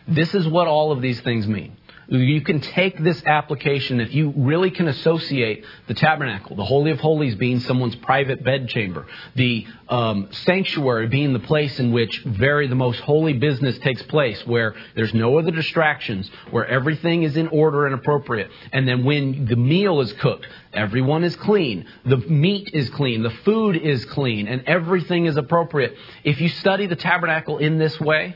This 0.07 0.33
is 0.35 0.47
what 0.47 0.67
all 0.67 0.91
of 0.91 1.01
these 1.01 1.19
things 1.21 1.47
mean. 1.47 1.77
You 2.07 2.41
can 2.41 2.61
take 2.61 3.03
this 3.03 3.23
application 3.25 3.99
if 3.99 4.13
you 4.13 4.33
really 4.35 4.69
can 4.69 4.87
associate 4.87 5.65
the 5.87 5.95
tabernacle, 5.95 6.55
the 6.55 6.65
Holy 6.65 6.91
of 6.91 6.99
Holies 6.99 7.35
being 7.35 7.59
someone's 7.59 7.95
private 7.95 8.43
bedchamber, 8.43 9.07
the 9.35 9.65
um, 9.89 10.27
sanctuary 10.31 11.07
being 11.07 11.33
the 11.33 11.39
place 11.39 11.79
in 11.79 11.91
which 11.91 12.19
very 12.19 12.67
the 12.67 12.75
most 12.75 12.99
holy 12.99 13.33
business 13.33 13.77
takes 13.79 14.03
place, 14.03 14.45
where 14.45 14.75
there's 14.95 15.13
no 15.13 15.39
other 15.39 15.51
distractions, 15.51 16.29
where 16.51 16.67
everything 16.67 17.23
is 17.23 17.37
in 17.37 17.47
order 17.47 17.87
and 17.87 17.95
appropriate. 17.95 18.51
And 18.71 18.87
then 18.87 19.03
when 19.03 19.45
the 19.45 19.55
meal 19.55 19.99
is 20.01 20.13
cooked, 20.13 20.47
everyone 20.73 21.23
is 21.23 21.35
clean, 21.35 21.85
the 22.05 22.17
meat 22.17 22.69
is 22.73 22.89
clean, 22.91 23.23
the 23.23 23.31
food 23.31 23.77
is 23.77 24.05
clean, 24.05 24.47
and 24.47 24.63
everything 24.67 25.25
is 25.25 25.37
appropriate. 25.37 25.95
If 26.23 26.39
you 26.39 26.49
study 26.49 26.85
the 26.85 26.95
tabernacle 26.95 27.57
in 27.57 27.79
this 27.79 27.99
way, 27.99 28.35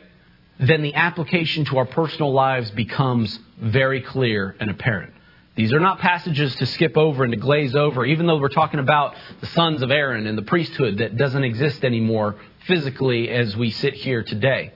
then 0.60 0.82
the 0.82 0.96
application 0.96 1.66
to 1.66 1.78
our 1.78 1.86
personal 1.86 2.34
lives 2.34 2.70
becomes 2.72 3.40
very 3.60 4.02
clear 4.02 4.56
and 4.60 4.70
apparent. 4.70 5.14
These 5.56 5.74
are 5.74 5.80
not 5.80 6.00
passages 6.00 6.56
to 6.56 6.66
skip 6.66 6.96
over 6.96 7.24
and 7.24 7.34
to 7.34 7.40
glaze 7.40 7.76
over, 7.76 8.06
even 8.06 8.28
though 8.28 8.38
we're 8.38 8.48
talking 8.48 8.80
about 8.80 9.16
the 9.42 9.48
sons 9.48 9.82
of 9.82 9.92
Aaron 9.92 10.26
and 10.26 10.38
the 10.38 10.44
priesthood 10.44 11.00
that 11.00 11.18
doesn't 11.18 11.44
exist 11.44 11.84
anymore 11.84 12.36
physically 12.66 13.30
as 13.30 13.58
we 13.58 13.72
sit 13.72 13.94
here 13.94 14.24
today. 14.24 14.72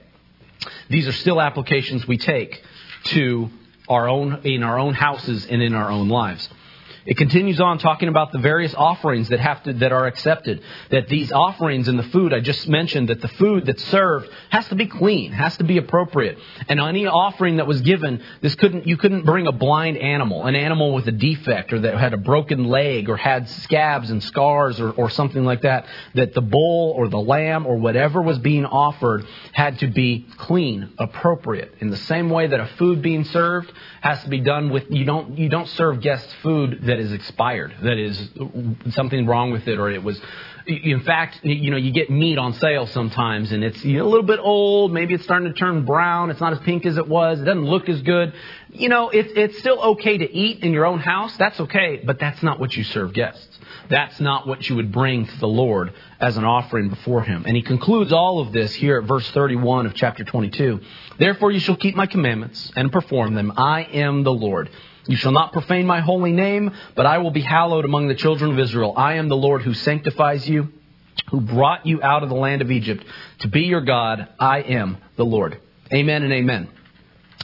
These 0.89 1.07
are 1.07 1.13
still 1.13 1.39
applications 1.39 2.05
we 2.07 2.17
take 2.17 2.61
to 3.05 3.49
our 3.87 4.09
own, 4.09 4.41
in 4.43 4.63
our 4.63 4.77
own 4.77 4.93
houses 4.93 5.45
and 5.45 5.61
in 5.61 5.73
our 5.73 5.89
own 5.89 6.09
lives. 6.09 6.49
It 7.05 7.17
continues 7.17 7.59
on 7.59 7.79
talking 7.79 8.07
about 8.07 8.31
the 8.31 8.39
various 8.39 8.73
offerings 8.73 9.29
that 9.29 9.39
have 9.39 9.61
to, 9.63 9.73
that 9.73 9.91
are 9.91 10.05
accepted. 10.05 10.61
That 10.89 11.07
these 11.07 11.31
offerings 11.31 11.87
and 11.87 11.99
the 11.99 12.03
food 12.03 12.33
I 12.33 12.39
just 12.39 12.67
mentioned, 12.67 13.09
that 13.09 13.21
the 13.21 13.27
food 13.27 13.65
that's 13.65 13.83
served 13.85 14.29
has 14.49 14.67
to 14.69 14.75
be 14.75 14.85
clean, 14.85 15.31
has 15.33 15.57
to 15.57 15.63
be 15.63 15.77
appropriate. 15.77 16.37
And 16.69 16.79
any 16.79 17.05
offering 17.05 17.57
that 17.57 17.67
was 17.67 17.81
given, 17.81 18.23
this 18.41 18.55
couldn't, 18.55 18.87
you 18.87 18.95
couldn't 18.97 19.25
bring 19.25 19.47
a 19.47 19.51
blind 19.51 19.97
animal, 19.97 20.45
an 20.45 20.55
animal 20.55 20.93
with 20.93 21.07
a 21.07 21.11
defect 21.11 21.73
or 21.73 21.79
that 21.81 21.97
had 21.97 22.13
a 22.13 22.17
broken 22.17 22.65
leg 22.65 23.09
or 23.09 23.17
had 23.17 23.49
scabs 23.49 24.09
and 24.09 24.23
scars 24.23 24.79
or, 24.79 24.91
or 24.91 25.09
something 25.09 25.43
like 25.43 25.61
that. 25.61 25.85
That 26.15 26.33
the 26.33 26.41
bull 26.41 26.93
or 26.95 27.09
the 27.09 27.19
lamb 27.19 27.65
or 27.65 27.75
whatever 27.75 28.21
was 28.21 28.39
being 28.39 28.65
offered 28.65 29.25
had 29.51 29.79
to 29.79 29.87
be 29.87 30.25
clean, 30.37 30.93
appropriate. 30.97 31.73
In 31.79 31.89
the 31.89 31.97
same 31.97 32.29
way 32.29 32.47
that 32.47 32.59
a 32.59 32.67
food 32.77 33.01
being 33.01 33.25
served 33.25 33.71
has 34.03 34.21
to 34.21 34.29
be 34.29 34.41
done 34.41 34.69
with, 34.69 34.83
you 34.89 35.05
don't, 35.05 35.37
you 35.37 35.47
don't 35.47 35.69
serve 35.69 36.01
guests 36.01 36.31
food 36.43 36.81
that 36.83 36.99
is 36.99 37.13
expired, 37.13 37.73
that 37.83 37.97
is 37.97 38.29
something 38.93 39.25
wrong 39.25 39.51
with 39.51 39.65
it, 39.69 39.79
or 39.79 39.89
it 39.89 40.03
was. 40.03 40.19
In 40.65 41.01
fact, 41.01 41.39
you 41.43 41.71
know, 41.71 41.77
you 41.77 41.91
get 41.91 42.09
meat 42.09 42.37
on 42.37 42.53
sale 42.53 42.85
sometimes, 42.87 43.53
and 43.53 43.63
it's 43.63 43.83
you 43.83 43.97
know, 43.97 44.05
a 44.05 44.09
little 44.09 44.25
bit 44.25 44.39
old. 44.41 44.93
Maybe 44.93 45.13
it's 45.13 45.23
starting 45.23 45.47
to 45.51 45.53
turn 45.53 45.85
brown. 45.85 46.31
It's 46.31 46.39
not 46.39 46.53
as 46.53 46.59
pink 46.59 46.85
as 46.85 46.97
it 46.97 47.07
was. 47.07 47.41
It 47.41 47.45
doesn't 47.45 47.65
look 47.65 47.89
as 47.89 48.01
good. 48.01 48.33
You 48.69 48.87
know, 48.87 49.09
it's 49.09 49.31
it's 49.35 49.59
still 49.59 49.79
okay 49.91 50.17
to 50.17 50.33
eat 50.33 50.63
in 50.63 50.71
your 50.71 50.85
own 50.85 50.99
house. 50.99 51.35
That's 51.35 51.59
okay, 51.59 52.01
but 52.05 52.17
that's 52.17 52.41
not 52.43 52.61
what 52.61 52.75
you 52.77 52.85
serve 52.85 53.13
guests. 53.13 53.52
That's 53.93 54.19
not 54.19 54.47
what 54.47 54.67
you 54.67 54.75
would 54.77 54.91
bring 54.91 55.27
to 55.27 55.39
the 55.39 55.47
Lord 55.47 55.93
as 56.19 56.35
an 56.35 56.45
offering 56.45 56.89
before 56.89 57.21
Him. 57.21 57.43
And 57.45 57.55
He 57.55 57.61
concludes 57.61 58.11
all 58.11 58.39
of 58.39 58.51
this 58.51 58.73
here 58.73 58.97
at 58.97 59.03
verse 59.03 59.29
31 59.29 59.85
of 59.85 59.93
chapter 59.93 60.23
22. 60.23 60.79
Therefore, 61.19 61.51
you 61.51 61.59
shall 61.59 61.75
keep 61.75 61.95
my 61.95 62.07
commandments 62.07 62.71
and 62.75 62.91
perform 62.91 63.35
them. 63.35 63.53
I 63.55 63.83
am 63.83 64.23
the 64.23 64.33
Lord. 64.33 64.71
You 65.05 65.15
shall 65.15 65.31
not 65.31 65.53
profane 65.53 65.85
my 65.85 65.99
holy 65.99 66.31
name, 66.31 66.71
but 66.95 67.05
I 67.05 67.19
will 67.19 67.29
be 67.29 67.41
hallowed 67.41 67.85
among 67.85 68.07
the 68.07 68.15
children 68.15 68.53
of 68.53 68.57
Israel. 68.57 68.95
I 68.97 69.17
am 69.17 69.29
the 69.29 69.37
Lord 69.37 69.61
who 69.61 69.75
sanctifies 69.75 70.49
you, 70.49 70.69
who 71.29 71.41
brought 71.41 71.85
you 71.85 72.01
out 72.01 72.23
of 72.23 72.29
the 72.29 72.35
land 72.35 72.63
of 72.63 72.71
Egypt 72.71 73.05
to 73.41 73.47
be 73.47 73.65
your 73.65 73.81
God. 73.81 74.27
I 74.39 74.61
am 74.61 74.97
the 75.17 75.25
Lord. 75.25 75.59
Amen 75.93 76.23
and 76.23 76.33
amen. 76.33 76.67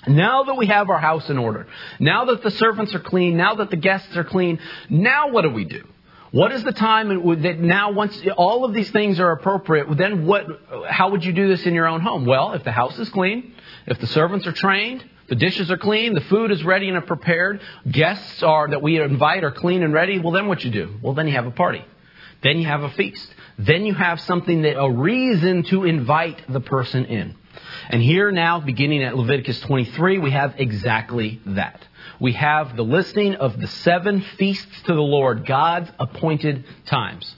Now 0.08 0.46
that 0.46 0.56
we 0.56 0.66
have 0.66 0.90
our 0.90 0.98
house 0.98 1.30
in 1.30 1.38
order, 1.38 1.68
now 2.00 2.26
that 2.26 2.42
the 2.42 2.50
servants 2.50 2.96
are 2.96 3.00
clean, 3.00 3.38
now 3.38 3.54
that 3.54 3.70
the 3.70 3.78
guests 3.78 4.18
are 4.18 4.24
clean, 4.24 4.58
now 4.90 5.30
what 5.30 5.44
do 5.44 5.52
we 5.52 5.66
do? 5.66 5.84
What 6.32 6.52
is 6.52 6.64
the 6.64 6.72
time 6.72 7.42
that 7.42 7.60
now 7.60 7.92
once 7.92 8.22
all 8.38 8.64
of 8.64 8.74
these 8.74 8.92
things 8.92 9.20
are 9.20 9.32
appropriate, 9.32 9.98
then 9.98 10.28
what 10.28 10.46
how 10.88 11.10
would 11.10 11.26
you 11.26 11.34
do 11.34 11.48
this 11.48 11.66
in 11.66 11.74
your 11.74 11.88
own 11.88 12.02
home? 12.02 12.26
Well, 12.26 12.54
if 12.54 12.64
the 12.64 12.72
house 12.72 12.98
is 13.00 13.10
clean, 13.10 13.56
if 13.88 14.00
the 14.00 14.08
servants 14.08 14.46
are 14.46 14.52
trained, 14.52 15.04
the 15.28 15.36
dishes 15.36 15.72
are 15.72 15.78
clean, 15.78 16.14
the 16.14 16.22
food 16.22 16.52
is 16.52 16.64
ready 16.64 16.90
and 16.90 17.06
prepared, 17.06 17.62
guests 17.90 18.44
are 18.44 18.68
that 18.68 18.82
we 18.82 19.02
invite 19.02 19.44
are 19.44 19.52
clean 19.52 19.82
and 19.84 19.94
ready, 19.94 20.20
well 20.20 20.32
then 20.32 20.48
what 20.48 20.64
you 20.64 20.70
do? 20.72 20.98
Well 21.02 21.14
then 21.14 21.28
you 21.28 21.34
have 21.34 21.48
a 21.48 21.52
party. 21.52 21.84
Then 22.42 22.58
you 22.60 22.68
have 22.68 22.84
a 22.84 22.90
feast. 22.92 23.34
Then 23.58 23.86
you 23.86 23.94
have 23.94 24.22
something 24.22 24.62
that 24.62 24.80
a 24.80 24.90
reason 24.90 25.64
to 25.64 25.84
invite 25.84 26.42
the 26.48 26.62
person 26.62 27.06
in. 27.06 27.36
And 27.90 28.02
here 28.02 28.32
now, 28.32 28.60
beginning 28.60 29.04
at 29.04 29.18
Leviticus 29.18 29.60
23, 29.62 30.20
we 30.20 30.32
have 30.32 30.56
exactly 30.58 31.42
that. 31.48 31.86
We 32.20 32.34
have 32.34 32.76
the 32.76 32.84
listing 32.84 33.36
of 33.36 33.60
the 33.60 33.68
seven 33.68 34.22
feasts 34.38 34.82
to 34.84 34.94
the 34.94 35.02
Lord, 35.02 35.46
God's 35.46 35.90
appointed 36.00 36.66
times. 36.86 37.36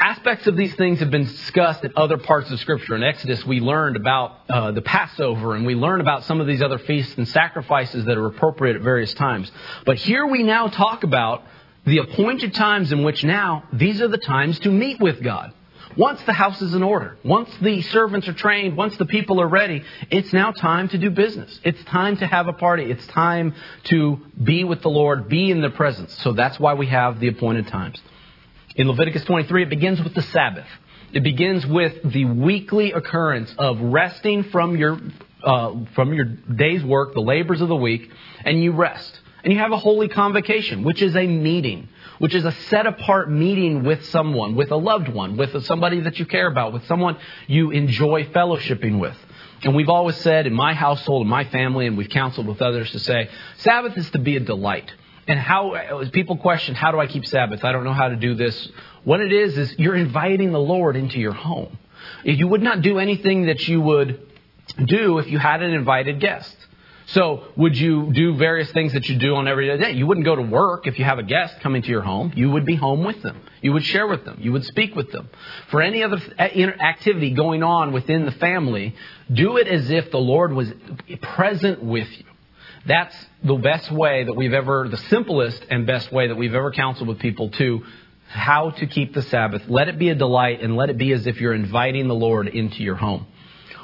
Aspects 0.00 0.46
of 0.46 0.56
these 0.56 0.74
things 0.76 1.00
have 1.00 1.10
been 1.10 1.24
discussed 1.24 1.84
in 1.84 1.92
other 1.96 2.18
parts 2.18 2.50
of 2.52 2.60
Scripture. 2.60 2.94
In 2.94 3.02
Exodus, 3.02 3.44
we 3.44 3.58
learned 3.58 3.96
about 3.96 4.38
uh, 4.48 4.70
the 4.70 4.80
Passover 4.80 5.56
and 5.56 5.66
we 5.66 5.74
learned 5.74 6.00
about 6.00 6.24
some 6.24 6.40
of 6.40 6.46
these 6.46 6.62
other 6.62 6.78
feasts 6.78 7.16
and 7.16 7.26
sacrifices 7.26 8.04
that 8.04 8.16
are 8.16 8.26
appropriate 8.26 8.76
at 8.76 8.82
various 8.82 9.12
times. 9.14 9.50
But 9.84 9.96
here 9.96 10.24
we 10.24 10.44
now 10.44 10.68
talk 10.68 11.02
about 11.02 11.42
the 11.84 11.98
appointed 11.98 12.54
times 12.54 12.92
in 12.92 13.02
which 13.02 13.24
now 13.24 13.64
these 13.72 14.00
are 14.00 14.06
the 14.06 14.18
times 14.18 14.60
to 14.60 14.70
meet 14.70 15.00
with 15.00 15.20
God. 15.20 15.52
Once 15.96 16.22
the 16.22 16.32
house 16.32 16.60
is 16.62 16.74
in 16.74 16.82
order, 16.82 17.16
once 17.24 17.50
the 17.60 17.82
servants 17.82 18.28
are 18.28 18.34
trained, 18.34 18.76
once 18.76 18.96
the 18.98 19.06
people 19.06 19.40
are 19.40 19.48
ready, 19.48 19.82
it's 20.10 20.32
now 20.32 20.52
time 20.52 20.88
to 20.88 20.98
do 20.98 21.10
business. 21.10 21.58
It's 21.64 21.82
time 21.84 22.16
to 22.18 22.26
have 22.26 22.46
a 22.46 22.52
party. 22.52 22.84
It's 22.84 23.06
time 23.08 23.54
to 23.84 24.20
be 24.42 24.64
with 24.64 24.82
the 24.82 24.90
Lord, 24.90 25.28
be 25.28 25.50
in 25.50 25.60
the 25.60 25.70
presence. 25.70 26.12
So 26.22 26.32
that's 26.32 26.58
why 26.60 26.74
we 26.74 26.86
have 26.86 27.20
the 27.20 27.28
appointed 27.28 27.68
times. 27.68 28.00
In 28.76 28.86
Leviticus 28.88 29.24
23, 29.24 29.64
it 29.64 29.70
begins 29.70 30.02
with 30.02 30.14
the 30.14 30.22
Sabbath. 30.22 30.68
It 31.12 31.22
begins 31.22 31.66
with 31.66 32.12
the 32.12 32.26
weekly 32.26 32.92
occurrence 32.92 33.52
of 33.58 33.80
resting 33.80 34.44
from 34.44 34.76
your, 34.76 35.00
uh, 35.42 35.74
from 35.94 36.12
your 36.12 36.26
day's 36.26 36.84
work, 36.84 37.14
the 37.14 37.20
labors 37.20 37.60
of 37.60 37.68
the 37.68 37.76
week, 37.76 38.10
and 38.44 38.62
you 38.62 38.72
rest. 38.72 39.20
And 39.42 39.52
you 39.52 39.58
have 39.58 39.72
a 39.72 39.78
holy 39.78 40.08
convocation, 40.08 40.84
which 40.84 41.00
is 41.00 41.16
a 41.16 41.26
meeting, 41.26 41.88
which 42.18 42.34
is 42.34 42.44
a 42.44 42.52
set 42.52 42.86
apart 42.86 43.30
meeting 43.30 43.84
with 43.84 44.04
someone, 44.06 44.54
with 44.54 44.70
a 44.70 44.76
loved 44.76 45.08
one, 45.08 45.36
with 45.36 45.64
somebody 45.64 46.00
that 46.00 46.18
you 46.18 46.26
care 46.26 46.46
about, 46.46 46.72
with 46.72 46.86
someone 46.86 47.16
you 47.46 47.70
enjoy 47.70 48.24
fellowshipping 48.26 48.98
with. 48.98 49.16
And 49.62 49.74
we've 49.74 49.88
always 49.88 50.16
said 50.16 50.46
in 50.46 50.54
my 50.54 50.74
household, 50.74 51.22
in 51.22 51.28
my 51.28 51.44
family, 51.44 51.86
and 51.86 51.96
we've 51.96 52.08
counseled 52.08 52.46
with 52.46 52.62
others 52.62 52.90
to 52.92 52.98
say, 53.00 53.28
Sabbath 53.58 53.96
is 53.96 54.08
to 54.10 54.18
be 54.18 54.36
a 54.36 54.40
delight. 54.40 54.92
And 55.26 55.38
how 55.38 56.04
people 56.12 56.36
question, 56.36 56.74
how 56.74 56.92
do 56.92 56.98
I 56.98 57.06
keep 57.06 57.26
Sabbath? 57.26 57.64
I 57.64 57.72
don't 57.72 57.84
know 57.84 57.92
how 57.92 58.08
to 58.08 58.16
do 58.16 58.34
this. 58.34 58.68
What 59.04 59.20
it 59.20 59.32
is 59.32 59.58
is 59.58 59.78
you're 59.78 59.96
inviting 59.96 60.52
the 60.52 60.60
Lord 60.60 60.96
into 60.96 61.18
your 61.18 61.34
home. 61.34 61.76
You 62.24 62.48
would 62.48 62.62
not 62.62 62.82
do 62.82 62.98
anything 62.98 63.46
that 63.46 63.66
you 63.68 63.80
would 63.80 64.26
do 64.84 65.18
if 65.18 65.28
you 65.28 65.38
had 65.38 65.62
an 65.62 65.72
invited 65.72 66.20
guest. 66.20 66.56
So, 67.08 67.44
would 67.56 67.74
you 67.74 68.12
do 68.12 68.36
various 68.36 68.70
things 68.72 68.92
that 68.92 69.08
you 69.08 69.18
do 69.18 69.34
on 69.36 69.48
every 69.48 69.78
day? 69.78 69.92
You 69.92 70.06
wouldn't 70.06 70.26
go 70.26 70.36
to 70.36 70.42
work 70.42 70.86
if 70.86 70.98
you 70.98 71.06
have 71.06 71.18
a 71.18 71.22
guest 71.22 71.58
coming 71.60 71.80
to 71.80 71.88
your 71.88 72.02
home. 72.02 72.34
You 72.36 72.50
would 72.50 72.66
be 72.66 72.76
home 72.76 73.02
with 73.02 73.22
them. 73.22 73.40
You 73.62 73.72
would 73.72 73.84
share 73.84 74.06
with 74.06 74.26
them. 74.26 74.38
You 74.42 74.52
would 74.52 74.66
speak 74.66 74.94
with 74.94 75.10
them. 75.10 75.30
For 75.70 75.80
any 75.80 76.02
other 76.02 76.18
activity 76.38 77.30
going 77.30 77.62
on 77.62 77.94
within 77.94 78.26
the 78.26 78.32
family, 78.32 78.94
do 79.32 79.56
it 79.56 79.68
as 79.68 79.90
if 79.90 80.10
the 80.10 80.18
Lord 80.18 80.52
was 80.52 80.70
present 81.22 81.82
with 81.82 82.08
you. 82.18 82.24
That's 82.84 83.16
the 83.42 83.54
best 83.54 83.90
way 83.90 84.24
that 84.24 84.34
we've 84.34 84.52
ever, 84.52 84.86
the 84.88 84.98
simplest 84.98 85.64
and 85.70 85.86
best 85.86 86.12
way 86.12 86.28
that 86.28 86.36
we've 86.36 86.54
ever 86.54 86.72
counseled 86.72 87.08
with 87.08 87.20
people 87.20 87.50
to 87.52 87.84
how 88.28 88.70
to 88.70 88.86
keep 88.86 89.14
the 89.14 89.22
Sabbath. 89.22 89.62
Let 89.66 89.88
it 89.88 89.98
be 89.98 90.10
a 90.10 90.14
delight 90.14 90.62
and 90.62 90.76
let 90.76 90.90
it 90.90 90.98
be 90.98 91.12
as 91.12 91.26
if 91.26 91.40
you're 91.40 91.54
inviting 91.54 92.06
the 92.06 92.14
Lord 92.14 92.48
into 92.48 92.82
your 92.82 92.96
home. 92.96 93.26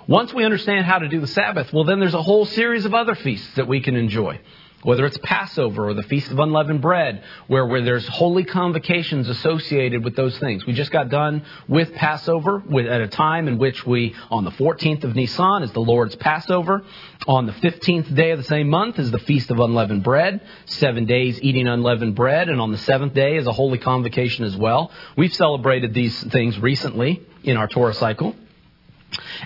Once 0.07 0.35
we 0.35 0.45
understand 0.45 0.85
how 0.85 0.99
to 0.99 1.09
do 1.09 1.21
the 1.21 1.27
Sabbath, 1.27 1.73
well, 1.73 1.85
then 1.85 2.01
there's 2.01 2.15
a 2.15 2.23
whole 2.23 2.45
series 2.45 2.85
of 2.85 2.95
other 2.95 3.15
feasts 3.15 3.55
that 3.55 3.67
we 3.67 3.81
can 3.81 3.97
enjoy 3.97 4.39
whether 4.85 5.07
it's 5.07 5.19
Passover 5.23 5.89
or 5.89 5.95
the 5.95 6.03
Feast 6.03 6.31
of 6.31 6.39
Unleavened 6.39 6.83
Bread, 6.83 7.25
where, 7.47 7.65
where 7.67 7.83
there's 7.83 8.07
holy 8.07 8.45
convocations 8.45 9.29
associated 9.29 10.05
with 10.05 10.15
those 10.15 10.39
things. 10.39 10.67
We 10.67 10.75
just 10.75 10.93
got 10.93 11.09
done 11.09 11.43
with 11.67 11.95
Passover 11.95 12.59
with, 12.59 12.87
at 12.87 13.01
a 13.01 13.09
time 13.09 13.49
in 13.49 13.57
which 13.57 13.87
we, 13.87 14.15
on 14.31 14.45
the 14.45 14.51
14th 14.51 15.05
of 15.05 15.17
Nisan, 15.17 15.63
is 15.63 15.73
the 15.73 15.81
Lord's 15.81 16.15
Passover. 16.17 16.85
On 17.27 17.47
the 17.47 17.53
15th 17.53 18.15
day 18.15 18.33
of 18.33 18.39
the 18.39 18.45
same 18.45 18.69
month 18.69 18.99
is 18.99 19.11
the 19.11 19.19
Feast 19.19 19.51
of 19.51 19.59
Unleavened 19.59 20.05
Bread, 20.05 20.43
seven 20.67 21.07
days 21.07 21.41
eating 21.43 21.67
unleavened 21.67 22.15
bread, 22.15 22.51
and 22.51 22.61
on 22.61 22.71
the 22.71 22.79
seventh 22.79 23.15
day 23.15 23.37
is 23.37 23.47
a 23.47 23.53
holy 23.53 23.79
convocation 23.79 24.45
as 24.45 24.55
well. 24.55 24.93
We've 25.17 25.35
celebrated 25.35 25.95
these 25.95 26.23
things 26.25 26.59
recently 26.59 27.23
in 27.43 27.57
our 27.57 27.69
Torah 27.69 27.95
cycle. 27.95 28.37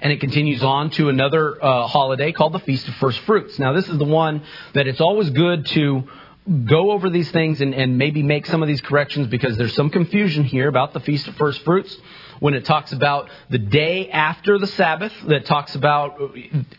And 0.02 0.12
it 0.12 0.20
continues 0.20 0.62
on 0.62 0.90
to 0.90 1.08
another 1.08 1.62
uh, 1.64 1.86
holiday 1.86 2.32
called 2.32 2.52
the 2.52 2.60
Feast 2.60 2.88
of 2.88 2.94
First 2.96 3.20
Fruits. 3.20 3.58
Now, 3.58 3.72
this 3.72 3.88
is 3.88 3.98
the 3.98 4.04
one 4.04 4.42
that 4.74 4.86
it's 4.86 5.00
always 5.00 5.30
good 5.30 5.66
to 5.66 6.04
go 6.64 6.92
over 6.92 7.10
these 7.10 7.30
things 7.30 7.60
and, 7.60 7.74
and 7.74 7.98
maybe 7.98 8.22
make 8.22 8.46
some 8.46 8.62
of 8.62 8.68
these 8.68 8.80
corrections 8.80 9.26
because 9.26 9.56
there's 9.56 9.74
some 9.74 9.90
confusion 9.90 10.44
here 10.44 10.68
about 10.68 10.92
the 10.92 11.00
Feast 11.00 11.28
of 11.28 11.36
First 11.36 11.62
Fruits 11.62 11.96
when 12.40 12.54
it 12.54 12.64
talks 12.64 12.92
about 12.92 13.28
the 13.50 13.58
day 13.58 14.10
after 14.10 14.58
the 14.58 14.66
Sabbath, 14.66 15.12
that 15.26 15.44
talks 15.46 15.74
about 15.74 16.18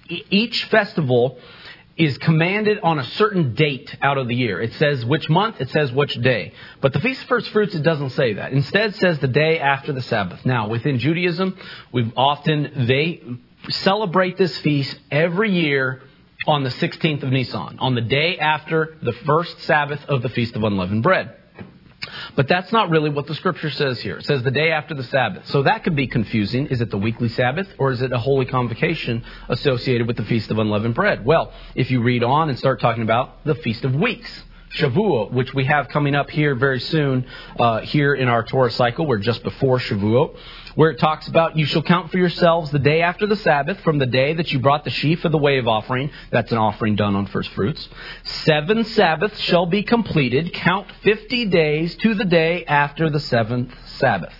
each 0.07 0.65
festival 0.65 1.37
is 1.99 2.17
commanded 2.17 2.79
on 2.81 2.97
a 2.97 3.03
certain 3.03 3.53
date 3.53 3.93
out 4.01 4.17
of 4.17 4.29
the 4.29 4.35
year. 4.35 4.61
It 4.61 4.73
says 4.75 5.03
which 5.03 5.29
month, 5.29 5.59
it 5.59 5.69
says 5.69 5.91
which 5.91 6.13
day. 6.21 6.53
But 6.79 6.93
the 6.93 7.01
Feast 7.01 7.23
of 7.23 7.27
First 7.27 7.49
Fruits, 7.49 7.75
it 7.75 7.83
doesn't 7.83 8.11
say 8.11 8.33
that. 8.33 8.53
Instead, 8.53 8.95
says 8.95 9.19
the 9.19 9.27
day 9.27 9.59
after 9.59 9.91
the 9.91 10.01
Sabbath. 10.01 10.45
Now, 10.45 10.69
within 10.69 10.97
Judaism, 10.97 11.57
we've 11.91 12.13
often, 12.15 12.87
they 12.87 13.21
celebrate 13.69 14.37
this 14.37 14.57
feast 14.59 14.97
every 15.11 15.51
year 15.51 16.01
on 16.47 16.63
the 16.63 16.69
16th 16.69 17.21
of 17.23 17.31
Nisan, 17.31 17.79
on 17.79 17.95
the 17.95 18.01
day 18.01 18.37
after 18.37 18.95
the 19.01 19.11
first 19.11 19.59
Sabbath 19.63 20.03
of 20.07 20.21
the 20.21 20.29
Feast 20.29 20.55
of 20.55 20.63
Unleavened 20.63 21.03
Bread. 21.03 21.35
But 22.35 22.47
that's 22.47 22.71
not 22.71 22.89
really 22.89 23.09
what 23.09 23.27
the 23.27 23.35
scripture 23.35 23.69
says 23.69 23.99
here. 23.99 24.17
It 24.17 24.25
says 24.25 24.43
the 24.43 24.51
day 24.51 24.71
after 24.71 24.93
the 24.93 25.03
Sabbath. 25.03 25.47
So 25.47 25.63
that 25.63 25.83
could 25.83 25.95
be 25.95 26.07
confusing. 26.07 26.67
Is 26.67 26.81
it 26.81 26.89
the 26.89 26.97
weekly 26.97 27.29
Sabbath 27.29 27.67
or 27.77 27.91
is 27.91 28.01
it 28.01 28.11
a 28.11 28.17
holy 28.17 28.45
convocation 28.45 29.23
associated 29.49 30.07
with 30.07 30.17
the 30.17 30.23
Feast 30.25 30.49
of 30.51 30.59
Unleavened 30.59 30.95
Bread? 30.95 31.25
Well, 31.25 31.51
if 31.75 31.91
you 31.91 32.01
read 32.01 32.23
on 32.23 32.49
and 32.49 32.57
start 32.57 32.79
talking 32.79 33.03
about 33.03 33.43
the 33.45 33.55
Feast 33.55 33.83
of 33.83 33.93
Weeks, 33.95 34.43
Shavuot, 34.75 35.31
which 35.31 35.53
we 35.53 35.65
have 35.65 35.89
coming 35.89 36.15
up 36.15 36.29
here 36.29 36.53
very 36.55 36.79
soon, 36.79 37.25
uh, 37.59 37.81
here 37.81 38.13
in 38.13 38.27
our 38.27 38.43
Torah 38.43 38.71
cycle. 38.71 39.05
We're 39.05 39.17
just 39.17 39.43
before 39.43 39.79
Shavuot, 39.79 40.37
where 40.76 40.91
it 40.91 40.99
talks 40.99 41.28
about 41.28 41.57
you 41.57 41.65
shall 41.65 41.82
count 41.82 42.11
for 42.11 42.17
yourselves 42.17 42.72
the 42.72 42.80
day 42.80 43.01
after 43.01 43.26
the 43.28 43.36
Sabbath 43.36 43.80
from 43.82 43.97
the 43.97 44.05
day 44.05 44.34
that 44.34 44.51
you 44.51 44.59
brought 44.59 44.84
the 44.84 44.89
sheaf 44.89 45.26
of 45.26 45.32
the 45.32 45.38
wave 45.38 45.67
offering. 45.67 46.11
That's 46.32 46.51
an 46.51 46.57
offering 46.57 46.95
done 46.95 47.15
on 47.15 47.28
first 47.28 47.49
fruits. 47.51 47.88
Seven 48.24 48.84
Sabbaths 48.86 49.39
shall 49.41 49.65
be 49.65 49.84
completed. 49.84 50.53
Count 50.53 50.88
50 51.03 51.45
days 51.45 51.95
to 51.97 52.13
the 52.13 52.26
day 52.26 52.65
after 52.65 53.09
the 53.09 53.20
seventh 53.20 53.74
Sabbath. 53.97 54.34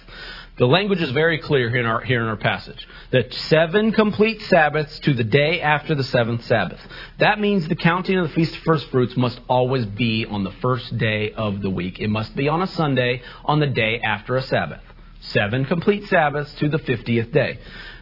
The 0.60 0.68
language 0.68 1.02
is 1.02 1.12
very 1.12 1.38
clear 1.38 1.70
here 1.70 1.80
in 1.80 1.86
our, 1.86 2.02
here 2.02 2.22
in 2.22 2.28
our 2.28 2.36
passage. 2.36 2.86
That 3.12 3.34
seven 3.34 3.94
complete 3.94 4.42
Sabbaths 4.42 5.00
to 5.00 5.14
the 5.14 5.24
day 5.24 5.62
after 5.62 5.96
the 5.96 6.04
seventh 6.04 6.44
Sabbath. 6.44 6.82
That 7.20 7.40
means 7.40 7.66
the 7.66 7.78
counting 7.78 8.18
of 8.18 8.28
the 8.28 8.34
Feast 8.34 8.58
of 8.58 8.64
First 8.64 8.90
Fruits 8.90 9.16
must 9.16 9.40
always 9.48 9.86
be 9.86 10.26
on 10.26 10.44
the 10.44 10.52
first 10.62 10.98
day 10.98 11.32
of 11.32 11.62
the 11.62 11.70
week. 11.70 12.00
It 12.02 12.10
must 12.10 12.36
be 12.36 12.50
on 12.50 12.62
a 12.62 12.68
Sunday 12.68 13.22
on 13.46 13.62
the 13.62 13.68
day 13.68 14.02
after 14.02 14.36
a 14.36 14.42
Sabbath. 14.42 14.82
Seven 15.22 15.66
complete 15.66 16.08
Sabbaths 16.08 16.54
to 16.56 16.70
the 16.70 16.80
50th 16.80 17.32
day. 17.32 17.60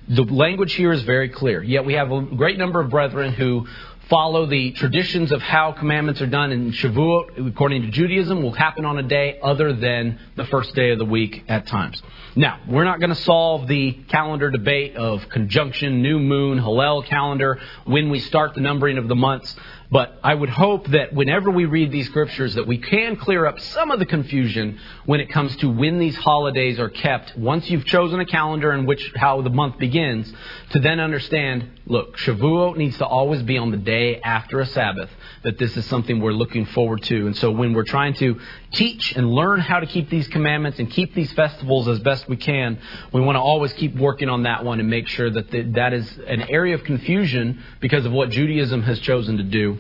The 0.08 0.24
language 0.24 0.74
here 0.74 0.92
is 0.92 1.02
very 1.02 1.30
clear. 1.30 1.62
Yet 1.62 1.86
we 1.86 1.94
have 1.94 2.12
a 2.12 2.22
great 2.22 2.58
number 2.58 2.80
of 2.80 2.90
brethren 2.90 3.34
who 3.34 3.68
follow 4.10 4.46
the 4.46 4.72
traditions 4.72 5.32
of 5.32 5.42
how 5.42 5.74
commandments 5.74 6.22
are 6.22 6.28
done 6.28 6.52
in 6.52 6.72
Shavuot, 6.72 7.48
according 7.50 7.82
to 7.82 7.90
Judaism, 7.90 8.42
will 8.42 8.54
happen 8.54 8.86
on 8.86 8.98
a 8.98 9.04
day 9.04 9.40
other 9.44 9.74
than 9.74 10.20
the 10.36 10.46
first 10.46 10.74
day 10.76 10.92
of 10.92 10.98
the 10.98 11.06
week 11.06 11.44
at 11.50 11.68
times. 11.68 12.02
Now, 12.36 12.60
we're 12.68 12.86
not 12.86 13.00
going 13.00 13.10
to 13.10 13.22
solve 13.22 13.68
the 13.68 13.92
calendar 14.08 14.50
debate 14.50 14.96
of 14.96 15.28
conjunction, 15.30 16.02
new 16.02 16.20
moon, 16.20 16.58
Hillel 16.58 17.04
calendar, 17.04 17.60
when 17.86 18.10
we 18.10 18.20
start 18.20 18.54
the 18.54 18.62
numbering 18.62 18.98
of 18.98 19.08
the 19.08 19.16
months. 19.16 19.56
But 19.90 20.20
I 20.22 20.34
would 20.34 20.50
hope 20.50 20.88
that 20.88 21.14
whenever 21.14 21.50
we 21.50 21.66
read 21.66 21.92
these 21.92 22.08
scriptures 22.08 22.56
that 22.56 22.68
we 22.68 22.78
can 22.78 23.16
clear 23.16 23.46
up 23.46 23.60
some 23.60 23.90
of 23.90 24.00
the 24.00 24.06
confusion 24.06 24.80
when 25.06 25.22
it 25.22 25.30
comes 25.30 25.56
to 25.58 25.70
when 25.70 25.98
these 25.98 26.16
holidays 26.16 26.78
are 26.78 26.90
kept. 26.90 27.38
Once 27.38 27.70
you've 27.70 27.86
chosen 27.86 28.20
a 28.20 28.26
calendar 28.26 28.74
in 28.74 28.86
which 28.86 29.14
how 29.16 29.42
the 29.42 29.50
month 29.50 29.78
begins 29.78 30.32
to 30.72 30.80
then 30.80 31.00
understand 31.00 31.70
look 31.88 32.18
Shavuot 32.18 32.78
needs 32.78 32.98
to 32.98 33.06
always 33.06 33.42
be 33.44 33.58
on 33.58 33.72
the 33.72 33.78
day 33.78 34.20
after 34.22 34.60
a 34.60 34.66
Sabbath 34.66 35.10
that 35.44 35.58
this 35.58 35.76
is 35.78 35.86
something 35.86 36.20
we're 36.20 36.32
looking 36.34 36.66
forward 36.66 37.02
to 37.04 37.28
and 37.28 37.36
so 37.38 37.52
when 37.52 37.74
we're 37.74 37.84
trying 37.84 38.14
to 38.16 38.40
teach 38.74 39.16
and 39.16 39.30
learn 39.30 39.60
how 39.60 39.80
to 39.80 39.86
keep 39.86 40.10
these 40.10 40.28
commandments 40.28 40.80
and 40.80 40.92
keep 40.92 41.14
these 41.16 41.32
festivals 41.34 41.88
as 41.88 42.00
best 42.00 42.28
we 42.28 42.38
can 42.38 42.78
we 43.14 43.22
want 43.22 43.36
to 43.36 43.42
always 43.42 43.74
keep 43.74 43.96
working 43.96 44.30
on 44.30 44.44
that 44.44 44.64
one 44.64 44.80
and 44.80 44.90
make 44.90 45.08
sure 45.08 45.30
that 45.30 45.50
the, 45.52 45.64
that 45.64 45.94
is 45.94 46.20
an 46.28 46.44
area 46.50 46.76
of 46.76 46.84
confusion 46.84 47.64
because 47.80 48.06
of 48.06 48.12
what 48.12 48.30
Judaism 48.30 48.84
has 48.84 49.00
chosen 49.00 49.38
to 49.38 49.44
do 49.44 49.78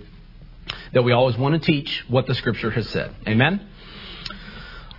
that 0.94 1.04
we 1.04 1.12
always 1.12 1.38
want 1.38 1.62
to 1.62 1.72
teach 1.72 2.04
what 2.08 2.26
the 2.28 2.36
Scripture 2.36 2.72
has 2.72 2.90
said. 2.90 3.14
Amen? 3.28 3.68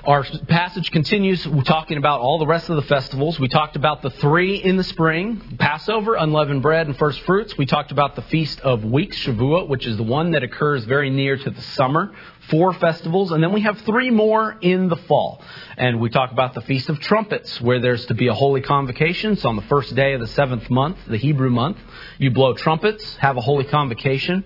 Our 0.09 0.25
passage 0.25 0.91
continues 0.91 1.47
We're 1.47 1.65
talking 1.65 1.99
about 1.99 2.21
all 2.21 2.39
the 2.39 2.47
rest 2.47 2.71
of 2.71 2.77
the 2.77 2.83
festivals. 2.89 3.39
We 3.39 3.49
talked 3.49 3.77
about 3.77 4.01
the 4.01 4.09
three 4.09 4.57
in 4.57 4.79
the 4.79 4.83
spring 4.83 5.57
Passover, 5.59 6.15
unleavened 6.15 6.63
bread, 6.63 6.87
and 6.87 6.97
first 6.97 7.21
fruits. 7.27 7.59
We 7.59 7.67
talked 7.67 7.93
about 7.93 8.17
the 8.17 8.23
Feast 8.23 8.59
of 8.61 8.83
Weeks, 8.87 9.19
Shavuot, 9.19 9.69
which 9.69 9.87
is 9.87 9.99
the 9.99 10.03
one 10.03 10.31
that 10.31 10.43
occurs 10.43 10.83
very 10.85 11.11
near 11.11 11.37
to 11.37 11.51
the 11.51 11.61
summer. 11.61 12.11
Four 12.49 12.73
festivals, 12.73 13.33
and 13.33 13.43
then 13.43 13.53
we 13.53 13.61
have 13.61 13.83
three 13.83 14.09
more 14.09 14.57
in 14.63 14.89
the 14.89 14.97
fall. 14.97 15.43
And 15.77 16.01
we 16.01 16.09
talk 16.09 16.33
about 16.33 16.55
the 16.55 16.63
Feast 16.63 16.89
of 16.89 16.99
Trumpets, 17.01 17.61
where 17.61 17.79
there's 17.79 18.07
to 18.07 18.15
be 18.15 18.29
a 18.29 18.35
holy 18.35 18.63
convocation. 18.63 19.37
So 19.37 19.51
on 19.51 19.57
the 19.57 19.63
first 19.69 19.95
day 19.95 20.15
of 20.15 20.23
the 20.23 20.27
seventh 20.29 20.71
month, 20.71 20.97
the 21.07 21.19
Hebrew 21.19 21.51
month, 21.51 21.77
you 22.17 22.31
blow 22.31 22.55
trumpets, 22.55 23.17
have 23.17 23.37
a 23.37 23.43
holy 23.43 23.65
convocation 23.65 24.43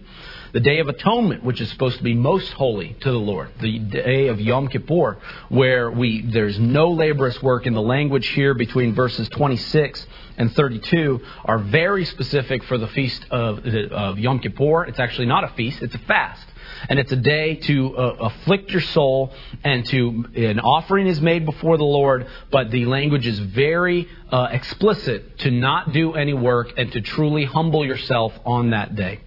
the 0.52 0.60
Day 0.60 0.80
of 0.80 0.88
Atonement, 0.88 1.42
which 1.42 1.60
is 1.60 1.70
supposed 1.70 1.96
to 1.98 2.04
be 2.04 2.14
most 2.14 2.52
holy 2.52 2.94
to 3.00 3.10
the 3.10 3.18
Lord, 3.18 3.50
the 3.60 3.78
day 3.78 4.28
of 4.28 4.40
Yom 4.40 4.68
Kippur, 4.68 5.18
where 5.48 5.90
we 5.90 6.22
there's 6.22 6.58
no 6.58 6.90
laborious 6.90 7.42
work 7.42 7.66
in 7.66 7.72
the 7.72 7.82
language 7.82 8.28
here 8.28 8.52
between 8.52 8.94
verses 8.94 9.28
26 9.30 10.06
and 10.36 10.52
32 10.54 11.20
are 11.46 11.58
very 11.58 12.04
specific 12.04 12.64
for 12.64 12.76
the 12.76 12.88
feast 12.88 13.24
of, 13.30 13.64
of 13.64 14.18
Yom 14.18 14.40
Kippur. 14.40 14.84
It's 14.84 15.00
actually 15.00 15.26
not 15.26 15.44
a 15.44 15.48
feast; 15.48 15.82
it's 15.82 15.94
a 15.94 15.98
fast 16.00 16.46
and 16.88 16.98
it's 16.98 17.12
a 17.12 17.16
day 17.16 17.56
to 17.56 17.96
uh, 17.96 18.16
afflict 18.20 18.70
your 18.70 18.80
soul 18.80 19.32
and 19.64 19.84
to 19.86 20.24
an 20.34 20.60
offering 20.60 21.06
is 21.06 21.20
made 21.20 21.44
before 21.44 21.76
the 21.76 21.84
Lord, 21.84 22.26
but 22.50 22.70
the 22.70 22.86
language 22.86 23.26
is 23.26 23.38
very 23.38 24.08
uh, 24.30 24.48
explicit 24.50 25.38
to 25.40 25.50
not 25.50 25.92
do 25.92 26.14
any 26.14 26.34
work 26.34 26.72
and 26.76 26.90
to 26.92 27.00
truly 27.00 27.44
humble 27.44 27.84
yourself 27.84 28.32
on 28.44 28.70
that 28.70 28.96
day. 28.96 29.20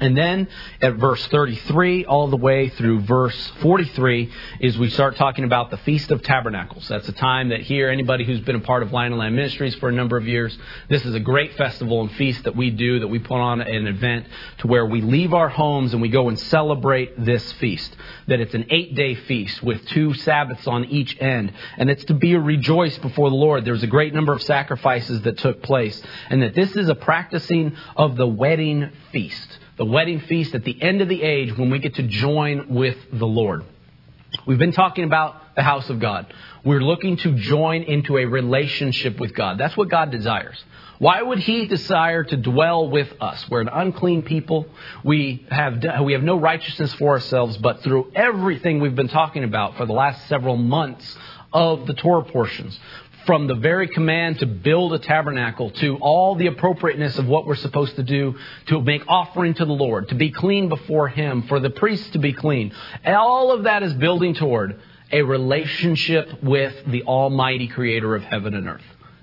And 0.00 0.16
then 0.16 0.48
at 0.82 0.94
verse 0.94 1.24
33 1.28 2.04
all 2.06 2.26
the 2.26 2.36
way 2.36 2.68
through 2.68 3.02
verse 3.02 3.52
43 3.60 4.28
is 4.58 4.76
we 4.76 4.90
start 4.90 5.14
talking 5.14 5.44
about 5.44 5.70
the 5.70 5.76
Feast 5.78 6.10
of 6.10 6.20
Tabernacles. 6.22 6.88
That's 6.88 7.08
a 7.08 7.12
time 7.12 7.50
that 7.50 7.60
here, 7.60 7.88
anybody 7.90 8.24
who's 8.24 8.40
been 8.40 8.56
a 8.56 8.60
part 8.60 8.82
of 8.82 8.92
Lion 8.92 9.12
and 9.12 9.20
Lamb 9.20 9.36
Ministries 9.36 9.76
for 9.76 9.88
a 9.88 9.92
number 9.92 10.16
of 10.16 10.26
years, 10.26 10.56
this 10.88 11.04
is 11.04 11.14
a 11.14 11.20
great 11.20 11.54
festival 11.54 12.00
and 12.00 12.10
feast 12.12 12.42
that 12.42 12.56
we 12.56 12.70
do, 12.70 13.00
that 13.00 13.08
we 13.08 13.20
put 13.20 13.38
on 13.38 13.60
an 13.60 13.86
event 13.86 14.26
to 14.58 14.66
where 14.66 14.84
we 14.84 15.00
leave 15.00 15.32
our 15.32 15.48
homes 15.48 15.92
and 15.92 16.02
we 16.02 16.08
go 16.08 16.28
and 16.28 16.40
celebrate 16.40 17.24
this 17.24 17.52
feast. 17.52 17.94
That 18.26 18.40
it's 18.40 18.54
an 18.54 18.66
eight 18.70 18.96
day 18.96 19.14
feast 19.14 19.62
with 19.62 19.86
two 19.86 20.12
Sabbaths 20.14 20.66
on 20.66 20.86
each 20.86 21.16
end. 21.20 21.52
And 21.78 21.88
it's 21.88 22.04
to 22.06 22.14
be 22.14 22.34
a 22.34 22.40
rejoice 22.40 22.98
before 22.98 23.30
the 23.30 23.36
Lord. 23.36 23.64
There's 23.64 23.84
a 23.84 23.88
great 23.88 24.12
number 24.12 24.32
of 24.32 24.42
sacrifices 24.42 25.22
that 25.22 25.38
took 25.38 25.62
place. 25.62 26.02
And 26.30 26.42
that 26.42 26.56
this 26.56 26.74
is 26.74 26.88
a 26.88 26.96
practicing 26.96 27.76
of 27.96 28.16
the 28.16 28.26
wedding 28.26 28.90
feast 29.12 29.60
the 29.76 29.84
wedding 29.84 30.20
feast 30.20 30.54
at 30.54 30.64
the 30.64 30.80
end 30.80 31.00
of 31.00 31.08
the 31.08 31.22
age 31.22 31.56
when 31.56 31.70
we 31.70 31.78
get 31.78 31.96
to 31.96 32.02
join 32.02 32.74
with 32.74 32.96
the 33.12 33.26
Lord. 33.26 33.64
We've 34.46 34.58
been 34.58 34.72
talking 34.72 35.04
about 35.04 35.54
the 35.54 35.62
house 35.62 35.88
of 35.90 36.00
God. 36.00 36.32
We're 36.64 36.82
looking 36.82 37.16
to 37.18 37.34
join 37.34 37.82
into 37.82 38.18
a 38.18 38.24
relationship 38.24 39.20
with 39.20 39.34
God. 39.34 39.58
That's 39.58 39.76
what 39.76 39.88
God 39.88 40.10
desires. 40.10 40.62
Why 40.98 41.20
would 41.22 41.38
He 41.40 41.66
desire 41.66 42.24
to 42.24 42.36
dwell 42.36 42.88
with 42.88 43.12
us? 43.20 43.48
We're 43.50 43.60
an 43.60 43.68
unclean 43.68 44.22
people. 44.22 44.66
We 45.02 45.46
have, 45.50 45.84
we 46.02 46.12
have 46.12 46.22
no 46.22 46.38
righteousness 46.38 46.92
for 46.94 47.10
ourselves, 47.10 47.56
but 47.58 47.82
through 47.82 48.12
everything 48.14 48.80
we've 48.80 48.94
been 48.94 49.08
talking 49.08 49.44
about 49.44 49.76
for 49.76 49.86
the 49.86 49.92
last 49.92 50.28
several 50.28 50.56
months 50.56 51.16
of 51.52 51.86
the 51.86 51.94
Torah 51.94 52.24
portions, 52.24 52.78
from 53.26 53.46
the 53.46 53.54
very 53.54 53.88
command 53.88 54.38
to 54.40 54.46
build 54.46 54.92
a 54.92 54.98
tabernacle 54.98 55.70
to 55.70 55.96
all 55.96 56.34
the 56.34 56.46
appropriateness 56.46 57.18
of 57.18 57.26
what 57.26 57.46
we're 57.46 57.54
supposed 57.54 57.96
to 57.96 58.02
do 58.02 58.36
to 58.66 58.80
make 58.80 59.02
offering 59.08 59.54
to 59.54 59.64
the 59.64 59.72
Lord, 59.72 60.08
to 60.08 60.14
be 60.14 60.30
clean 60.30 60.68
before 60.68 61.08
Him, 61.08 61.42
for 61.42 61.60
the 61.60 61.70
priests 61.70 62.10
to 62.10 62.18
be 62.18 62.32
clean. 62.32 62.72
All 63.06 63.52
of 63.52 63.64
that 63.64 63.82
is 63.82 63.94
building 63.94 64.34
toward 64.34 64.80
a 65.12 65.22
relationship 65.22 66.42
with 66.42 66.74
the 66.86 67.04
Almighty 67.04 67.68
Creator 67.68 68.14
of 68.14 68.24
heaven 68.24 68.54
and 68.54 68.68
earth. 68.68 68.82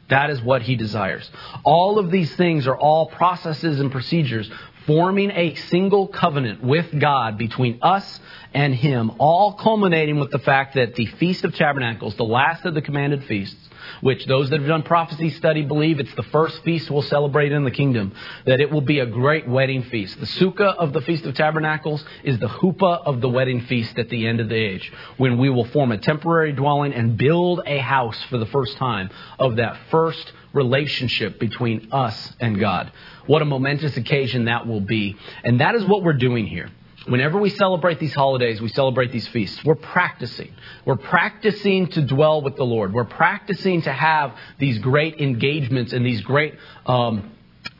That 0.09 0.29
is 0.29 0.41
what 0.41 0.61
He 0.61 0.75
desires. 0.75 1.29
All 1.63 1.99
of 1.99 2.11
these 2.11 2.33
things 2.35 2.67
are 2.67 2.77
all 2.77 3.07
processes 3.07 3.79
and 3.79 3.91
procedures 3.91 4.49
forming 4.87 5.31
a 5.31 5.53
single 5.55 6.07
covenant 6.07 6.63
with 6.63 6.99
God 6.99 7.37
between 7.37 7.79
us 7.81 8.19
and 8.53 8.73
Him, 8.73 9.11
all 9.19 9.53
culminating 9.53 10.19
with 10.19 10.31
the 10.31 10.39
fact 10.39 10.75
that 10.75 10.95
the 10.95 11.05
Feast 11.05 11.43
of 11.43 11.55
Tabernacles, 11.55 12.15
the 12.15 12.23
last 12.23 12.65
of 12.65 12.73
the 12.73 12.81
commanded 12.81 13.23
feasts, 13.25 13.69
which 13.99 14.25
those 14.25 14.49
that 14.49 14.59
have 14.59 14.67
done 14.67 14.83
prophecy 14.83 15.29
study 15.31 15.63
believe 15.63 15.99
it's 15.99 16.13
the 16.15 16.23
first 16.23 16.63
feast 16.63 16.89
we'll 16.89 17.01
celebrate 17.01 17.51
in 17.51 17.63
the 17.63 17.71
kingdom, 17.71 18.13
that 18.45 18.61
it 18.61 18.71
will 18.71 18.81
be 18.81 18.99
a 18.99 19.05
great 19.05 19.47
wedding 19.47 19.83
feast. 19.83 20.19
The 20.19 20.25
sukkah 20.25 20.75
of 20.75 20.93
the 20.93 21.01
Feast 21.01 21.25
of 21.25 21.35
Tabernacles 21.35 22.03
is 22.23 22.39
the 22.39 22.47
chuppah 22.47 23.03
of 23.05 23.21
the 23.21 23.29
wedding 23.29 23.61
feast 23.61 23.97
at 23.99 24.09
the 24.09 24.27
end 24.27 24.39
of 24.39 24.49
the 24.49 24.55
age, 24.55 24.91
when 25.17 25.37
we 25.37 25.49
will 25.49 25.65
form 25.65 25.91
a 25.91 25.97
temporary 25.97 26.53
dwelling 26.53 26.93
and 26.93 27.17
build 27.17 27.61
a 27.65 27.77
house 27.79 28.21
for 28.29 28.37
the 28.37 28.45
first 28.45 28.77
time 28.77 29.09
of 29.37 29.57
that 29.57 29.77
first 29.89 30.31
relationship 30.53 31.39
between 31.39 31.89
us 31.91 32.33
and 32.39 32.59
God. 32.59 32.91
What 33.25 33.41
a 33.41 33.45
momentous 33.45 33.97
occasion 33.97 34.45
that 34.45 34.67
will 34.67 34.81
be. 34.81 35.15
And 35.43 35.61
that 35.61 35.75
is 35.75 35.85
what 35.85 36.03
we're 36.03 36.13
doing 36.13 36.45
here. 36.45 36.69
Whenever 37.07 37.39
we 37.39 37.49
celebrate 37.49 37.99
these 37.99 38.13
holidays, 38.13 38.61
we 38.61 38.69
celebrate 38.69 39.11
these 39.11 39.27
feasts, 39.29 39.63
we're 39.65 39.73
practicing. 39.73 40.53
We're 40.85 40.97
practicing 40.97 41.87
to 41.87 42.01
dwell 42.03 42.41
with 42.41 42.57
the 42.57 42.63
Lord. 42.63 42.93
We're 42.93 43.05
practicing 43.05 43.81
to 43.83 43.91
have 43.91 44.35
these 44.59 44.77
great 44.77 45.19
engagements 45.19 45.93
and 45.93 46.05
these 46.05 46.21
great 46.21 46.55
um, 46.85 47.31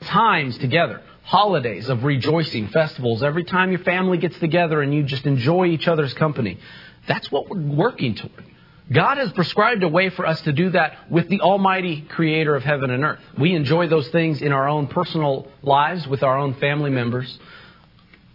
times 0.02 0.58
together. 0.58 1.02
Holidays 1.24 1.88
of 1.88 2.04
rejoicing, 2.04 2.70
festivals, 2.70 3.22
every 3.22 3.44
time 3.44 3.70
your 3.70 3.82
family 3.82 4.18
gets 4.18 4.40
together 4.40 4.82
and 4.82 4.94
you 4.94 5.04
just 5.04 5.26
enjoy 5.28 5.68
each 5.68 5.88
other's 5.88 6.14
company. 6.16 6.58
That's 7.08 7.32
what 7.32 7.48
we're 7.48 7.62
working 7.62 8.16
toward. 8.16 8.44
God 8.92 9.18
has 9.20 9.32
prescribed 9.32 9.84
a 9.84 9.88
way 9.88 10.10
for 10.10 10.26
us 10.26 10.42
to 10.42 10.52
do 10.52 10.72
that 10.72 11.10
with 11.10 11.30
the 11.30 11.40
Almighty 11.42 12.02
Creator 12.02 12.56
of 12.56 12.64
heaven 12.64 12.90
and 12.90 13.04
earth. 13.04 13.22
We 13.38 13.54
enjoy 13.54 13.88
those 13.88 14.10
things 14.10 14.42
in 14.42 14.52
our 14.52 14.68
own 14.68 14.88
personal 14.88 15.48
lives 15.62 16.08
with 16.08 16.24
our 16.24 16.38
own 16.38 16.56
family 16.56 16.90
members. 16.90 17.40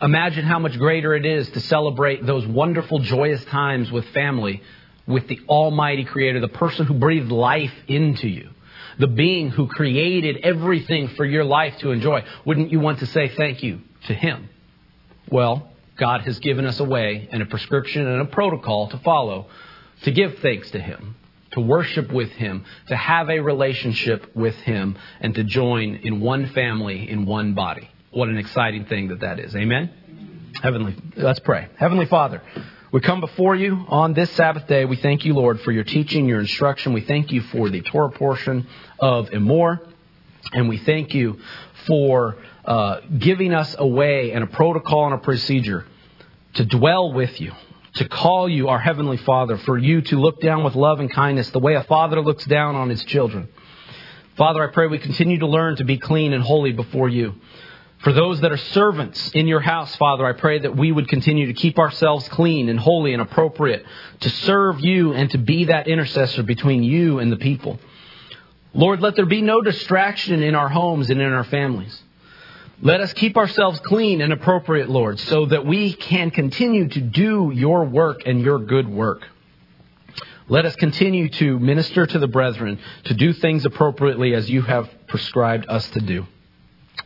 Imagine 0.03 0.45
how 0.45 0.59
much 0.59 0.79
greater 0.79 1.15
it 1.15 1.25
is 1.25 1.49
to 1.51 1.61
celebrate 1.61 2.25
those 2.25 2.47
wonderful, 2.47 2.99
joyous 2.99 3.43
times 3.47 3.91
with 3.91 4.07
family 4.11 4.63
with 5.07 5.27
the 5.29 5.41
Almighty 5.49 6.05
Creator, 6.05 6.41
the 6.41 6.49
person 6.49 6.85
who 6.85 6.95
breathed 6.95 7.31
life 7.31 7.73
into 7.89 8.29
you, 8.29 8.51
the 8.99 9.07
being 9.07 9.51
who 9.51 9.69
created 9.69 10.39
everything 10.43 11.09
for 11.09 11.25
your 11.25 11.45
life 11.45 11.79
to 11.79 11.93
enjoy. 11.93 12.25
Wouldn't 12.45 12.73
you 12.73 12.81
want 12.81 12.99
to 12.99 13.07
say 13.07 13.29
thank 13.29 13.63
you 13.63 13.81
to 14.07 14.15
Him? 14.15 14.51
Well, 15.31 15.71
God 15.97 16.23
has 16.23 16.41
given 16.41 16.67
us 16.67 16.79
a 16.79 16.85
way 16.85 17.29
and 17.33 17.43
a 17.43 17.47
prescription 17.47 18.07
and 18.07 18.21
a 18.21 18.27
protocol 18.27 18.89
to 18.89 18.99
follow 18.99 19.47
to 20.03 20.11
give 20.11 20.41
thanks 20.41 20.71
to 20.73 20.79
Him, 20.79 21.17
to 21.53 21.61
worship 21.61 22.13
with 22.13 22.31
Him, 22.33 22.67
to 22.89 22.97
have 22.97 23.31
a 23.31 23.41
relationship 23.41 24.37
with 24.37 24.57
Him, 24.57 24.99
and 25.21 25.35
to 25.37 25.45
join 25.45 26.01
in 26.03 26.21
one 26.21 26.49
family, 26.49 27.09
in 27.09 27.25
one 27.25 27.55
body. 27.55 27.89
What 28.17 28.31
an 28.31 28.39
exciting 28.39 28.87
thing 28.87 29.09
that 29.09 29.21
that 29.21 29.39
is. 29.39 29.55
Amen? 29.55 29.91
Heavenly, 30.63 30.97
let's 31.19 31.39
pray. 31.41 31.69
Heavenly 31.77 32.07
Father, 32.07 32.41
we 32.91 33.03
come 33.03 33.21
before 33.21 33.55
you 33.55 33.85
on 33.89 34.15
this 34.15 34.31
Sabbath 34.31 34.67
day. 34.67 34.87
We 34.87 34.97
thank 34.97 35.27
you, 35.27 35.35
Lord, 35.35 35.61
for 35.61 35.71
your 35.71 35.85
teaching, 35.85 36.27
your 36.27 36.41
instruction. 36.41 36.95
We 36.95 37.03
thank 37.03 37.31
you 37.31 37.43
for 37.43 37.69
the 37.69 37.83
Torah 37.83 38.11
portion 38.11 38.69
of 38.99 39.29
Emor. 39.29 39.81
And 40.55 40.67
we 40.67 40.79
thank 40.79 41.13
you 41.13 41.41
for 41.87 42.39
uh, 42.65 43.01
giving 43.19 43.53
us 43.53 43.77
a 43.79 43.87
way 43.87 44.33
and 44.33 44.43
a 44.43 44.47
protocol 44.47 45.05
and 45.05 45.15
a 45.17 45.19
procedure 45.19 45.85
to 46.55 46.65
dwell 46.65 47.13
with 47.13 47.39
you, 47.39 47.53
to 47.97 48.09
call 48.09 48.49
you 48.49 48.69
our 48.69 48.79
Heavenly 48.79 49.19
Father, 49.19 49.59
for 49.59 49.77
you 49.77 50.01
to 50.01 50.17
look 50.19 50.41
down 50.41 50.65
with 50.65 50.75
love 50.75 51.01
and 51.01 51.13
kindness 51.13 51.51
the 51.51 51.61
way 51.61 51.75
a 51.75 51.83
father 51.83 52.23
looks 52.23 52.47
down 52.47 52.77
on 52.77 52.89
his 52.89 53.05
children. 53.05 53.51
Father, 54.39 54.67
I 54.67 54.73
pray 54.73 54.87
we 54.87 54.97
continue 54.99 55.41
to 55.41 55.47
learn 55.47 55.77
to 55.77 55.85
be 55.85 55.99
clean 55.99 56.33
and 56.33 56.43
holy 56.43 56.73
before 56.73 57.11
you. 57.11 57.35
For 57.99 58.13
those 58.13 58.41
that 58.43 58.53
are 58.53 58.57
servants 58.57 59.31
in 59.31 59.49
your 59.49 59.61
house, 59.61 59.95
Father, 59.97 60.25
I 60.25 60.33
pray 60.33 60.61
that 60.61 60.77
we 60.77 60.93
would 60.93 61.09
continue 61.09 61.47
to 61.47 61.55
keep 61.55 61.79
ourselves 61.79 62.29
clean 62.29 62.69
and 62.69 62.79
holy 62.79 63.13
and 63.13 63.23
appropriate 63.23 63.85
to 64.21 64.31
serve 64.31 64.81
you 64.81 65.13
and 65.13 65.31
to 65.31 65.39
be 65.39 65.65
that 65.65 65.89
intercessor 65.89 66.43
between 66.43 66.83
you 66.83 67.19
and 67.19 67.33
the 67.33 67.37
people. 67.37 67.79
Lord, 68.75 69.01
let 69.01 69.17
there 69.17 69.27
be 69.27 69.41
no 69.41 69.63
distraction 69.63 70.43
in 70.43 70.55
our 70.55 70.69
homes 70.69 71.09
and 71.09 71.21
in 71.21 71.33
our 71.33 71.45
families. 71.45 72.03
Let 72.83 73.01
us 73.01 73.13
keep 73.15 73.39
ourselves 73.39 73.81
clean 73.81 74.21
and 74.21 74.35
appropriate, 74.35 74.91
Lord, 74.91 75.19
so 75.19 75.47
that 75.47 75.65
we 75.65 75.95
can 75.95 76.31
continue 76.31 76.89
to 76.89 77.01
do 77.01 77.51
your 77.55 77.85
work 77.85 78.23
and 78.27 78.43
your 78.43 78.59
good 78.59 78.87
work. 78.87 79.27
Let 80.49 80.67
us 80.67 80.77
continue 80.77 81.31
to 81.31 81.59
minister 81.59 82.07
to 82.07 82.19
the 82.19 82.29
brethren, 82.29 82.79
to 83.05 83.15
do 83.15 83.33
things 83.33 83.65
appropriately 83.65 84.35
as 84.35 84.49
you 84.51 84.61
have 84.63 84.89
prescribed 85.09 85.67
us 85.69 85.89
to 85.91 86.01
do. 86.01 86.27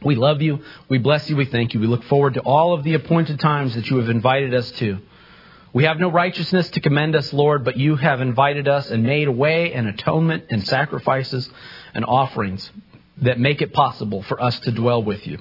We 0.03 0.15
love 0.15 0.41
you. 0.41 0.61
We 0.89 0.99
bless 0.99 1.29
you. 1.29 1.37
We 1.37 1.45
thank 1.45 1.75
you. 1.75 1.81
We 1.81 1.87
look 1.87 2.05
forward 2.05 2.35
to 2.35 2.41
all 2.41 2.73
of 2.73 2.85
the 2.85 2.95
appointed 2.95 3.39
times 3.41 3.75
that 3.75 3.91
you 3.91 3.99
have 3.99 4.09
invited 4.09 4.55
us 4.55 4.71
to. 4.73 4.99
We 5.73 5.85
have 5.85 5.99
no 5.99 6.11
righteousness 6.11 6.69
to 6.71 6.81
commend 6.81 7.15
us, 7.15 7.33
Lord, 7.33 7.65
but 7.65 7.77
you 7.77 7.95
have 7.97 8.21
invited 8.21 8.67
us 8.67 8.91
and 8.91 9.05
made 9.05 9.29
a 9.29 9.33
way 9.33 9.73
and 9.73 9.87
atonement 9.87 10.47
and 10.51 10.67
sacrifices 10.67 11.49
and 11.95 12.05
offerings 12.05 12.69
that 13.19 13.39
make 13.39 13.63
it 13.63 13.73
possible 13.73 14.23
for 14.23 14.43
us 14.43 14.59
to 14.61 14.73
dwell 14.73 15.03
with 15.03 15.27
you. 15.27 15.39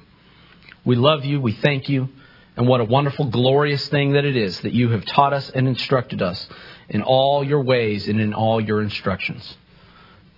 We 0.85 0.95
love 0.95 1.25
you. 1.25 1.41
We 1.41 1.53
thank 1.53 1.89
you. 1.89 2.09
And 2.55 2.67
what 2.67 2.81
a 2.81 2.83
wonderful, 2.83 3.25
glorious 3.25 3.87
thing 3.87 4.13
that 4.13 4.25
it 4.25 4.35
is 4.35 4.59
that 4.61 4.73
you 4.73 4.89
have 4.89 5.05
taught 5.05 5.33
us 5.33 5.49
and 5.49 5.67
instructed 5.67 6.21
us 6.21 6.47
in 6.89 7.01
all 7.01 7.43
your 7.43 7.61
ways 7.63 8.07
and 8.07 8.19
in 8.19 8.33
all 8.33 8.59
your 8.59 8.81
instructions. 8.81 9.55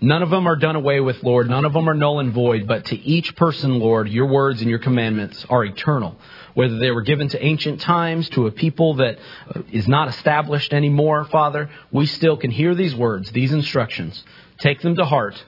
None 0.03 0.23
of 0.23 0.31
them 0.31 0.47
are 0.47 0.55
done 0.55 0.75
away 0.75 0.99
with, 0.99 1.21
Lord. 1.21 1.47
None 1.47 1.63
of 1.63 1.73
them 1.73 1.87
are 1.87 1.93
null 1.93 2.19
and 2.19 2.33
void. 2.33 2.67
But 2.67 2.85
to 2.85 2.97
each 2.97 3.35
person, 3.35 3.77
Lord, 3.77 4.09
your 4.09 4.25
words 4.25 4.59
and 4.61 4.69
your 4.69 4.79
commandments 4.79 5.45
are 5.47 5.63
eternal. 5.63 6.19
Whether 6.55 6.79
they 6.79 6.89
were 6.89 7.03
given 7.03 7.29
to 7.29 7.45
ancient 7.45 7.81
times, 7.81 8.27
to 8.31 8.47
a 8.47 8.51
people 8.51 8.95
that 8.95 9.19
uh, 9.55 9.61
not 9.87 10.07
established 10.07 10.73
anymore, 10.73 11.25
Father, 11.25 11.69
we 11.91 12.07
still 12.07 12.35
can 12.35 12.49
hear 12.49 12.73
these 12.73 12.95
words, 12.95 13.31
these 13.31 13.53
instructions, 13.53 14.23
take 14.57 14.81
them 14.81 14.95
to 14.95 15.05
heart, 15.05 15.41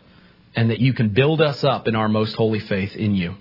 and 0.55 0.69
that 0.69 0.79
you 0.79 0.93
can 0.93 1.09
build 1.09 1.41
us 1.41 1.63
up 1.63 1.87
in 1.87 1.95
our 1.95 2.07
most 2.07 2.35
holy 2.35 2.59
faith 2.59 2.95
in 2.95 3.15
you. 3.15 3.35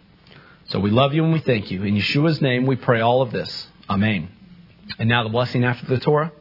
So 0.68 0.80
we 0.80 0.90
love 0.90 1.12
you 1.12 1.24
and 1.24 1.32
we 1.34 1.40
thank 1.40 1.70
you. 1.70 1.82
In 1.82 1.94
Yeshua's 1.94 2.40
name, 2.40 2.64
we 2.64 2.76
pray 2.76 3.02
all 3.02 3.20
of 3.20 3.32
this. 3.32 3.68
Amen. 3.90 4.30
And 4.98 5.10
now 5.10 5.24
the 5.24 5.28
blessing 5.28 5.64
after 5.64 5.86
the 5.86 6.00
Torah. 6.00 6.32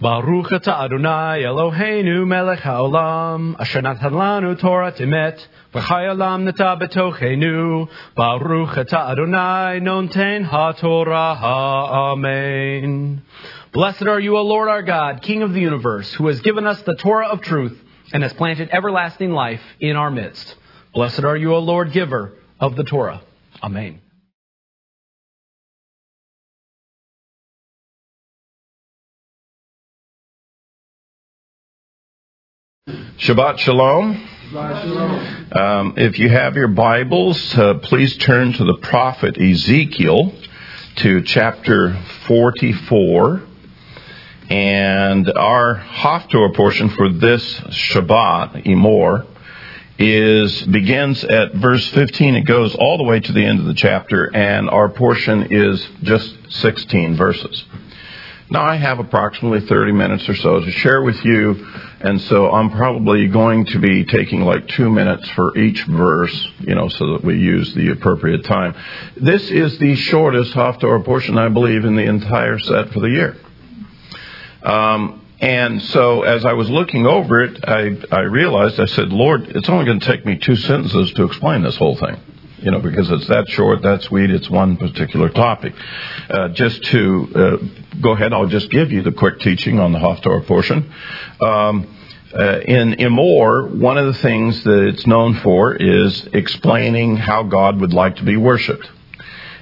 Baruch 0.00 0.46
atah 0.46 0.86
Adonai 0.86 1.42
Eloheinu 1.42 2.26
melech 2.26 2.58
haolam 2.60 3.54
asher 3.60 3.80
natan 3.80 4.12
lanu 4.12 4.60
Torat 4.60 4.96
emet 4.96 5.46
v'chayalam 5.72 6.42
nata 6.42 6.76
betochenu 6.80 7.88
Baruch 8.16 8.70
atah 8.70 9.10
Adonai 9.10 9.78
noten 9.80 10.48
haTorah 10.48 11.40
Amen. 11.40 13.22
Blessed 13.72 14.08
are 14.08 14.18
you, 14.18 14.36
O 14.36 14.42
Lord 14.42 14.68
our 14.68 14.82
God, 14.82 15.22
King 15.22 15.42
of 15.42 15.52
the 15.52 15.60
universe, 15.60 16.12
who 16.14 16.26
has 16.26 16.40
given 16.40 16.66
us 16.66 16.82
the 16.82 16.96
Torah 16.96 17.28
of 17.28 17.40
truth 17.40 17.80
and 18.12 18.24
has 18.24 18.32
planted 18.32 18.70
everlasting 18.72 19.30
life 19.30 19.62
in 19.78 19.94
our 19.94 20.10
midst. 20.10 20.56
Blessed 20.92 21.22
are 21.22 21.36
you, 21.36 21.54
O 21.54 21.60
Lord, 21.60 21.92
giver 21.92 22.32
of 22.58 22.74
the 22.74 22.84
Torah. 22.84 23.22
Amen. 23.62 24.00
Shabbat 33.18 33.58
Shalom. 33.60 34.28
Um, 35.52 35.94
if 35.96 36.18
you 36.18 36.28
have 36.28 36.56
your 36.56 36.66
Bibles, 36.66 37.56
uh, 37.56 37.74
please 37.74 38.16
turn 38.16 38.52
to 38.54 38.64
the 38.64 38.76
prophet 38.78 39.38
Ezekiel 39.40 40.34
to 40.96 41.22
chapter 41.22 41.94
44. 42.26 43.40
And 44.50 45.30
our 45.30 45.76
Haftorah 45.76 46.56
portion 46.56 46.88
for 46.88 47.08
this 47.08 47.44
Shabbat, 47.60 48.66
Emor, 48.66 49.26
is 49.96 50.62
begins 50.62 51.22
at 51.22 51.54
verse 51.54 51.86
15. 51.90 52.34
It 52.34 52.40
goes 52.42 52.74
all 52.74 52.98
the 52.98 53.04
way 53.04 53.20
to 53.20 53.32
the 53.32 53.44
end 53.44 53.60
of 53.60 53.66
the 53.66 53.74
chapter, 53.74 54.34
and 54.34 54.68
our 54.68 54.88
portion 54.88 55.52
is 55.52 55.86
just 56.02 56.36
16 56.50 57.16
verses. 57.16 57.64
Now, 58.50 58.62
I 58.62 58.76
have 58.76 58.98
approximately 58.98 59.66
30 59.66 59.92
minutes 59.92 60.28
or 60.28 60.34
so 60.34 60.60
to 60.60 60.70
share 60.70 61.02
with 61.02 61.24
you, 61.24 61.66
and 62.00 62.20
so 62.22 62.50
I'm 62.50 62.70
probably 62.70 63.26
going 63.28 63.64
to 63.66 63.78
be 63.78 64.04
taking 64.04 64.42
like 64.42 64.68
two 64.68 64.90
minutes 64.90 65.28
for 65.30 65.56
each 65.56 65.82
verse, 65.84 66.48
you 66.60 66.74
know, 66.74 66.88
so 66.88 67.14
that 67.14 67.24
we 67.24 67.38
use 67.38 67.72
the 67.72 67.90
appropriate 67.90 68.44
time. 68.44 68.74
This 69.16 69.50
is 69.50 69.78
the 69.78 69.94
shortest 69.94 70.52
Haftorah 70.52 71.04
portion, 71.04 71.38
I 71.38 71.48
believe, 71.48 71.86
in 71.86 71.96
the 71.96 72.04
entire 72.04 72.58
set 72.58 72.90
for 72.90 73.00
the 73.00 73.08
year. 73.08 73.36
Um, 74.62 75.22
and 75.40 75.80
so 75.82 76.22
as 76.22 76.44
I 76.44 76.52
was 76.52 76.68
looking 76.68 77.06
over 77.06 77.42
it, 77.42 77.64
I, 77.66 77.96
I 78.14 78.20
realized, 78.20 78.78
I 78.78 78.86
said, 78.86 79.10
Lord, 79.10 79.56
it's 79.56 79.68
only 79.70 79.86
going 79.86 80.00
to 80.00 80.06
take 80.06 80.24
me 80.26 80.36
two 80.36 80.56
sentences 80.56 81.12
to 81.14 81.24
explain 81.24 81.62
this 81.62 81.76
whole 81.76 81.96
thing. 81.96 82.16
You 82.64 82.70
know, 82.70 82.78
because 82.78 83.10
it's 83.10 83.26
that 83.26 83.46
short, 83.50 83.82
that 83.82 84.02
sweet, 84.04 84.30
it's 84.30 84.48
one 84.48 84.78
particular 84.78 85.28
topic. 85.28 85.74
Uh, 86.30 86.48
just 86.48 86.82
to 86.84 87.28
uh, 87.34 87.98
go 88.00 88.12
ahead, 88.12 88.32
I'll 88.32 88.46
just 88.46 88.70
give 88.70 88.90
you 88.90 89.02
the 89.02 89.12
quick 89.12 89.40
teaching 89.40 89.78
on 89.78 89.92
the 89.92 89.98
Haftorah 89.98 90.46
portion. 90.46 90.90
Um, 91.42 91.86
uh, 92.32 92.60
in 92.60 92.94
Emor, 92.94 93.70
one 93.70 93.98
of 93.98 94.06
the 94.06 94.14
things 94.14 94.64
that 94.64 94.82
it's 94.88 95.06
known 95.06 95.34
for 95.40 95.74
is 95.74 96.26
explaining 96.32 97.18
how 97.18 97.42
God 97.42 97.82
would 97.82 97.92
like 97.92 98.16
to 98.16 98.22
be 98.24 98.38
worshipped 98.38 98.88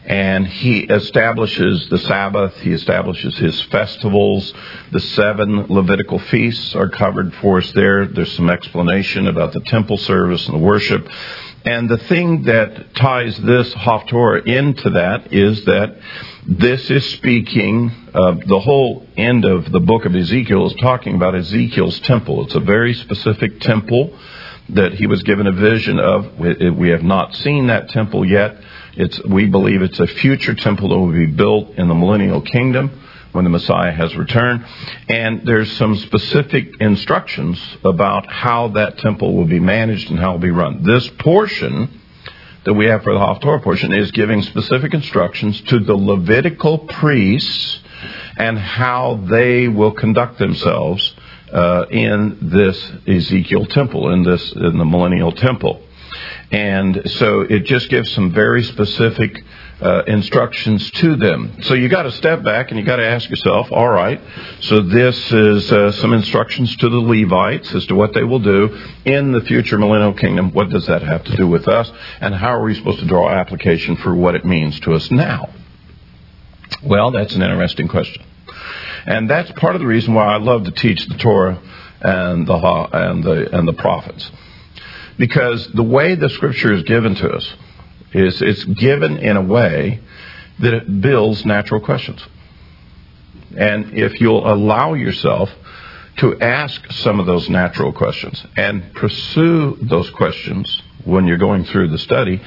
and 0.05 0.47
he 0.47 0.81
establishes 0.81 1.89
the 1.89 1.99
Sabbath, 1.99 2.57
he 2.57 2.73
establishes 2.73 3.39
his 3.39 3.61
festivals. 3.63 4.53
The 4.91 5.01
seven 5.01 5.67
Levitical 5.69 6.19
feasts 6.19 6.75
are 6.75 6.89
covered 6.89 7.33
for 7.35 7.59
us 7.59 7.71
there. 7.73 8.07
There's 8.07 8.33
some 8.33 8.51
explanation 8.51 9.29
about 9.29 9.53
the 9.53 9.61
temple 9.61 9.99
service 9.99 10.47
and 10.49 10.57
the 10.57 10.65
worship. 10.65 11.09
And 11.65 11.89
the 11.89 11.99
thing 11.99 12.43
that 12.45 12.95
ties 12.97 13.39
this 13.39 13.73
Haftorah 13.75 14.47
into 14.47 14.91
that 14.91 15.33
is 15.33 15.65
that 15.67 15.97
this 16.45 16.91
is 16.91 17.09
speaking, 17.11 17.91
uh, 18.13 18.35
the 18.45 18.59
whole 18.59 19.07
end 19.17 19.45
of 19.45 19.71
the 19.71 19.79
book 19.79 20.05
of 20.05 20.15
Ezekiel 20.15 20.67
is 20.67 20.75
talking 20.81 21.15
about 21.15 21.37
Ezekiel's 21.37 22.01
temple. 22.01 22.45
It's 22.45 22.57
a 22.57 22.61
very 22.61 22.95
specific 22.95 23.61
temple 23.61 24.19
that 24.71 24.95
he 24.95 25.07
was 25.07 25.23
given 25.23 25.47
a 25.47 25.53
vision 25.53 26.01
of. 26.01 26.37
We, 26.37 26.71
we 26.71 26.89
have 26.89 27.05
not 27.05 27.35
seen 27.37 27.69
that 27.69 27.91
temple 27.91 28.25
yet. 28.25 28.57
It's, 28.95 29.23
we 29.25 29.47
believe 29.47 29.83
it's 29.83 30.01
a 30.01 30.09
future 30.09 30.55
temple 30.55 30.89
that 30.89 30.99
will 30.99 31.13
be 31.13 31.27
built 31.27 31.71
in 31.77 31.87
the 31.87 31.95
millennial 31.95 32.43
kingdom 32.43 33.02
when 33.33 33.45
the 33.45 33.51
Messiah 33.51 33.91
has 33.91 34.15
returned. 34.17 34.65
And 35.09 35.47
there's 35.47 35.73
some 35.73 35.97
specific 35.97 36.75
instructions 36.81 37.61
about 37.85 38.31
how 38.31 38.69
that 38.69 38.99
temple 38.99 39.35
will 39.35 39.47
be 39.47 39.61
managed 39.61 40.11
and 40.11 40.19
how 40.19 40.31
it 40.31 40.33
will 40.35 40.39
be 40.41 40.51
run. 40.51 40.83
This 40.83 41.09
portion 41.19 42.01
that 42.65 42.75
we 42.75 42.87
have 42.87 43.03
for 43.03 43.13
the 43.13 43.19
Haftorah 43.19 43.63
portion 43.63 43.93
is 43.93 44.11
giving 44.13 44.43
specific 44.43 44.95
instructions 44.95 45.61
to 45.63 45.81
the 45.81 45.97
Levitical 45.97 46.79
priests 46.79 47.81
and 48.37 48.59
how 48.59 49.21
they 49.29 49.69
will 49.69 49.93
conduct 49.93 50.39
themselves 50.39 51.15
uh, 51.53 51.87
in 51.91 52.39
this 52.41 52.93
Ezekiel 53.07 53.67
temple, 53.67 54.13
in 54.13 54.23
this 54.23 54.53
in 54.53 54.79
the 54.79 54.85
millennial 54.85 55.33
temple. 55.33 55.83
And 56.51 57.03
so 57.13 57.41
it 57.41 57.61
just 57.61 57.89
gives 57.89 58.11
some 58.13 58.33
very 58.33 58.63
specific 58.63 59.43
uh, 59.83 60.05
instructions 60.07 60.91
to 60.93 61.17
them. 61.17 61.63
So 61.63 61.75
you 61.75 61.89
got 61.89 62.05
to 62.05 62.13
step 62.13 62.43
back 62.43 62.71
and 62.71 62.79
you 62.79 62.87
got 62.87 62.97
to 62.97 63.07
ask 63.07 63.29
yourself, 63.29 63.71
all 63.73 63.89
right, 63.89 64.21
so 64.61 64.81
this 64.81 65.33
is 65.33 65.73
uh, 65.73 65.93
some 65.93 66.13
instructions 66.13 66.77
to 66.77 66.89
the 66.89 67.01
Levites 67.01 67.75
as 67.75 67.87
to 67.87 67.95
what 67.95 68.15
they 68.15 68.23
will 68.23 68.39
do 68.39 68.79
in 69.05 69.33
the 69.33 69.41
future 69.41 69.79
millennial 69.79 70.15
kingdom. 70.15 70.53
What 70.53 70.71
does 70.71 70.87
that 70.87 71.03
have 71.03 71.25
to 71.25 71.37
do 71.37 71.49
with 71.49 71.67
us? 71.67 71.91
And 72.21 72.35
how 72.35 72.51
are 72.51 72.63
we 72.63 72.75
supposed 72.75 73.01
to 73.01 73.07
draw 73.07 73.29
application 73.29 73.97
for 73.97 74.15
what 74.15 74.35
it 74.35 74.45
means 74.45 74.79
to 74.81 74.93
us 74.95 75.11
now? 75.11 75.53
Well, 76.83 77.11
that's 77.11 77.35
an 77.35 77.43
interesting 77.43 77.89
question. 77.89 78.25
And 79.05 79.29
that's 79.29 79.51
part 79.53 79.75
of 79.75 79.81
the 79.81 79.87
reason 79.87 80.15
why 80.15 80.27
I 80.27 80.39
love 80.39 80.65
to 80.65 80.71
teach 80.71 81.05
the 81.07 81.17
Torah 81.17 81.61
and 82.01 82.47
the 82.47 82.55
and 82.55 83.25
the 83.25 83.57
and 83.57 83.67
the 83.67 83.73
prophets. 83.73 84.31
Because 85.19 85.67
the 85.69 85.83
way 85.83 86.15
the 86.15 86.29
scripture 86.31 86.73
is 86.73 86.85
given 86.85 87.15
to 87.17 87.29
us 87.31 87.53
is 88.13 88.43
it's 88.43 88.65
given 88.65 89.19
in 89.19 89.37
a 89.37 89.43
way 89.43 90.01
that 90.61 90.75
it 90.75 91.01
builds 91.01 91.45
natural 91.45 91.81
questions. 91.81 92.25
And 93.57 93.95
if 93.99 94.21
you'll 94.21 94.51
allow 94.51 94.95
yourself 94.95 95.51
to 96.19 96.39
ask 96.41 96.93
some 96.93 97.21
of 97.21 97.27
those 97.27 97.49
natural 97.49 97.93
questions 97.93 98.45
and 98.57 98.95
pursue 98.95 99.79
those 99.83 100.09
questions 100.11 100.83
when 101.05 101.27
you're 101.27 101.39
going 101.39 101.65
through 101.65 101.89
the 101.89 101.99
study, 101.99 102.41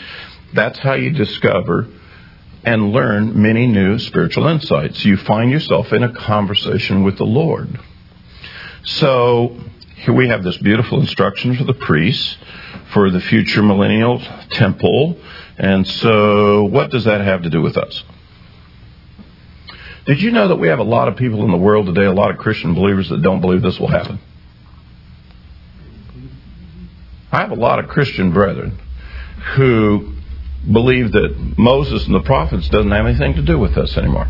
that's 0.54 0.80
how 0.80 0.94
you 0.94 1.12
discover 1.12 1.88
and 2.64 2.92
learn 2.92 3.40
many 3.40 3.68
new 3.68 4.00
spiritual 4.00 4.48
insights. 4.48 5.04
You 5.06 5.18
find 5.18 5.52
yourself 5.52 5.94
in 5.94 6.04
a 6.04 6.14
conversation 6.14 7.04
with 7.04 7.18
the 7.18 7.26
Lord. 7.26 7.80
So 8.84 9.58
here 9.96 10.14
we 10.14 10.28
have 10.30 10.44
this 10.44 10.58
beautiful 10.58 11.00
instruction 11.00 11.56
for 11.56 11.64
the 11.64 11.74
priests 11.74 12.38
for 12.96 13.10
the 13.10 13.20
future 13.20 13.62
millennial 13.62 14.20
temple. 14.52 15.18
And 15.58 15.88
so 15.88 16.66
what 16.66 16.92
does 16.92 17.06
that 17.06 17.22
have 17.22 17.44
to 17.44 17.50
do 17.50 17.62
with 17.62 17.78
us? 17.78 18.04
Did 20.06 20.22
you 20.22 20.32
know 20.32 20.50
that 20.50 20.58
we 20.58 20.68
have 20.68 20.80
a 20.80 20.84
lot 20.84 21.08
of 21.08 21.16
people 21.16 21.44
in 21.46 21.52
the 21.52 21.58
world 21.58 21.88
today, 21.88 22.06
a 22.06 22.12
lot 22.12 22.30
of 22.30 22.38
Christian 22.38 22.74
believers 22.76 23.10
that 23.10 23.22
don't 23.22 23.42
believe 23.42 23.62
this 23.62 23.80
will 23.80 23.88
happen? 23.88 24.20
I 27.32 27.40
have 27.40 27.52
a 27.52 27.56
lot 27.56 27.80
of 27.80 27.88
Christian 27.88 28.32
brethren 28.32 28.78
who 29.56 30.14
believe 30.72 31.12
that 31.12 31.36
Moses 31.58 32.06
and 32.06 32.16
the 32.16 32.22
prophets 32.22 32.70
doesn't 32.70 32.92
have 32.92 33.06
anything 33.06 33.36
to 33.36 33.42
do 33.42 33.58
with 33.58 33.78
us 33.78 33.98
anymore. 33.98 34.28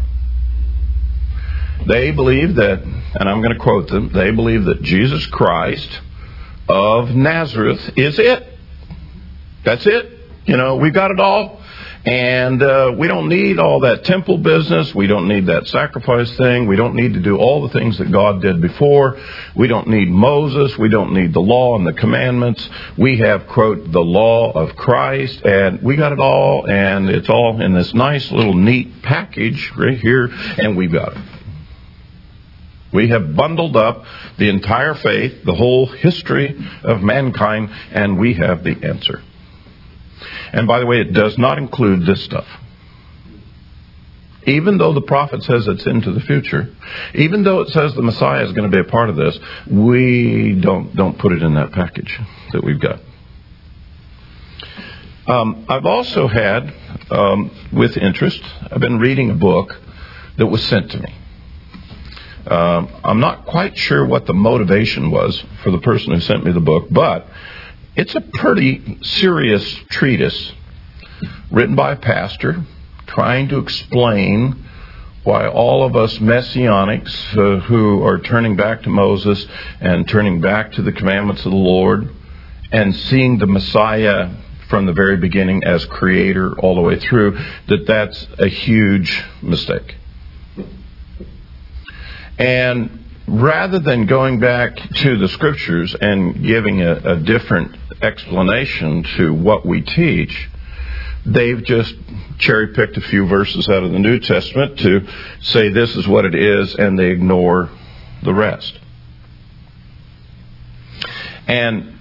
They 1.87 2.11
believe 2.11 2.55
that, 2.55 2.81
and 2.81 3.29
I'm 3.29 3.41
going 3.41 3.53
to 3.53 3.59
quote 3.59 3.89
them, 3.89 4.11
they 4.13 4.31
believe 4.31 4.65
that 4.65 4.81
Jesus 4.81 5.25
Christ 5.27 5.89
of 6.67 7.09
Nazareth 7.11 7.97
is 7.97 8.17
it. 8.17 8.47
That's 9.63 9.85
it. 9.85 10.14
You 10.45 10.57
know, 10.57 10.75
we've 10.75 10.93
got 10.93 11.11
it 11.11 11.19
all. 11.19 11.61
And 12.05 12.61
uh, 12.61 12.93
we 12.95 13.07
don't 13.07 13.29
need 13.29 13.57
all 13.57 13.79
that 13.79 14.03
temple 14.03 14.37
business. 14.37 14.93
We 14.93 15.07
don't 15.07 15.27
need 15.27 15.47
that 15.47 15.67
sacrifice 15.67 16.31
thing. 16.37 16.67
We 16.67 16.75
don't 16.75 16.93
need 16.93 17.15
to 17.15 17.19
do 17.19 17.37
all 17.37 17.67
the 17.67 17.73
things 17.73 17.97
that 17.97 18.11
God 18.11 18.43
did 18.43 18.61
before. 18.61 19.19
We 19.55 19.67
don't 19.67 19.87
need 19.87 20.09
Moses. 20.09 20.77
We 20.77 20.89
don't 20.89 21.13
need 21.13 21.33
the 21.33 21.39
law 21.39 21.75
and 21.75 21.87
the 21.87 21.93
commandments. 21.93 22.69
We 22.95 23.17
have, 23.19 23.47
quote, 23.47 23.91
the 23.91 24.03
law 24.03 24.51
of 24.51 24.75
Christ, 24.75 25.43
and 25.43 25.81
we 25.81 25.95
got 25.95 26.11
it 26.11 26.19
all, 26.19 26.69
and 26.69 27.09
it's 27.09 27.29
all 27.29 27.59
in 27.59 27.73
this 27.73 27.91
nice 27.95 28.31
little 28.31 28.53
neat 28.53 29.01
package 29.01 29.71
right 29.75 29.97
here, 29.97 30.29
and 30.59 30.77
we've 30.77 30.91
got 30.91 31.13
it. 31.13 31.23
We 32.93 33.09
have 33.09 33.35
bundled 33.35 33.75
up 33.75 34.05
the 34.37 34.49
entire 34.49 34.93
faith, 34.93 35.43
the 35.43 35.55
whole 35.55 35.87
history 35.87 36.55
of 36.83 37.01
mankind, 37.01 37.71
and 37.91 38.19
we 38.19 38.35
have 38.35 38.63
the 38.63 38.87
answer. 38.87 39.23
And 40.53 40.67
by 40.67 40.79
the 40.79 40.85
way, 40.85 41.01
it 41.01 41.13
does 41.13 41.37
not 41.37 41.57
include 41.57 42.05
this 42.05 42.23
stuff. 42.23 42.47
Even 44.47 44.77
though 44.77 44.93
the 44.93 45.01
prophet 45.01 45.43
says 45.43 45.67
it's 45.67 45.85
into 45.87 46.11
the 46.11 46.19
future, 46.19 46.75
even 47.15 47.43
though 47.43 47.61
it 47.61 47.69
says 47.69 47.95
the 47.95 48.03
Messiah 48.03 48.43
is 48.45 48.51
going 48.51 48.69
to 48.69 48.75
be 48.75 48.79
a 48.79 48.89
part 48.89 49.09
of 49.09 49.15
this, 49.15 49.37
we 49.67 50.53
don't 50.53 50.95
don't 50.95 51.17
put 51.17 51.31
it 51.31 51.41
in 51.41 51.55
that 51.55 51.71
package 51.71 52.19
that 52.51 52.63
we've 52.63 52.79
got. 52.79 52.99
Um, 55.27 55.65
I've 55.67 55.87
also 55.87 56.27
had, 56.27 56.71
um, 57.09 57.49
with 57.73 57.97
interest, 57.97 58.43
I've 58.71 58.79
been 58.79 58.99
reading 58.99 59.31
a 59.31 59.33
book 59.33 59.75
that 60.37 60.45
was 60.45 60.63
sent 60.67 60.91
to 60.91 60.99
me. 60.99 61.15
Um, 62.45 62.89
I'm 63.03 63.19
not 63.19 63.47
quite 63.47 63.75
sure 63.75 64.05
what 64.05 64.27
the 64.27 64.35
motivation 64.35 65.09
was 65.09 65.43
for 65.63 65.71
the 65.71 65.79
person 65.79 66.13
who 66.13 66.19
sent 66.19 66.45
me 66.45 66.51
the 66.51 66.59
book, 66.59 66.87
but 66.91 67.27
it's 67.95 68.13
a 68.15 68.21
pretty 68.21 68.97
serious 69.03 69.63
treatise 69.89 70.51
written 71.49 71.75
by 71.75 71.93
a 71.93 71.95
pastor 71.95 72.61
trying 73.07 73.47
to 73.47 73.57
explain 73.59 74.65
why 75.23 75.47
all 75.47 75.83
of 75.83 75.95
us 75.95 76.17
messianics 76.17 77.37
uh, 77.37 77.59
who 77.61 78.03
are 78.03 78.19
turning 78.19 78.55
back 78.55 78.83
to 78.83 78.89
Moses 78.89 79.47
and 79.79 80.07
turning 80.07 80.41
back 80.41 80.73
to 80.73 80.81
the 80.81 80.91
commandments 80.91 81.45
of 81.45 81.51
the 81.51 81.57
Lord 81.57 82.09
and 82.71 82.95
seeing 82.95 83.37
the 83.37 83.47
Messiah 83.47 84.29
from 84.69 84.85
the 84.85 84.93
very 84.93 85.17
beginning 85.17 85.63
as 85.63 85.85
creator 85.85 86.53
all 86.59 86.75
the 86.75 86.81
way 86.81 86.99
through, 86.99 87.39
that 87.67 87.85
that's 87.87 88.27
a 88.39 88.47
huge 88.47 89.23
mistake. 89.41 89.95
And 92.37 93.05
rather 93.27 93.79
than 93.79 94.05
going 94.05 94.39
back 94.39 94.75
to 94.75 95.17
the 95.17 95.27
scriptures 95.29 95.95
and 95.95 96.43
giving 96.43 96.81
a, 96.81 96.95
a 96.95 97.15
different 97.17 97.75
explanation 98.01 99.03
to 99.17 99.33
what 99.33 99.65
we 99.65 99.81
teach, 99.81 100.49
they've 101.25 101.63
just 101.63 101.95
cherry 102.37 102.73
picked 102.73 102.97
a 102.97 103.01
few 103.01 103.25
verses 103.27 103.67
out 103.69 103.83
of 103.83 103.91
the 103.91 103.99
New 103.99 104.19
Testament 104.19 104.79
to 104.79 105.07
say 105.41 105.69
this 105.69 105.95
is 105.95 106.07
what 106.07 106.25
it 106.25 106.35
is, 106.35 106.75
and 106.75 106.97
they 106.97 107.09
ignore 107.09 107.69
the 108.23 108.33
rest. 108.33 108.79
And 111.47 111.93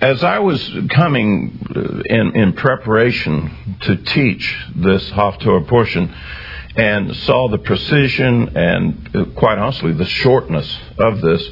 as 0.00 0.22
I 0.24 0.40
was 0.40 0.62
coming 0.90 2.04
in, 2.06 2.36
in 2.36 2.52
preparation 2.54 3.76
to 3.82 3.96
teach 3.96 4.56
this 4.74 5.08
Haftorah 5.10 5.66
portion, 5.68 6.14
and 6.76 7.14
saw 7.16 7.48
the 7.48 7.58
precision 7.58 8.56
and, 8.56 9.34
quite 9.36 9.58
honestly, 9.58 9.92
the 9.92 10.06
shortness 10.06 10.78
of 10.98 11.20
this, 11.20 11.50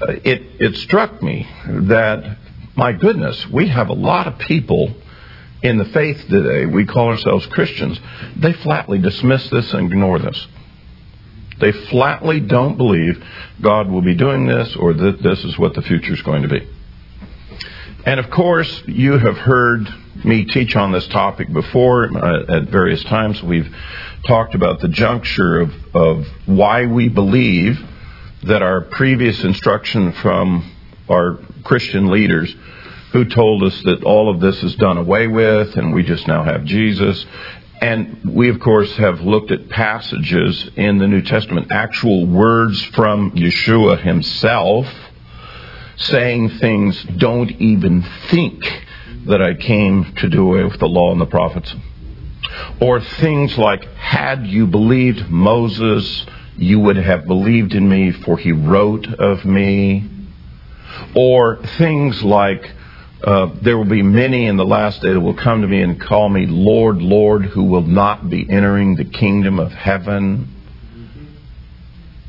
uh, 0.00 0.12
it, 0.24 0.42
it 0.58 0.76
struck 0.78 1.22
me 1.22 1.48
that, 1.66 2.38
my 2.76 2.92
goodness, 2.92 3.46
we 3.48 3.68
have 3.68 3.88
a 3.88 3.94
lot 3.94 4.26
of 4.26 4.38
people 4.38 4.94
in 5.62 5.78
the 5.78 5.84
faith 5.86 6.26
today, 6.28 6.66
we 6.66 6.84
call 6.84 7.08
ourselves 7.08 7.46
Christians, 7.46 8.00
they 8.36 8.52
flatly 8.52 8.98
dismiss 8.98 9.48
this 9.50 9.72
and 9.72 9.92
ignore 9.92 10.18
this. 10.18 10.48
They 11.60 11.70
flatly 11.70 12.40
don't 12.40 12.76
believe 12.76 13.22
God 13.60 13.88
will 13.88 14.02
be 14.02 14.16
doing 14.16 14.46
this 14.46 14.74
or 14.74 14.92
that 14.92 15.22
this 15.22 15.44
is 15.44 15.56
what 15.56 15.74
the 15.74 15.82
future 15.82 16.14
is 16.14 16.22
going 16.22 16.42
to 16.42 16.48
be. 16.48 16.68
And 18.04 18.18
of 18.18 18.30
course, 18.30 18.82
you 18.86 19.16
have 19.16 19.36
heard 19.38 19.86
me 20.24 20.44
teach 20.44 20.74
on 20.74 20.90
this 20.90 21.06
topic 21.06 21.52
before 21.52 22.08
uh, 22.16 22.56
at 22.56 22.64
various 22.64 23.04
times. 23.04 23.40
We've 23.40 23.72
talked 24.26 24.56
about 24.56 24.80
the 24.80 24.88
juncture 24.88 25.60
of, 25.60 25.72
of 25.94 26.26
why 26.46 26.86
we 26.86 27.08
believe 27.08 27.78
that 28.42 28.62
our 28.62 28.80
previous 28.80 29.44
instruction 29.44 30.12
from 30.14 30.68
our 31.08 31.38
Christian 31.64 32.10
leaders 32.10 32.54
who 33.12 33.24
told 33.24 33.62
us 33.62 33.82
that 33.82 34.04
all 34.04 34.30
of 34.30 34.40
this 34.40 34.62
is 34.62 34.74
done 34.76 34.96
away 34.96 35.26
with 35.26 35.76
and 35.76 35.92
we 35.92 36.02
just 36.02 36.26
now 36.26 36.42
have 36.42 36.64
Jesus. 36.64 37.24
And 37.80 38.34
we, 38.34 38.48
of 38.48 38.60
course, 38.60 38.96
have 38.96 39.20
looked 39.20 39.50
at 39.50 39.68
passages 39.68 40.70
in 40.76 40.98
the 40.98 41.08
New 41.08 41.22
Testament, 41.22 41.72
actual 41.72 42.26
words 42.26 42.80
from 42.82 43.32
Yeshua 43.32 44.00
himself, 44.00 44.86
saying 45.96 46.50
things, 46.50 47.02
don't 47.16 47.50
even 47.50 48.02
think 48.28 48.64
that 49.26 49.42
I 49.42 49.54
came 49.54 50.14
to 50.16 50.28
do 50.28 50.48
away 50.48 50.64
with 50.64 50.78
the 50.78 50.86
law 50.86 51.12
and 51.12 51.20
the 51.20 51.26
prophets. 51.26 51.74
Or 52.80 53.00
things 53.00 53.58
like, 53.58 53.84
had 53.94 54.46
you 54.46 54.66
believed 54.66 55.28
Moses, 55.28 56.26
you 56.56 56.80
would 56.80 56.96
have 56.96 57.26
believed 57.26 57.74
in 57.74 57.88
me, 57.88 58.12
for 58.12 58.38
he 58.38 58.52
wrote 58.52 59.06
of 59.14 59.44
me. 59.44 60.08
Or 61.14 61.56
things 61.78 62.22
like, 62.22 62.70
uh, 63.22 63.50
there 63.62 63.76
will 63.76 63.84
be 63.84 64.02
many 64.02 64.46
in 64.46 64.56
the 64.56 64.64
last 64.64 65.02
day 65.02 65.12
that 65.12 65.20
will 65.20 65.34
come 65.36 65.62
to 65.62 65.68
me 65.68 65.82
and 65.82 66.00
call 66.00 66.28
me 66.28 66.46
Lord, 66.46 67.00
Lord, 67.00 67.44
who 67.44 67.64
will 67.64 67.82
not 67.82 68.28
be 68.28 68.48
entering 68.48 68.96
the 68.96 69.04
kingdom 69.04 69.58
of 69.58 69.72
heaven. 69.72 70.48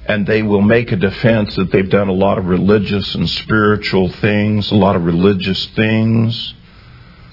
And 0.05 0.27
they 0.27 0.43
will 0.43 0.61
make 0.61 0.91
a 0.91 0.97
defense 0.97 1.55
that 1.55 1.71
they've 1.71 1.89
done 1.89 2.09
a 2.09 2.13
lot 2.13 2.37
of 2.37 2.45
religious 2.45 3.15
and 3.15 3.29
spiritual 3.29 4.09
things, 4.09 4.69
a 4.71 4.75
lot 4.75 4.97
of 4.97 5.05
religious 5.05 5.65
things 5.67 6.53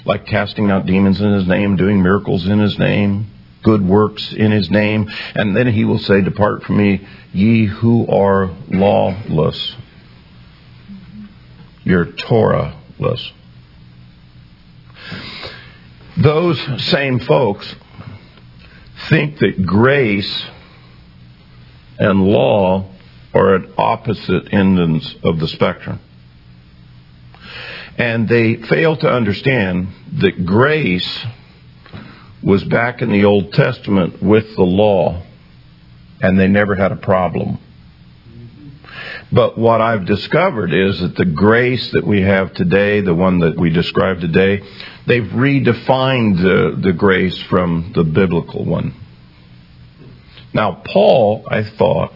like 0.04 0.26
casting 0.26 0.70
out 0.70 0.86
demons 0.86 1.20
in 1.20 1.32
his 1.32 1.46
name, 1.46 1.76
doing 1.76 2.02
miracles 2.02 2.46
in 2.46 2.58
his 2.58 2.78
name, 2.78 3.26
good 3.62 3.86
works 3.86 4.32
in 4.32 4.50
his 4.50 4.70
name. 4.70 5.10
And 5.34 5.56
then 5.56 5.68
he 5.68 5.84
will 5.84 5.98
say, 5.98 6.20
Depart 6.20 6.64
from 6.64 6.78
me, 6.78 7.06
ye 7.32 7.66
who 7.66 8.06
are 8.08 8.50
lawless. 8.68 9.76
You're 11.84 12.06
Torahless. 12.06 13.32
Those 16.16 16.60
same 16.90 17.20
folks 17.20 17.74
think 19.08 19.38
that 19.38 19.64
grace 19.64 20.46
and 21.98 22.22
law 22.22 22.90
are 23.32 23.54
at 23.54 23.78
opposite 23.78 24.52
ends 24.52 25.16
of 25.22 25.38
the 25.38 25.48
spectrum. 25.48 26.00
And 27.96 28.28
they 28.28 28.56
fail 28.56 28.96
to 28.96 29.08
understand 29.08 29.88
that 30.18 30.44
grace 30.44 31.24
was 32.42 32.64
back 32.64 33.02
in 33.02 33.10
the 33.10 33.24
Old 33.24 33.52
Testament 33.52 34.22
with 34.22 34.54
the 34.56 34.62
law, 34.62 35.22
and 36.22 36.38
they 36.38 36.48
never 36.48 36.74
had 36.74 36.92
a 36.92 36.96
problem. 36.96 37.58
But 39.32 39.56
what 39.56 39.80
I've 39.80 40.06
discovered 40.06 40.72
is 40.72 41.00
that 41.00 41.16
the 41.16 41.24
grace 41.24 41.90
that 41.92 42.06
we 42.06 42.22
have 42.22 42.52
today, 42.54 43.00
the 43.00 43.14
one 43.14 43.40
that 43.40 43.58
we 43.58 43.70
describe 43.70 44.20
today, 44.20 44.62
they've 45.06 45.22
redefined 45.22 46.42
the, 46.42 46.80
the 46.80 46.92
grace 46.92 47.38
from 47.42 47.92
the 47.94 48.04
biblical 48.04 48.64
one. 48.64 48.94
Now, 50.52 50.82
Paul, 50.84 51.44
I 51.48 51.62
thought, 51.62 52.12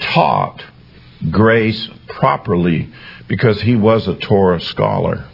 taught 0.00 0.64
grace 1.30 1.88
properly 2.08 2.90
because 3.28 3.60
he 3.60 3.76
was 3.76 4.08
a 4.08 4.16
Torah 4.16 4.60
scholar. 4.60 5.28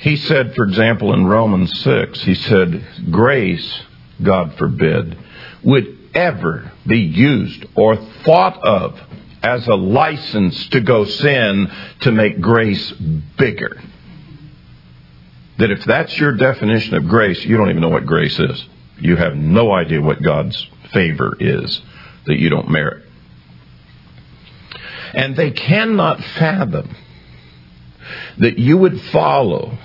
He 0.00 0.16
said, 0.16 0.54
for 0.54 0.64
example, 0.64 1.12
in 1.12 1.26
Romans 1.26 1.70
6, 1.80 2.20
he 2.20 2.34
said, 2.34 3.10
grace, 3.10 3.82
God 4.22 4.54
forbid, 4.56 5.18
would 5.64 5.98
ever 6.14 6.72
be 6.86 7.00
used 7.00 7.66
or 7.74 7.96
thought 7.96 8.62
of 8.62 8.98
as 9.42 9.66
a 9.68 9.74
license 9.74 10.68
to 10.68 10.80
go 10.80 11.04
sin 11.04 11.70
to 12.00 12.12
make 12.12 12.40
grace 12.40 12.90
bigger. 12.92 13.80
That 15.58 15.70
if 15.70 15.84
that's 15.84 16.16
your 16.18 16.32
definition 16.32 16.94
of 16.94 17.08
grace, 17.08 17.44
you 17.44 17.56
don't 17.56 17.70
even 17.70 17.82
know 17.82 17.88
what 17.88 18.06
grace 18.06 18.38
is. 18.38 18.64
You 19.00 19.16
have 19.16 19.36
no 19.36 19.72
idea 19.72 20.00
what 20.00 20.22
God's 20.22 20.68
favor 20.92 21.36
is 21.38 21.80
that 22.26 22.38
you 22.38 22.48
don't 22.48 22.70
merit. 22.70 23.04
And 25.14 25.36
they 25.36 25.50
cannot 25.50 26.22
fathom 26.22 26.94
that 28.38 28.58
you 28.58 28.76
would 28.76 29.00
follow 29.00 29.78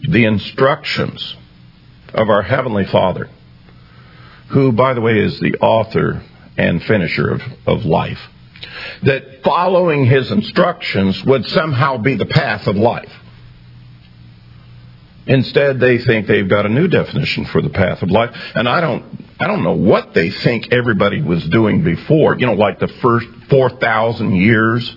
the 0.00 0.24
instructions 0.24 1.36
of 2.14 2.28
our 2.28 2.42
Heavenly 2.42 2.84
Father, 2.86 3.28
who, 4.48 4.72
by 4.72 4.94
the 4.94 5.00
way, 5.00 5.18
is 5.18 5.38
the 5.40 5.56
author 5.60 6.22
and 6.56 6.82
finisher 6.84 7.28
of, 7.28 7.42
of 7.66 7.84
life, 7.84 8.20
that 9.02 9.42
following 9.42 10.04
His 10.06 10.30
instructions 10.30 11.24
would 11.24 11.46
somehow 11.46 11.98
be 11.98 12.14
the 12.14 12.26
path 12.26 12.66
of 12.66 12.76
life. 12.76 13.12
Instead, 15.26 15.78
they 15.78 15.98
think 15.98 16.26
they've 16.26 16.48
got 16.48 16.64
a 16.64 16.70
new 16.70 16.88
definition 16.88 17.44
for 17.44 17.60
the 17.60 17.68
path 17.68 18.02
of 18.02 18.10
life, 18.10 18.34
and 18.54 18.66
I 18.66 18.80
don't, 18.80 19.04
I 19.38 19.46
don't 19.46 19.62
know 19.62 19.74
what 19.74 20.14
they 20.14 20.30
think 20.30 20.72
everybody 20.72 21.20
was 21.20 21.44
doing 21.48 21.84
before. 21.84 22.36
You 22.36 22.46
know, 22.46 22.54
like 22.54 22.78
the 22.78 22.88
first 22.88 23.26
four 23.50 23.68
thousand 23.68 24.36
years 24.36 24.96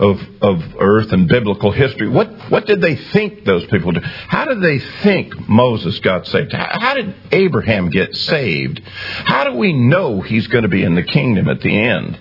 of 0.00 0.20
of 0.40 0.62
Earth 0.78 1.12
and 1.12 1.28
biblical 1.28 1.72
history. 1.72 2.08
What 2.08 2.28
what 2.50 2.66
did 2.66 2.80
they 2.80 2.94
think 2.94 3.44
those 3.44 3.66
people 3.66 3.92
did? 3.92 4.04
How 4.04 4.44
did 4.44 4.62
they 4.62 4.78
think 4.78 5.48
Moses 5.48 5.98
got 5.98 6.26
saved? 6.26 6.52
How, 6.52 6.68
how 6.80 6.94
did 6.94 7.14
Abraham 7.32 7.90
get 7.90 8.14
saved? 8.14 8.80
How 8.84 9.44
do 9.44 9.54
we 9.54 9.72
know 9.72 10.20
he's 10.20 10.46
going 10.46 10.62
to 10.62 10.68
be 10.68 10.84
in 10.84 10.94
the 10.94 11.02
kingdom 11.02 11.48
at 11.48 11.60
the 11.60 11.76
end? 11.76 12.18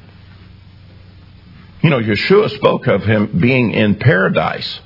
You 1.81 1.89
know, 1.89 1.99
Yeshua 1.99 2.49
spoke 2.51 2.87
of 2.87 3.03
him 3.03 3.39
being 3.39 3.71
in 3.71 3.95
paradise. 3.95 4.81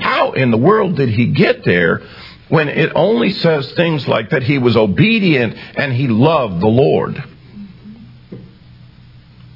How 0.00 0.32
in 0.32 0.50
the 0.50 0.56
world 0.56 0.96
did 0.96 1.08
he 1.08 1.26
get 1.28 1.64
there 1.64 2.02
when 2.48 2.68
it 2.68 2.92
only 2.94 3.30
says 3.30 3.70
things 3.72 4.06
like 4.08 4.30
that 4.30 4.42
he 4.42 4.58
was 4.58 4.76
obedient 4.76 5.56
and 5.76 5.92
he 5.92 6.08
loved 6.08 6.60
the 6.60 6.68
Lord? 6.68 7.22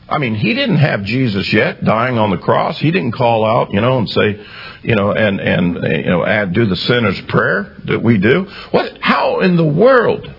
I 0.08 0.18
mean, 0.18 0.34
he 0.34 0.54
didn't 0.54 0.76
have 0.76 1.02
Jesus 1.04 1.52
yet 1.52 1.82
dying 1.84 2.18
on 2.18 2.30
the 2.30 2.36
cross. 2.36 2.78
He 2.78 2.90
didn't 2.90 3.12
call 3.12 3.44
out, 3.44 3.72
you 3.72 3.80
know, 3.80 3.98
and 3.98 4.08
say, 4.08 4.46
you 4.82 4.94
know, 4.94 5.12
and 5.12 5.40
and 5.40 5.74
you 5.74 6.10
know, 6.10 6.24
add 6.24 6.52
do 6.52 6.66
the 6.66 6.76
sinner's 6.76 7.20
prayer 7.22 7.74
that 7.86 8.02
we 8.02 8.18
do. 8.18 8.44
What? 8.70 8.98
How 9.00 9.40
in 9.40 9.56
the 9.56 9.64
world 9.64 10.32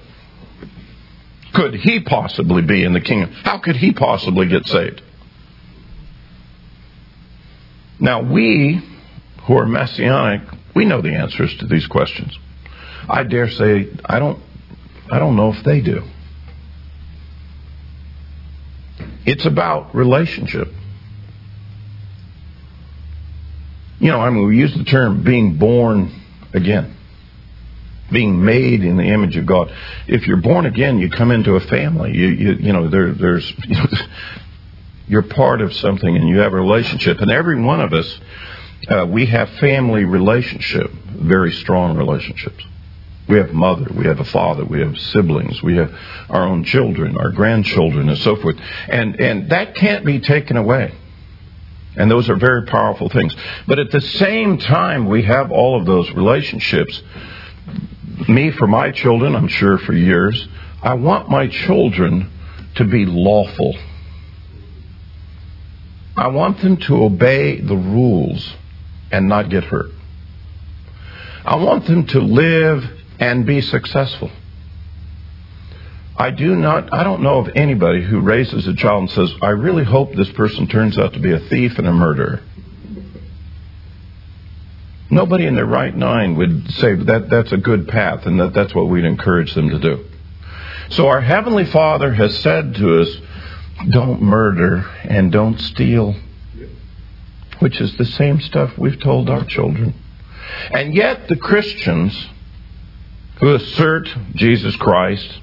could 1.54 1.74
he 1.74 2.02
possibly 2.02 2.62
be 2.62 2.84
in 2.84 2.94
the 2.94 3.02
kingdom? 3.02 3.32
How 3.32 3.58
could 3.58 3.76
he 3.76 3.92
possibly 3.92 4.48
get 4.48 4.68
saved? 4.68 5.02
Now 8.00 8.22
we 8.22 8.82
who 9.46 9.58
are 9.58 9.66
messianic, 9.66 10.42
we 10.76 10.86
know 10.86 11.02
the 11.02 11.14
answers 11.14 11.56
to 11.58 11.68
these 11.68 11.88
questions. 11.88 12.38
I 13.08 13.24
dare 13.24 13.50
say 13.50 13.90
I 14.04 14.20
don't 14.20 14.42
I 15.12 15.20
don't 15.20 15.36
know 15.36 15.54
if 15.54 15.64
they 15.64 15.82
do. 15.82 16.04
It's 19.26 19.46
about 19.46 19.96
relationship. 19.96 20.68
You 24.00 24.12
know, 24.12 24.20
I 24.20 24.30
mean, 24.30 24.46
we 24.48 24.58
use 24.58 24.76
the 24.76 24.84
term 24.84 25.24
being 25.24 25.58
born 25.58 26.12
again, 26.54 26.96
being 28.12 28.44
made 28.44 28.84
in 28.84 28.98
the 28.98 29.04
image 29.04 29.38
of 29.38 29.46
God. 29.46 29.72
If 30.08 30.28
you're 30.28 30.42
born 30.42 30.66
again, 30.66 31.00
you 31.00 31.10
come 31.10 31.32
into 31.32 31.56
a 31.56 31.60
family. 31.60 32.12
You, 32.14 32.28
you, 32.28 32.54
you 32.54 32.74
know, 32.74 32.90
there, 32.90 33.14
there's, 33.14 33.52
you 33.68 33.76
know, 33.76 33.88
you're 35.08 35.24
part 35.24 35.62
of 35.62 35.74
something 35.74 36.16
and 36.16 36.28
you 36.28 36.40
have 36.40 36.54
a 36.54 36.58
relationship. 36.58 37.20
And 37.20 37.32
every 37.32 37.62
one 37.62 37.82
of 37.82 37.94
us, 37.94 38.20
uh, 38.90 39.06
we 39.08 39.26
have 39.28 39.50
family 39.52 40.06
relationship, 40.06 40.92
very 40.92 41.52
strong 41.52 41.98
relationships. 41.98 42.64
We 43.28 43.38
have 43.38 43.54
mother, 43.54 43.92
we 43.92 44.06
have 44.06 44.20
a 44.20 44.26
father, 44.26 44.64
we 44.66 44.82
have 44.82 44.98
siblings, 45.00 45.62
we 45.64 45.78
have 45.78 45.92
our 46.30 46.44
own 46.44 46.64
children, 46.64 47.18
our 47.18 47.32
grandchildren, 47.32 48.08
and 48.10 48.18
so 48.20 48.36
forth. 48.36 48.56
And, 48.88 49.20
and 49.20 49.50
that 49.50 49.76
can't 49.76 50.06
be 50.06 50.20
taken 50.20 50.58
away. 50.58 50.94
And 51.96 52.12
those 52.12 52.30
are 52.30 52.36
very 52.36 52.66
powerful 52.66 53.10
things. 53.10 53.36
But 53.68 53.80
at 53.80 53.90
the 53.90 54.02
same 54.02 54.58
time, 54.60 55.08
we 55.08 55.24
have 55.24 55.52
all 55.52 55.80
of 55.80 55.86
those 55.86 56.12
relationships. 56.12 57.02
Me, 58.28 58.52
for 58.52 58.68
my 58.68 58.92
children, 58.92 59.36
I'm 59.36 59.48
sure 59.48 59.78
for 59.80 59.94
years, 59.94 60.48
I 60.84 60.94
want 60.96 61.30
my 61.30 61.48
children 61.48 62.30
to 62.76 62.84
be 62.84 63.06
lawful. 63.06 63.76
I 66.18 66.28
want 66.30 66.62
them 66.62 66.78
to 66.78 67.04
obey 67.04 67.60
the 67.60 67.76
rules 67.76 68.54
and 69.12 69.28
not 69.28 69.50
get 69.50 69.66
hurt. 69.66 69.92
I 71.44 71.58
want 71.58 71.86
them 71.86 72.06
to 72.08 72.20
live 72.20 72.84
and 73.20 73.46
be 73.46 73.62
successful. 73.62 74.32
I 76.18 76.32
do 76.32 76.56
not, 76.56 76.94
I 76.94 77.04
don't 77.04 77.22
know 77.22 77.40
of 77.40 77.50
anybody 77.56 78.02
who 78.02 78.22
raises 78.22 78.66
a 78.68 78.74
child 78.74 79.02
and 79.02 79.12
says, 79.12 79.34
I 79.42 79.50
really 79.50 79.84
hope 79.84 80.14
this 80.14 80.32
person 80.32 80.68
turns 80.68 80.98
out 80.98 81.14
to 81.14 81.20
be 81.20 81.34
a 81.34 81.40
thief 81.40 81.78
and 81.78 81.88
a 81.88 81.92
murderer. 81.92 82.42
Nobody 85.10 85.46
in 85.46 85.56
their 85.56 85.66
right 85.66 85.96
mind 85.96 86.38
would 86.38 86.72
say 86.72 86.96
that 86.96 87.30
that's 87.30 87.52
a 87.52 87.58
good 87.58 87.88
path 87.90 88.26
and 88.26 88.40
that 88.40 88.54
that's 88.54 88.74
what 88.74 88.88
we'd 88.88 89.06
encourage 89.06 89.54
them 89.54 89.70
to 89.70 89.80
do. 89.80 90.06
So 90.90 91.08
our 91.08 91.22
Heavenly 91.22 91.66
Father 91.66 92.14
has 92.14 92.38
said 92.40 92.76
to 92.76 93.02
us, 93.02 93.10
don't 93.90 94.22
murder 94.22 94.90
and 95.04 95.32
don't 95.32 95.60
steal, 95.60 96.16
which 97.60 97.80
is 97.82 97.96
the 97.98 98.06
same 98.06 98.40
stuff 98.42 98.78
we've 98.78 99.00
told 99.00 99.30
our 99.30 99.44
children. 99.46 99.94
And 100.72 100.94
yet 100.94 101.28
the 101.28 101.36
Christians 101.36 102.30
who 103.40 103.54
assert 103.54 104.10
Jesus 104.36 104.76
Christ, 104.78 105.40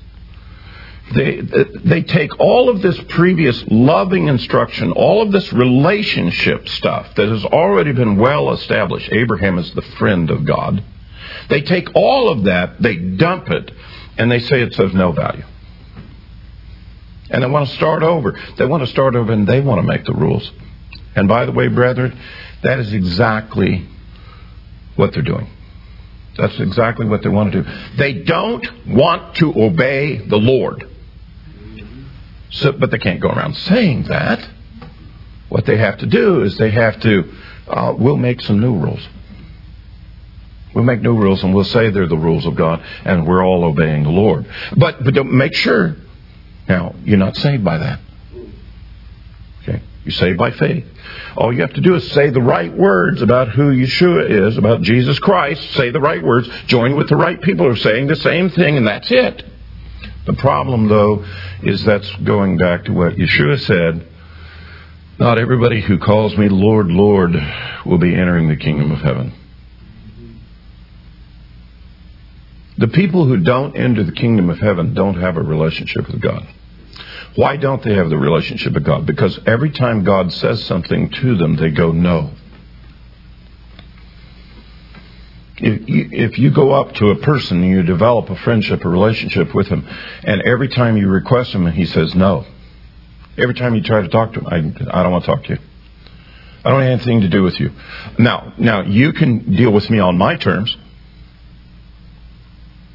they, 1.15 1.41
they 1.41 2.03
take 2.03 2.39
all 2.41 2.71
of 2.71 2.81
this 2.81 2.99
previous 3.09 3.63
loving 3.69 4.29
instruction, 4.29 4.93
all 4.93 5.23
of 5.23 5.31
this 5.31 5.53
relationship 5.53 6.69
stuff 6.69 7.15
that 7.17 7.29
has 7.29 7.45
already 7.45 7.93
been 7.93 8.17
well 8.17 8.53
established. 8.53 9.11
Abraham 9.13 9.59
is 9.59 9.73
the 9.75 9.83
friend 9.83 10.31
of 10.31 10.45
God. 10.47 10.83
They 11.49 11.61
take 11.61 11.89
all 11.95 12.31
of 12.31 12.45
that, 12.45 12.81
they 12.81 12.97
dump 12.97 13.51
it, 13.51 13.71
and 14.17 14.31
they 14.31 14.41
say 14.41 14.63
it's 14.63 14.79
of 14.79 14.95
no 14.95 15.13
value. 15.13 15.45
And 17.33 17.43
they 17.43 17.49
want 17.49 17.69
to 17.69 17.75
start 17.75 18.03
over. 18.03 18.39
They 18.59 18.67
want 18.67 18.83
to 18.83 18.87
start 18.87 19.17
over 19.17 19.33
and 19.33 19.47
they 19.47 19.61
want 19.61 19.81
to 19.81 19.87
make 19.87 20.05
the 20.05 20.13
rules. 20.13 20.51
And 21.17 21.27
by 21.27 21.47
the 21.47 21.53
way, 21.53 21.69
brethren, 21.69 22.19
that 22.63 22.79
is 22.79 22.93
exactly 22.93 23.89
what 24.97 25.13
they're 25.13 25.23
doing. 25.23 25.49
That's 26.37 26.59
exactly 26.61 27.07
what 27.07 27.23
they 27.23 27.29
want 27.29 27.53
to 27.53 27.63
do. 27.63 27.71
They 27.97 28.23
don't 28.23 28.87
want 28.87 29.37
to 29.37 29.53
obey 29.61 30.19
the 30.19 30.37
Lord. 30.37 30.89
So, 32.51 32.73
but 32.73 32.91
they 32.91 32.99
can't 32.99 33.21
go 33.21 33.29
around 33.29 33.57
saying 33.57 34.05
that. 34.05 34.49
What 35.49 35.67
they 35.67 35.77
have 35.77 35.99
to 35.99 36.07
do 36.07 36.43
is 36.43 36.57
they 36.57 36.71
have 36.71 37.01
to, 37.01 37.33
uh, 37.69 37.95
we'll 37.99 38.17
make 38.17 38.41
some 38.43 38.61
new 38.61 38.75
rules. 38.79 39.07
We'll 40.75 40.85
make 40.85 41.03
new 41.03 41.15
rules 41.15 41.43
and 41.43 41.55
we'll 41.55 41.65
say 41.65 41.91
they're 41.91 42.07
the 42.07 42.17
rules 42.17 42.47
of 42.47 42.57
God 42.57 42.83
and 43.05 43.27
we're 43.27 43.45
all 43.45 43.65
obeying 43.65 44.05
the 44.05 44.11
Lord. 44.11 44.47
But, 44.77 45.05
but 45.05 45.27
make 45.27 45.55
sure, 45.55 45.97
now, 46.73 46.95
you're 47.05 47.19
not 47.19 47.37
saved 47.37 47.63
by 47.65 47.77
that. 47.79 48.01
Okay? 49.63 49.83
You're 50.05 50.13
saved 50.13 50.39
by 50.39 50.53
faith. 50.53 50.87
All 51.37 51.53
you 51.53 51.61
have 51.61 51.75
to 51.75 51.83
do 51.83 51.95
is 51.95 52.11
say 52.13 52.31
the 52.31 52.41
right 52.41 52.73
words 52.73 53.21
about 53.21 53.49
who 53.51 53.75
Yeshua 53.77 54.49
is, 54.49 54.57
about 54.57 54.81
Jesus 54.81 55.19
Christ. 55.19 55.63
Say 55.73 55.91
the 55.91 56.01
right 56.01 56.23
words. 56.23 56.49
Join 56.67 56.97
with 56.97 57.09
the 57.09 57.17
right 57.17 57.41
people 57.41 57.67
who 57.67 57.73
are 57.73 57.77
saying 57.77 58.07
the 58.07 58.17
same 58.17 58.49
thing, 58.51 58.79
and 58.79 58.87
that's 58.87 59.11
it. 59.11 59.45
The 60.25 60.33
problem, 60.33 60.89
though, 60.89 61.25
is 61.63 61.85
that's 61.85 62.11
going 62.17 62.57
back 62.57 62.85
to 62.87 62.93
what 62.93 63.17
Yeshua 63.17 63.61
said. 63.61 64.09
Not 65.19 65.39
everybody 65.39 65.83
who 65.83 65.99
calls 65.99 66.37
me 66.39 66.49
Lord, 66.49 66.87
Lord 66.89 67.33
will 67.85 67.99
be 67.99 68.15
entering 68.15 68.49
the 68.49 68.57
kingdom 68.57 68.93
of 68.93 69.01
heaven. 69.01 69.35
The 72.79 72.89
people 72.89 73.27
who 73.27 73.37
don't 73.37 73.77
enter 73.77 74.03
the 74.03 74.13
kingdom 74.13 74.49
of 74.49 74.59
heaven 74.59 74.95
don't 74.95 75.21
have 75.21 75.37
a 75.37 75.43
relationship 75.43 76.09
with 76.09 76.21
God. 76.21 76.47
Why 77.35 77.57
don't 77.57 77.83
they 77.83 77.95
have 77.95 78.11
the 78.11 78.19
relationship 78.19 78.75
with 78.75 78.85
God? 78.85 79.07
Because 79.07 79.39
every 79.47 79.71
time 79.71 80.05
God 80.05 80.33
says 80.33 80.65
something 80.65 81.11
to 81.11 81.37
them, 81.37 81.57
they 81.57 81.71
go, 81.71 81.93
no. 81.93 82.31
If 85.57 85.89
you, 85.89 86.09
if 86.11 86.39
you 86.39 86.51
go 86.51 86.73
up 86.73 86.95
to 86.95 87.11
a 87.11 87.17
person 87.17 87.63
and 87.63 87.71
you 87.71 87.83
develop 87.83 88.29
a 88.29 88.37
friendship, 88.37 88.85
a 88.85 88.89
relationship 88.89 89.55
with 89.55 89.69
him, 89.69 89.87
and 90.25 90.43
every 90.43 90.69
time 90.69 90.97
you 90.97 91.09
request 91.09 91.53
him, 91.53 91.67
he 91.71 91.87
says 91.87 92.15
no. 92.15 92.45
Every 93.39 93.55
time 93.55 93.75
you 93.75 93.83
try 93.83 94.03
to 94.03 94.09
talk 94.09 94.35
to 94.35 94.41
him, 94.41 94.47
I, 94.47 94.57
I 94.99 95.03
don't 95.03 95.13
want 95.13 95.25
to 95.25 95.31
talk 95.31 95.45
to 95.45 95.55
you. 95.55 95.59
I 96.65 96.71
don't 96.71 96.83
have 96.83 96.91
anything 96.91 97.23
to 97.23 97.29
do 97.29 97.43
with 97.43 97.59
you. 97.59 97.71
Now, 98.19 98.53
now 98.59 98.83
you 98.83 99.13
can 99.13 99.55
deal 99.55 99.73
with 99.73 99.89
me 99.89 99.99
on 100.01 100.19
my 100.19 100.37
terms. 100.37 100.77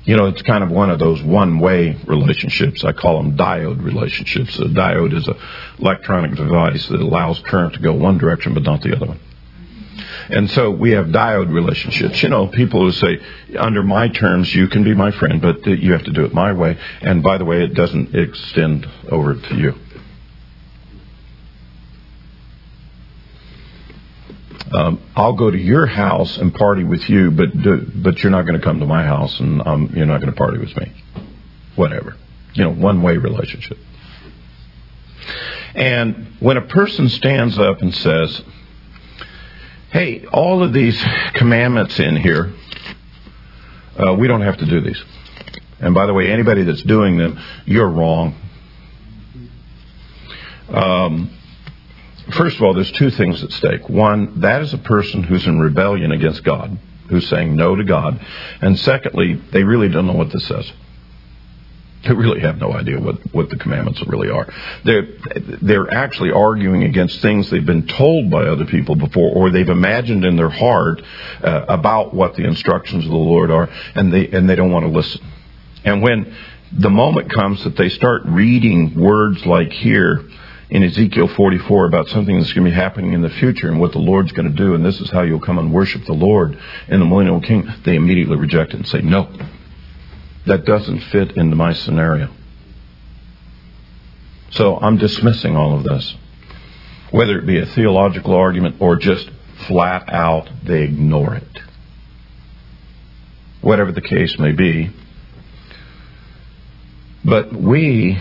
You 0.07 0.15
know, 0.15 0.27
it's 0.27 0.41
kind 0.41 0.63
of 0.63 0.71
one 0.71 0.89
of 0.89 0.99
those 0.99 1.21
one-way 1.21 1.97
relationships. 2.05 2.85
I 2.85 2.93
call 2.93 3.21
them 3.21 3.35
diode 3.35 3.83
relationships. 3.83 4.57
A 4.57 4.63
diode 4.63 5.13
is 5.13 5.27
an 5.27 5.35
electronic 5.79 6.33
device 6.35 6.87
that 6.87 7.01
allows 7.01 7.39
current 7.41 7.73
to 7.73 7.81
go 7.81 7.93
one 7.93 8.17
direction 8.17 8.53
but 8.53 8.63
not 8.63 8.81
the 8.81 8.95
other 8.95 9.05
one. 9.05 9.19
And 10.29 10.49
so 10.49 10.71
we 10.71 10.91
have 10.91 11.07
diode 11.07 11.53
relationships. 11.53 12.23
You 12.23 12.29
know, 12.29 12.47
people 12.47 12.85
who 12.85 12.93
say, 12.93 13.19
under 13.59 13.83
my 13.83 14.07
terms, 14.07 14.53
you 14.55 14.69
can 14.69 14.85
be 14.85 14.93
my 14.93 15.11
friend, 15.11 15.41
but 15.41 15.65
you 15.67 15.91
have 15.91 16.05
to 16.05 16.13
do 16.13 16.23
it 16.23 16.33
my 16.33 16.53
way. 16.53 16.77
And 17.01 17.21
by 17.21 17.37
the 17.37 17.43
way, 17.43 17.63
it 17.63 17.73
doesn't 17.73 18.15
extend 18.15 18.87
over 19.09 19.35
to 19.35 19.55
you. 19.55 19.73
Um, 24.73 25.01
I'll 25.15 25.35
go 25.35 25.49
to 25.49 25.57
your 25.57 25.85
house 25.85 26.37
and 26.37 26.53
party 26.53 26.83
with 26.83 27.09
you, 27.09 27.31
but 27.31 27.51
do, 27.61 27.89
but 27.95 28.21
you're 28.21 28.31
not 28.31 28.43
going 28.43 28.59
to 28.59 28.63
come 28.63 28.79
to 28.79 28.85
my 28.85 29.03
house 29.03 29.39
and 29.39 29.65
um, 29.65 29.93
you're 29.95 30.05
not 30.05 30.19
going 30.19 30.31
to 30.31 30.37
party 30.37 30.57
with 30.57 30.75
me. 30.75 30.91
Whatever. 31.75 32.15
You 32.53 32.63
know, 32.63 32.73
one 32.73 33.01
way 33.01 33.17
relationship. 33.17 33.77
And 35.75 36.33
when 36.39 36.57
a 36.57 36.61
person 36.61 37.07
stands 37.09 37.57
up 37.59 37.81
and 37.81 37.93
says, 37.93 38.41
hey, 39.91 40.25
all 40.25 40.63
of 40.63 40.73
these 40.73 41.01
commandments 41.35 41.99
in 41.99 42.15
here, 42.17 42.51
uh, 43.97 44.13
we 44.15 44.27
don't 44.27 44.41
have 44.41 44.57
to 44.57 44.65
do 44.65 44.81
these. 44.81 45.01
And 45.79 45.93
by 45.93 46.07
the 46.07 46.13
way, 46.13 46.31
anybody 46.31 46.63
that's 46.63 46.81
doing 46.81 47.17
them, 47.17 47.39
you're 47.65 47.87
wrong. 47.87 48.35
Um, 50.69 51.36
first 52.31 52.57
of 52.57 52.63
all, 52.63 52.73
there's 52.73 52.91
two 52.91 53.09
things 53.09 53.43
at 53.43 53.51
stake. 53.51 53.89
One, 53.89 54.41
that 54.41 54.61
is 54.61 54.73
a 54.73 54.77
person 54.77 55.23
who's 55.23 55.45
in 55.45 55.59
rebellion 55.59 56.11
against 56.11 56.43
God, 56.43 56.77
who's 57.09 57.27
saying 57.27 57.55
no 57.55 57.75
to 57.75 57.83
God. 57.83 58.19
And 58.61 58.77
secondly, 58.79 59.41
they 59.51 59.63
really 59.63 59.89
don't 59.89 60.07
know 60.07 60.13
what 60.13 60.31
this 60.31 60.45
says. 60.47 60.71
They 62.07 62.13
really 62.13 62.41
have 62.41 62.57
no 62.57 62.73
idea 62.73 62.99
what, 62.99 63.33
what 63.33 63.49
the 63.49 63.57
commandments 63.57 64.01
really 64.05 64.29
are. 64.29 64.47
They're, 64.85 65.07
they're 65.61 65.93
actually 65.93 66.31
arguing 66.31 66.83
against 66.83 67.21
things 67.21 67.49
they've 67.49 67.65
been 67.65 67.87
told 67.87 68.29
by 68.29 68.43
other 68.43 68.65
people 68.65 68.95
before, 68.95 69.31
or 69.33 69.49
they've 69.49 69.67
imagined 69.67 70.23
in 70.23 70.35
their 70.35 70.49
heart 70.49 71.01
uh, 71.43 71.65
about 71.67 72.13
what 72.13 72.35
the 72.35 72.45
instructions 72.45 73.03
of 73.03 73.11
the 73.11 73.17
Lord 73.17 73.51
are, 73.51 73.67
and 73.95 74.13
they, 74.13 74.27
and 74.27 74.47
they 74.49 74.55
don't 74.55 74.71
want 74.71 74.85
to 74.85 74.91
listen. 74.91 75.21
And 75.83 76.01
when 76.01 76.35
the 76.71 76.89
moment 76.89 77.33
comes 77.33 77.63
that 77.63 77.75
they 77.75 77.89
start 77.89 78.23
reading 78.25 78.93
words 78.95 79.45
like 79.45 79.71
here, 79.71 80.23
in 80.69 80.83
Ezekiel 80.83 81.29
44 81.29 81.85
about 81.85 82.07
something 82.09 82.37
that's 82.37 82.51
going 82.51 82.65
to 82.65 82.71
be 82.71 82.75
happening 82.75 83.13
in 83.13 83.21
the 83.21 83.29
future 83.29 83.69
and 83.69 83.79
what 83.79 83.93
the 83.93 83.99
Lord's 83.99 84.33
going 84.33 84.49
to 84.49 84.55
do, 84.55 84.73
and 84.73 84.85
this 84.85 84.99
is 84.99 85.09
how 85.09 85.21
you'll 85.21 85.39
come 85.39 85.57
and 85.57 85.73
worship 85.73 86.03
the 86.05 86.13
Lord 86.13 86.59
in 86.89 86.99
the 86.99 87.05
millennial 87.05 87.39
kingdom, 87.39 87.73
they 87.85 87.95
immediately 87.95 88.35
reject 88.35 88.73
it 88.73 88.77
and 88.77 88.87
say, 88.87 89.01
no, 89.01 89.31
that 90.45 90.65
doesn't 90.65 90.99
fit 90.99 91.37
into 91.37 91.55
my 91.55 91.73
scenario. 91.73 92.29
So 94.51 94.77
I'm 94.77 94.97
dismissing 94.97 95.55
all 95.55 95.77
of 95.77 95.83
this. 95.83 96.15
Whether 97.11 97.39
it 97.39 97.45
be 97.45 97.59
a 97.59 97.65
theological 97.65 98.33
argument 98.35 98.77
or 98.79 98.97
just 98.97 99.29
flat 99.67 100.09
out, 100.09 100.49
they 100.63 100.83
ignore 100.83 101.35
it. 101.35 101.59
Whatever 103.61 103.93
the 103.93 104.01
case 104.01 104.37
may 104.37 104.51
be. 104.51 104.91
But 107.23 107.53
we, 107.53 108.19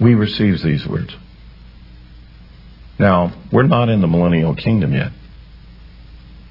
we 0.00 0.14
receive 0.14 0.62
these 0.62 0.86
words. 0.86 1.14
Now, 3.00 3.32
we're 3.50 3.62
not 3.62 3.88
in 3.88 4.02
the 4.02 4.06
millennial 4.06 4.54
kingdom 4.54 4.92
yet. 4.92 5.10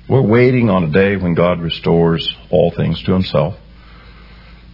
We're 0.09 0.25
waiting 0.25 0.67
on 0.71 0.83
a 0.83 0.87
day 0.87 1.15
when 1.15 1.35
God 1.35 1.61
restores 1.61 2.27
all 2.49 2.71
things 2.71 2.99
to 3.03 3.13
himself, 3.13 3.55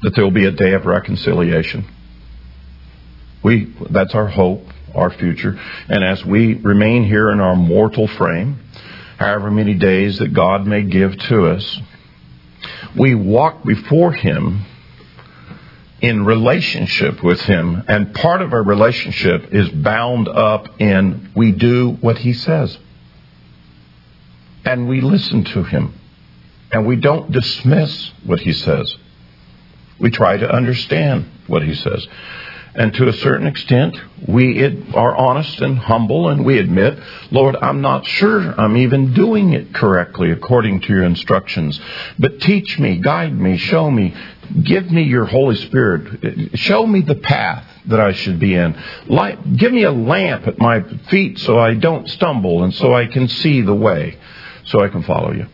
that 0.01 0.15
there 0.15 0.23
will 0.23 0.31
be 0.31 0.45
a 0.45 0.51
day 0.51 0.71
of 0.71 0.85
reconciliation. 0.85 1.85
We, 3.43 3.75
that's 3.89 4.15
our 4.15 4.27
hope, 4.27 4.61
our 4.95 5.09
future. 5.09 5.59
And 5.89 6.01
as 6.01 6.23
we 6.23 6.53
remain 6.53 7.03
here 7.03 7.29
in 7.29 7.41
our 7.41 7.57
mortal 7.57 8.07
frame, 8.07 8.57
however 9.17 9.51
many 9.51 9.73
days 9.73 10.19
that 10.19 10.33
God 10.33 10.65
may 10.65 10.83
give 10.83 11.17
to 11.27 11.47
us, 11.47 11.81
we 12.97 13.15
walk 13.15 13.65
before 13.65 14.13
Him 14.13 14.61
in 16.05 16.23
relationship 16.23 17.23
with 17.23 17.41
Him, 17.41 17.83
and 17.87 18.13
part 18.13 18.43
of 18.43 18.53
our 18.53 18.61
relationship 18.61 19.51
is 19.51 19.69
bound 19.69 20.27
up 20.27 20.79
in 20.79 21.31
we 21.35 21.51
do 21.51 21.97
what 21.99 22.19
He 22.19 22.31
says. 22.33 22.77
And 24.63 24.87
we 24.87 25.01
listen 25.01 25.43
to 25.45 25.63
Him. 25.63 25.99
And 26.71 26.85
we 26.85 26.95
don't 26.95 27.31
dismiss 27.31 28.11
what 28.23 28.39
He 28.39 28.53
says. 28.53 28.95
We 29.99 30.11
try 30.11 30.37
to 30.37 30.47
understand 30.47 31.25
what 31.47 31.63
He 31.63 31.73
says. 31.73 32.07
And 32.75 32.93
to 32.95 33.07
a 33.07 33.13
certain 33.13 33.47
extent, 33.47 33.97
we 34.27 34.61
are 34.93 35.15
honest 35.15 35.61
and 35.61 35.77
humble 35.77 36.27
and 36.27 36.43
we 36.43 36.57
admit, 36.59 36.99
Lord, 37.31 37.55
I'm 37.55 37.79
not 37.79 38.05
sure 38.05 38.59
I'm 38.59 38.75
even 38.75 39.13
doing 39.13 39.53
it 39.53 39.73
correctly 39.73 40.31
according 40.31 40.81
to 40.81 40.89
your 40.89 41.03
instructions. 41.03 41.79
But 42.19 42.41
teach 42.41 42.77
me, 42.77 42.97
guide 42.97 43.37
me, 43.37 43.57
show 43.57 43.89
me, 43.89 44.13
give 44.61 44.91
me 44.91 45.03
your 45.03 45.25
Holy 45.25 45.55
Spirit. 45.55 46.59
Show 46.59 46.85
me 46.85 47.01
the 47.01 47.15
path 47.15 47.65
that 47.85 48.01
I 48.01 48.11
should 48.11 48.39
be 48.39 48.55
in. 48.55 48.75
Light, 49.07 49.55
give 49.57 49.71
me 49.71 49.83
a 49.83 49.91
lamp 49.91 50.45
at 50.47 50.57
my 50.57 50.81
feet 51.09 51.39
so 51.39 51.57
I 51.57 51.75
don't 51.75 52.09
stumble 52.09 52.63
and 52.63 52.73
so 52.73 52.93
I 52.93 53.05
can 53.07 53.29
see 53.29 53.61
the 53.61 53.75
way, 53.75 54.17
so 54.65 54.83
I 54.83 54.89
can 54.89 55.03
follow 55.03 55.31
you. 55.31 55.47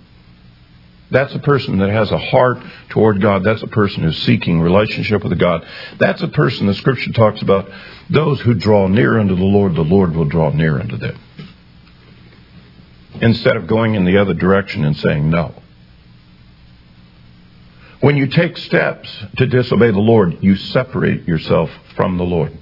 That's 1.11 1.35
a 1.35 1.39
person 1.39 1.79
that 1.79 1.89
has 1.89 2.09
a 2.09 2.17
heart 2.17 2.59
toward 2.87 3.21
God. 3.21 3.43
That's 3.43 3.61
a 3.61 3.67
person 3.67 4.03
who's 4.03 4.17
seeking 4.23 4.61
relationship 4.61 5.23
with 5.23 5.37
God. 5.37 5.67
That's 5.99 6.21
a 6.21 6.29
person 6.29 6.67
the 6.67 6.73
scripture 6.73 7.11
talks 7.11 7.41
about. 7.41 7.69
Those 8.09 8.39
who 8.39 8.53
draw 8.53 8.87
near 8.87 9.19
unto 9.19 9.35
the 9.35 9.43
Lord, 9.43 9.75
the 9.75 9.81
Lord 9.81 10.15
will 10.15 10.25
draw 10.25 10.51
near 10.51 10.79
unto 10.79 10.95
them. 10.95 11.19
Instead 13.21 13.57
of 13.57 13.67
going 13.67 13.95
in 13.95 14.05
the 14.05 14.17
other 14.17 14.33
direction 14.33 14.85
and 14.85 14.95
saying 14.97 15.29
no. 15.29 15.53
When 17.99 18.15
you 18.15 18.27
take 18.27 18.57
steps 18.57 19.09
to 19.37 19.45
disobey 19.45 19.91
the 19.91 19.99
Lord, 19.99 20.37
you 20.41 20.55
separate 20.55 21.27
yourself 21.27 21.69
from 21.97 22.17
the 22.17 22.23
Lord. 22.23 22.57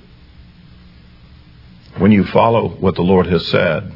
When 2.00 2.12
you 2.12 2.26
follow 2.26 2.68
what 2.68 2.96
the 2.96 3.04
Lord 3.04 3.28
has 3.28 3.46
said, 3.48 3.94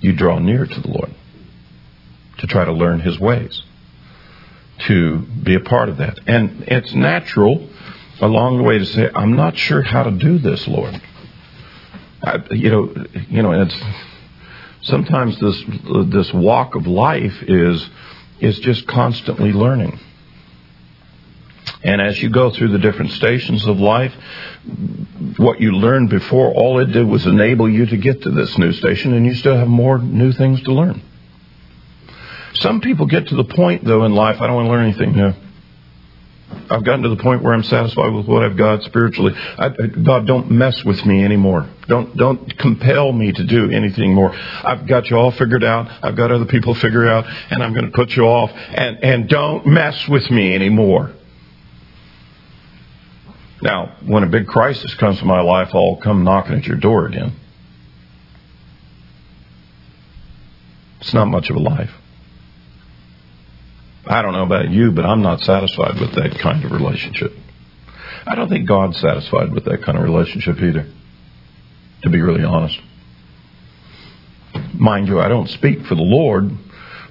you 0.00 0.12
draw 0.12 0.38
near 0.38 0.64
to 0.64 0.80
the 0.80 0.88
Lord 0.88 1.12
to 2.38 2.46
try 2.46 2.64
to 2.64 2.72
learn 2.72 3.00
his 3.00 3.18
ways, 3.18 3.62
to 4.86 5.18
be 5.18 5.54
a 5.54 5.60
part 5.60 5.88
of 5.88 5.98
that. 5.98 6.18
And 6.26 6.64
it's 6.68 6.94
natural 6.94 7.68
along 8.20 8.58
the 8.58 8.62
way 8.62 8.78
to 8.78 8.86
say, 8.86 9.10
I'm 9.14 9.36
not 9.36 9.56
sure 9.56 9.82
how 9.82 10.04
to 10.04 10.10
do 10.10 10.38
this, 10.38 10.66
Lord. 10.68 11.00
I, 12.22 12.38
you 12.50 12.70
know, 12.70 12.94
you 13.28 13.42
know, 13.42 13.52
it's 13.62 13.76
sometimes 14.82 15.38
this 15.40 15.62
this 16.06 16.32
walk 16.32 16.74
of 16.74 16.86
life 16.86 17.42
is 17.42 17.88
is 18.40 18.58
just 18.60 18.86
constantly 18.86 19.52
learning. 19.52 19.98
And 21.82 22.00
as 22.00 22.20
you 22.22 22.30
go 22.30 22.50
through 22.50 22.68
the 22.68 22.78
different 22.78 23.12
stations 23.12 23.66
of 23.66 23.78
life, 23.78 24.14
what 25.36 25.60
you 25.60 25.72
learned 25.72 26.08
before, 26.08 26.52
all 26.52 26.78
it 26.78 26.86
did 26.86 27.06
was 27.06 27.26
enable 27.26 27.68
you 27.68 27.84
to 27.86 27.96
get 27.96 28.22
to 28.22 28.30
this 28.30 28.56
new 28.56 28.72
station, 28.72 29.12
and 29.12 29.26
you 29.26 29.34
still 29.34 29.56
have 29.56 29.68
more 29.68 29.98
new 29.98 30.32
things 30.32 30.62
to 30.62 30.72
learn. 30.72 31.02
Some 32.54 32.80
people 32.80 33.06
get 33.06 33.28
to 33.28 33.36
the 33.36 33.44
point, 33.44 33.84
though, 33.84 34.04
in 34.04 34.14
life, 34.14 34.40
I 34.40 34.46
don't 34.46 34.56
want 34.56 34.66
to 34.66 34.70
learn 34.72 34.86
anything 34.86 35.16
new. 35.16 35.32
I've 36.70 36.84
gotten 36.84 37.02
to 37.02 37.08
the 37.08 37.16
point 37.16 37.42
where 37.42 37.52
I'm 37.52 37.62
satisfied 37.62 38.12
with 38.12 38.26
what 38.26 38.42
I've 38.42 38.56
got 38.56 38.82
spiritually. 38.82 39.32
I, 39.34 39.68
God, 39.68 40.26
don't 40.26 40.50
mess 40.50 40.84
with 40.84 41.04
me 41.04 41.24
anymore. 41.24 41.68
Don't 41.88 42.16
don't 42.16 42.56
compel 42.58 43.12
me 43.12 43.32
to 43.32 43.44
do 43.44 43.70
anything 43.70 44.14
more. 44.14 44.32
I've 44.32 44.86
got 44.86 45.10
you 45.10 45.16
all 45.16 45.32
figured 45.32 45.64
out. 45.64 45.88
I've 46.02 46.16
got 46.16 46.30
other 46.30 46.46
people 46.46 46.74
figured 46.74 47.08
out, 47.08 47.24
and 47.50 47.62
I'm 47.62 47.72
going 47.72 47.86
to 47.86 47.90
put 47.90 48.10
you 48.10 48.24
off. 48.24 48.50
And 48.52 49.02
and 49.02 49.28
don't 49.28 49.66
mess 49.66 50.06
with 50.08 50.30
me 50.30 50.54
anymore. 50.54 51.12
Now, 53.60 53.96
when 54.06 54.22
a 54.22 54.28
big 54.28 54.46
crisis 54.46 54.94
comes 54.94 55.18
to 55.20 55.24
my 55.24 55.40
life, 55.40 55.70
I'll 55.74 55.96
come 55.96 56.22
knocking 56.22 56.54
at 56.54 56.66
your 56.66 56.76
door 56.76 57.06
again. 57.06 57.34
It's 61.00 61.14
not 61.14 61.26
much 61.26 61.50
of 61.50 61.56
a 61.56 61.60
life. 61.60 61.90
I 64.06 64.22
don't 64.22 64.32
know 64.32 64.44
about 64.44 64.70
you, 64.70 64.92
but 64.92 65.04
I'm 65.04 65.22
not 65.22 65.40
satisfied 65.40 65.98
with 65.98 66.14
that 66.14 66.38
kind 66.38 66.64
of 66.64 66.72
relationship. 66.72 67.32
I 68.26 68.34
don't 68.34 68.48
think 68.48 68.68
God's 68.68 68.98
satisfied 69.00 69.52
with 69.52 69.64
that 69.64 69.82
kind 69.82 69.96
of 69.96 70.04
relationship 70.04 70.60
either, 70.60 70.86
to 72.02 72.10
be 72.10 72.20
really 72.20 72.44
honest. 72.44 72.78
Mind 74.74 75.08
you, 75.08 75.20
I 75.20 75.28
don't 75.28 75.48
speak 75.48 75.86
for 75.86 75.94
the 75.94 76.02
Lord, 76.02 76.50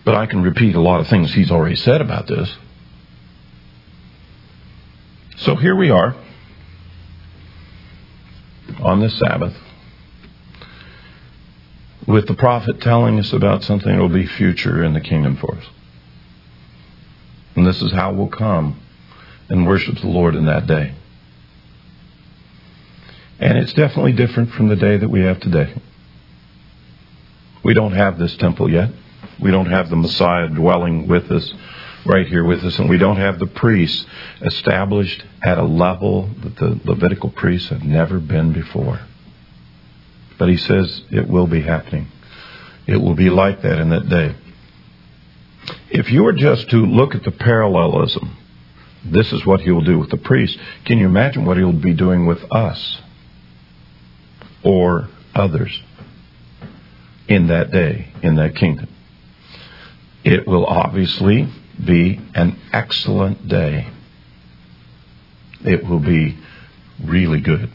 but 0.06 0.15
I 0.15 0.26
can 0.26 0.41
repeat 0.44 0.76
a 0.76 0.82
lot 0.82 0.99
of 0.99 1.07
things 1.07 1.34
He's 1.34 1.52
already 1.52 1.76
said 1.76 2.02
about 2.02 2.28
this. 2.28 2.56
So 5.38 5.56
here 5.56 5.76
we 5.76 5.90
are 5.90 6.15
on 8.82 8.99
this 8.99 9.18
Sabbath 9.18 9.56
with 12.07 12.28
the 12.28 12.34
prophet 12.34 12.82
telling 12.82 13.20
us 13.20 13.34
about 13.34 13.64
something 13.64 13.91
that 13.91 14.02
will 14.02 14.10
be 14.10 14.28
future 14.28 14.84
in 14.84 14.94
the 14.94 15.02
kingdom 15.02 15.38
for 15.38 15.56
us. 15.56 15.65
And 17.56 17.66
this 17.66 17.82
is 17.82 17.92
how 17.92 18.14
we'll 18.14 18.28
come 18.28 18.80
and 19.50 19.68
worship 19.68 20.00
the 20.00 20.08
Lord 20.08 20.36
in 20.36 20.46
that 20.46 20.66
day. 20.66 20.96
And 23.40 23.58
it's 23.58 23.74
definitely 23.74 24.14
different 24.14 24.52
from 24.52 24.70
the 24.70 24.76
day 24.76 24.98
that 24.98 25.10
we 25.10 25.22
have 25.22 25.40
today. 25.40 25.74
We 27.64 27.74
don't 27.74 27.94
have 27.94 28.18
this 28.18 28.36
temple 28.38 28.70
yet. 28.70 28.90
We 29.40 29.52
don't 29.52 29.70
have 29.70 29.90
the 29.90 29.96
Messiah 29.96 30.48
dwelling 30.50 31.08
with 31.08 31.32
us, 31.32 31.54
right 32.06 32.28
here 32.28 32.44
with 32.44 32.64
us, 32.64 32.78
and 32.80 32.90
we 32.90 32.98
don't 32.98 33.18
have 33.18 33.40
the 33.40 33.48
priests 33.48 34.06
established 34.42 35.24
at 35.44 35.58
a 35.58 35.64
level 35.64 36.30
that 36.42 36.56
the 36.56 36.80
Levitical 36.86 37.30
priests 37.30 37.70
have 37.70 37.84
never 37.84 38.20
been 38.20 38.54
before. 38.54 39.00
But 40.38 40.50
he 40.50 40.58
says 40.58 41.04
it 41.12 41.28
will 41.28 41.48
be 41.48 41.62
happening. 41.62 42.08
It 42.88 42.98
will 42.98 43.16
be 43.16 43.30
like 43.30 43.62
that 43.62 43.80
in 43.80 43.90
that 43.90 44.10
day. 44.10 44.36
If 45.90 46.11
you 46.11 46.23
were 46.23 46.34
just 46.34 46.69
to 46.72 46.77
look 46.77 47.15
at 47.15 47.23
the 47.23 47.31
parallelism, 47.31 48.38
this 49.06 49.31
is 49.31 49.45
what 49.45 49.61
he 49.61 49.72
will 49.72 49.84
do 49.84 49.99
with 49.99 50.10
the 50.10 50.18
priests. 50.18 50.57
Can 50.85 50.98
you 50.98 51.06
imagine 51.06 51.45
what 51.45 51.57
he'll 51.57 51.72
be 51.72 51.94
doing 51.94 52.26
with 52.26 52.44
us 52.52 53.02
or 54.64 55.10
others 55.35 55.81
in 57.27 57.48
that 57.48 57.72
day, 57.72 58.14
in 58.22 58.35
that 58.35 58.56
kingdom? 58.56 58.88
It 60.23 60.48
will 60.48 60.65
obviously 60.65 61.48
be 61.84 62.19
an 62.34 62.57
excellent 62.72 63.48
day. 63.48 63.90
It 65.65 65.85
will 65.85 65.99
be 65.99 66.38
really 67.03 67.41
good. 67.41 67.69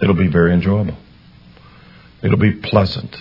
It'll 0.00 0.14
be 0.14 0.28
very 0.28 0.52
enjoyable. 0.52 0.96
It'll 2.22 2.38
be 2.38 2.52
pleasant. 2.52 3.16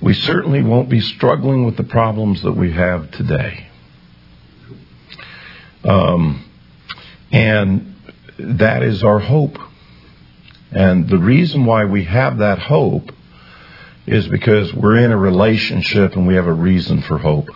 We 0.00 0.14
certainly 0.14 0.62
won't 0.62 0.88
be 0.88 1.00
struggling 1.00 1.66
with 1.66 1.76
the 1.76 1.84
problems 1.84 2.42
that 2.42 2.52
we 2.52 2.72
have 2.72 3.10
today. 3.10 3.68
Um, 5.82 6.44
and 7.32 7.96
that 8.38 8.82
is 8.82 9.02
our 9.02 9.18
hope. 9.18 9.58
And 10.70 11.08
the 11.08 11.18
reason 11.18 11.64
why 11.64 11.84
we 11.84 12.04
have 12.04 12.38
that 12.38 12.58
hope 12.58 13.10
is 14.06 14.28
because 14.28 14.72
we're 14.72 14.98
in 14.98 15.10
a 15.10 15.16
relationship 15.16 16.14
and 16.14 16.26
we 16.26 16.34
have 16.34 16.46
a 16.46 16.52
reason 16.52 17.02
for 17.02 17.18
hope. 17.18 17.48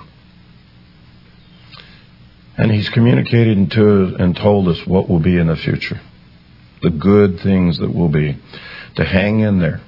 And 2.57 2.73
he's 2.73 2.89
communicated 2.89 3.71
to 3.71 4.17
and 4.19 4.37
told 4.37 4.69
us 4.69 4.85
what 4.87 5.09
will 5.09 5.21
be 5.21 5.39
in 5.39 5.47
the 5.47 5.57
future. 5.57 6.01
The 6.83 6.91
good 6.91 7.41
things 7.41 7.79
that 7.79 7.95
will 7.95 8.09
be. 8.09 8.37
To 8.97 9.05
hang 9.05 9.41
in 9.41 9.61
there. 9.61 9.81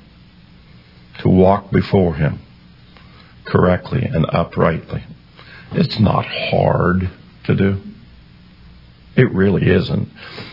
To 1.18 1.28
walk 1.28 1.70
before 1.72 2.14
him 2.14 2.43
correctly 3.44 4.04
and 4.04 4.26
uprightly. 4.28 5.04
It's 5.72 5.98
not 5.98 6.24
hard 6.26 7.10
to 7.44 7.54
do. 7.54 7.80
It 9.16 9.32
really 9.32 9.68
isn't. 9.68 10.08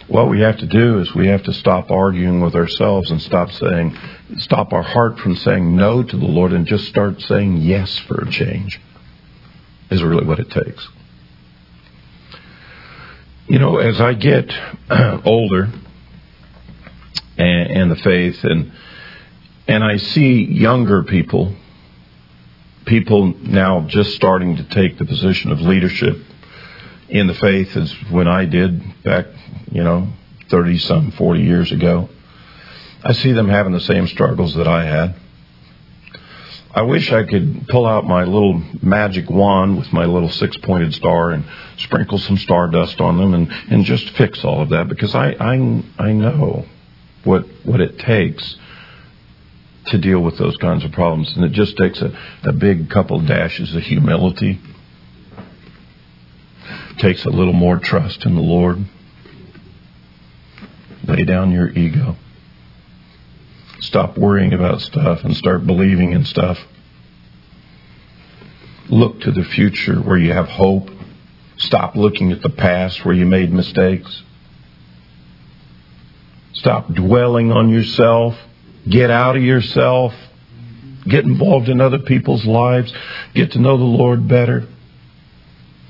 What 0.07 0.29
we 0.29 0.41
have 0.41 0.57
to 0.59 0.67
do 0.67 0.99
is 0.99 1.13
we 1.15 1.27
have 1.27 1.43
to 1.43 1.53
stop 1.53 1.89
arguing 1.89 2.41
with 2.41 2.53
ourselves 2.53 3.09
and 3.09 3.21
stop 3.21 3.51
saying, 3.51 3.97
stop 4.37 4.71
our 4.71 4.83
heart 4.83 5.19
from 5.19 5.35
saying 5.35 5.75
no 5.75 6.03
to 6.03 6.17
the 6.17 6.25
Lord 6.25 6.53
and 6.53 6.67
just 6.67 6.85
start 6.87 7.21
saying 7.21 7.57
yes 7.57 7.97
for 7.99 8.21
a 8.21 8.29
change, 8.29 8.79
is 9.89 10.03
really 10.03 10.25
what 10.25 10.39
it 10.39 10.51
takes. 10.51 10.87
You 13.47 13.57
know, 13.57 13.77
as 13.77 13.99
I 13.99 14.13
get 14.13 14.53
older 15.25 15.69
and, 17.37 17.71
and 17.71 17.91
the 17.91 17.95
faith 17.95 18.43
and 18.43 18.71
and 19.67 19.83
I 19.83 19.97
see 19.97 20.43
younger 20.43 21.03
people, 21.03 21.55
people 22.85 23.33
now 23.41 23.81
just 23.87 24.15
starting 24.15 24.57
to 24.57 24.63
take 24.63 24.97
the 24.97 25.05
position 25.05 25.51
of 25.51 25.61
leadership 25.61 26.17
in 27.09 27.27
the 27.27 27.33
faith 27.33 27.75
as 27.75 27.91
when 28.09 28.27
I 28.27 28.45
did 28.45 29.03
back, 29.03 29.27
you 29.71 29.83
know, 29.83 30.07
30 30.49 30.77
some 30.79 31.11
40 31.11 31.41
years 31.41 31.71
ago. 31.71 32.09
I 33.03 33.13
see 33.13 33.31
them 33.31 33.49
having 33.49 33.73
the 33.73 33.81
same 33.81 34.07
struggles 34.07 34.55
that 34.55 34.67
I 34.67 34.85
had. 34.85 35.15
I 36.73 36.83
wish 36.83 37.11
I 37.11 37.23
could 37.23 37.67
pull 37.67 37.85
out 37.85 38.05
my 38.05 38.23
little 38.23 38.61
magic 38.81 39.29
wand 39.29 39.77
with 39.77 39.91
my 39.91 40.05
little 40.05 40.29
six 40.29 40.55
pointed 40.57 40.93
star 40.93 41.31
and 41.31 41.43
sprinkle 41.77 42.17
some 42.17 42.37
stardust 42.37 43.01
on 43.01 43.17
them 43.17 43.33
and, 43.33 43.51
and 43.69 43.83
just 43.83 44.09
fix 44.11 44.45
all 44.45 44.61
of 44.61 44.69
that 44.69 44.87
because 44.87 45.13
I, 45.13 45.31
I, 45.31 45.83
I 45.99 46.13
know 46.13 46.65
what, 47.25 47.45
what 47.65 47.81
it 47.81 47.99
takes 47.99 48.55
to 49.87 49.97
deal 49.97 50.19
with 50.19 50.37
those 50.37 50.57
kinds 50.57 50.85
of 50.85 50.91
problems. 50.91 51.31
And 51.35 51.43
it 51.45 51.51
just 51.51 51.75
takes 51.77 52.01
a, 52.01 52.17
a 52.43 52.53
big 52.53 52.89
couple 52.89 53.19
dashes 53.21 53.73
of 53.75 53.81
humility 53.83 54.59
takes 57.01 57.25
a 57.25 57.29
little 57.29 57.53
more 57.53 57.79
trust 57.79 58.25
in 58.25 58.35
the 58.35 58.41
Lord. 58.41 58.77
Lay 61.07 61.23
down 61.25 61.51
your 61.51 61.69
ego. 61.69 62.15
Stop 63.79 64.17
worrying 64.17 64.53
about 64.53 64.81
stuff 64.81 65.23
and 65.23 65.35
start 65.35 65.65
believing 65.65 66.11
in 66.11 66.25
stuff. 66.25 66.59
Look 68.87 69.21
to 69.21 69.31
the 69.31 69.43
future 69.43 69.95
where 69.99 70.17
you 70.17 70.31
have 70.31 70.47
hope. 70.47 70.89
Stop 71.57 71.95
looking 71.95 72.31
at 72.31 72.41
the 72.41 72.49
past 72.49 73.03
where 73.03 73.15
you 73.15 73.25
made 73.25 73.51
mistakes. 73.51 74.23
Stop 76.53 76.93
dwelling 76.93 77.51
on 77.51 77.69
yourself. 77.69 78.35
Get 78.89 79.11
out 79.11 79.35
of 79.35 79.43
yourself. 79.43 80.13
Get 81.07 81.25
involved 81.25 81.69
in 81.69 81.81
other 81.81 81.99
people's 81.99 82.45
lives. 82.45 82.93
Get 83.33 83.51
to 83.53 83.59
know 83.59 83.77
the 83.77 83.83
Lord 83.83 84.27
better. 84.27 84.67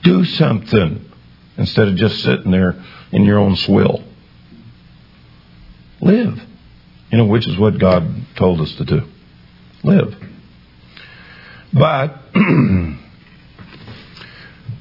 Do 0.04 0.24
something 0.26 1.10
instead 1.58 1.88
of 1.88 1.96
just 1.96 2.22
sitting 2.24 2.52
there 2.52 2.82
in 3.12 3.24
your 3.24 3.40
own 3.40 3.56
swill. 3.56 4.04
Live. 6.02 6.42
You 7.12 7.18
know, 7.18 7.26
which 7.26 7.48
is 7.48 7.58
what 7.58 7.78
God 7.78 8.26
told 8.36 8.62
us 8.62 8.74
to 8.76 8.86
do. 8.86 9.02
Live. 9.84 10.16
But 11.74 12.20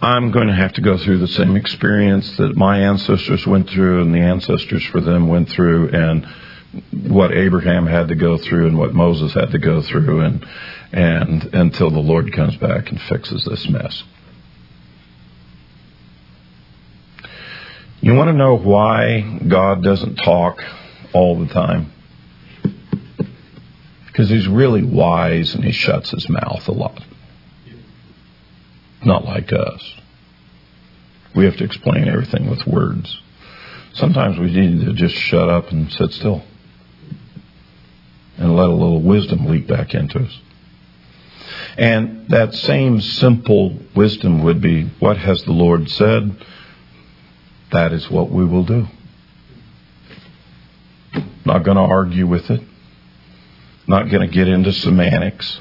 I'm 0.03 0.31
going 0.31 0.49
to 0.49 0.55
have 0.55 0.73
to 0.75 0.81
go 0.81 0.97
through 0.97 1.19
the 1.19 1.29
same 1.29 1.57
experience 1.57 2.37
that 2.39 2.57
my 2.57 2.81
ancestors 2.81 3.47
went 3.47 3.69
through 3.69 4.03
and 4.03 4.15
the 4.15 4.21
ancestors 4.21 4.85
for 4.87 5.01
them 5.01 5.29
went 5.29 5.51
through 5.51 5.91
and 5.91 6.27
what 6.93 7.33
Abraham 7.33 7.87
had 7.87 8.09
to 8.09 8.15
go 8.15 8.39
through 8.39 8.69
and 8.69 8.79
what 8.79 8.95
Moses 8.95 9.35
had 9.35 9.51
to 9.53 9.59
go 9.59 9.83
through 9.83 10.21
and 10.21 10.47
and 10.93 11.55
until 11.55 11.91
the 11.91 12.01
Lord 12.01 12.33
comes 12.33 12.57
back 12.57 12.91
and 12.91 13.01
fixes 13.03 13.45
this 13.45 13.69
mess. 13.69 14.03
You 18.01 18.15
want 18.15 18.29
to 18.29 18.33
know 18.33 18.57
why 18.57 19.41
God 19.47 19.85
doesn't 19.85 20.17
talk 20.17 20.63
all 21.13 21.39
the 21.39 21.53
time? 21.53 21.93
Because 24.07 24.29
he's 24.29 24.49
really 24.49 24.83
wise 24.83 25.55
and 25.55 25.65
he 25.65 25.73
shuts 25.73 26.11
his 26.11 26.29
mouth 26.29 26.67
a 26.67 26.73
lot. 26.73 27.01
Not 29.05 29.25
like 29.25 29.53
us. 29.53 29.95
We 31.35 31.45
have 31.45 31.57
to 31.59 31.65
explain 31.65 32.09
everything 32.09 32.51
with 32.51 32.67
words. 32.67 33.21
Sometimes 33.93 34.39
we 34.39 34.51
need 34.51 34.85
to 34.87 34.93
just 34.95 35.15
shut 35.15 35.49
up 35.49 35.71
and 35.71 35.93
sit 35.93 36.13
still 36.13 36.43
and 38.41 38.57
let 38.57 38.69
a 38.69 38.73
little 38.73 39.03
wisdom 39.03 39.45
leak 39.47 39.69
back 39.69 39.95
into 39.95 40.19
us. 40.19 40.41
And 41.77 42.29
that 42.29 42.55
same 42.55 43.01
simple 43.01 43.79
wisdom 43.95 44.43
would 44.43 44.61
be 44.61 44.91
what 44.99 45.19
has 45.19 45.43
the 45.43 45.53
Lord 45.53 45.89
said? 45.91 46.37
That 47.71 47.93
is 47.93 48.11
what 48.11 48.31
we 48.31 48.45
will 48.45 48.65
do. 48.65 48.87
Not 51.45 51.65
going 51.65 51.77
to 51.77 51.83
argue 51.83 52.27
with 52.27 52.51
it. 52.51 52.63
Not 53.87 54.11
going 54.11 54.27
to 54.27 54.35
get 54.35 54.49
into 54.49 54.73
semantics. 54.73 55.61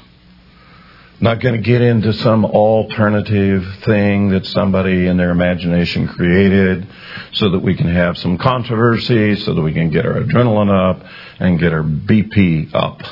Not 1.22 1.40
going 1.40 1.54
to 1.54 1.60
get 1.60 1.82
into 1.82 2.14
some 2.14 2.46
alternative 2.46 3.62
thing 3.84 4.30
that 4.30 4.46
somebody 4.46 5.06
in 5.06 5.18
their 5.18 5.30
imagination 5.30 6.08
created 6.08 6.86
so 7.32 7.50
that 7.50 7.58
we 7.58 7.76
can 7.76 7.88
have 7.88 8.16
some 8.16 8.38
controversy, 8.38 9.36
so 9.36 9.52
that 9.52 9.60
we 9.60 9.74
can 9.74 9.90
get 9.90 10.06
our 10.06 10.14
adrenaline 10.14 10.70
up 10.70 11.04
and 11.38 11.58
get 11.58 11.74
our 11.74 11.82
BP 11.82 12.74
up. 12.74 13.02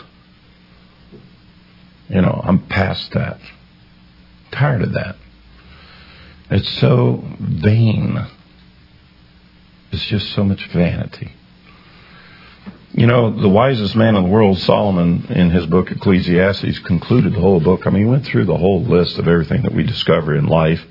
You 2.08 2.22
know, 2.22 2.40
I'm 2.42 2.66
past 2.66 3.12
that. 3.12 3.40
Tired 4.52 4.82
of 4.82 4.92
that. 4.94 5.16
It's 6.50 6.68
so 6.80 7.22
vain. 7.38 8.26
It's 9.92 10.06
just 10.06 10.32
so 10.32 10.44
much 10.44 10.66
vanity. 10.72 11.32
You 12.98 13.06
know, 13.06 13.30
the 13.30 13.48
wisest 13.48 13.94
man 13.94 14.16
in 14.16 14.24
the 14.24 14.28
world, 14.28 14.58
Solomon, 14.58 15.26
in 15.30 15.50
his 15.50 15.64
book 15.66 15.92
Ecclesiastes, 15.92 16.80
concluded 16.80 17.32
the 17.32 17.38
whole 17.38 17.60
book. 17.60 17.86
I 17.86 17.90
mean, 17.90 18.02
he 18.02 18.10
went 18.10 18.24
through 18.24 18.46
the 18.46 18.56
whole 18.56 18.82
list 18.82 19.20
of 19.20 19.28
everything 19.28 19.62
that 19.62 19.72
we 19.72 19.84
discover 19.84 20.34
in 20.34 20.46
life. 20.46 20.84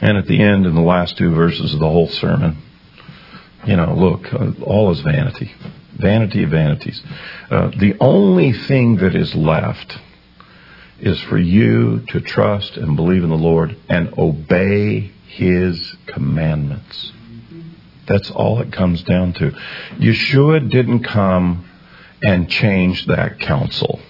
And 0.00 0.16
at 0.16 0.28
the 0.28 0.40
end, 0.40 0.64
in 0.66 0.76
the 0.76 0.80
last 0.80 1.16
two 1.16 1.34
verses 1.34 1.74
of 1.74 1.80
the 1.80 1.90
whole 1.90 2.06
sermon, 2.06 2.58
you 3.66 3.74
know, 3.74 3.92
look, 3.92 4.32
uh, 4.32 4.52
all 4.62 4.92
is 4.92 5.00
vanity. 5.00 5.52
Vanity 5.94 6.44
of 6.44 6.50
vanities. 6.50 7.02
Uh, 7.50 7.72
the 7.76 7.96
only 7.98 8.52
thing 8.52 8.98
that 8.98 9.16
is 9.16 9.34
left 9.34 9.98
is 11.00 11.20
for 11.22 11.38
you 11.38 12.04
to 12.10 12.20
trust 12.20 12.76
and 12.76 12.94
believe 12.94 13.24
in 13.24 13.30
the 13.30 13.36
Lord 13.36 13.76
and 13.88 14.16
obey 14.16 15.10
His 15.26 15.96
commandments. 16.06 17.10
That's 18.06 18.30
all 18.30 18.60
it 18.60 18.72
comes 18.72 19.02
down 19.02 19.32
to. 19.34 19.52
Yeshua 19.98 20.68
didn't 20.70 21.04
come 21.04 21.68
and 22.22 22.48
change 22.48 23.06
that 23.06 23.38
counsel. 23.40 24.00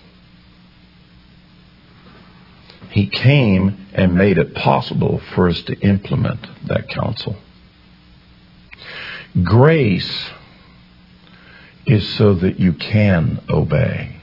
He 2.91 3.07
came 3.07 3.87
and 3.95 4.15
made 4.15 4.39
it 4.39 4.55
possible 4.55 5.21
for 5.35 5.49
us 5.49 5.63
to 5.63 5.79
implement 5.81 6.47
that 6.67 6.89
counsel. 6.89 7.37
Grace 9.43 10.31
is 11.87 12.07
so 12.17 12.35
that 12.35 12.61
you 12.61 12.75
can 12.75 13.43
obey. 13.49 14.17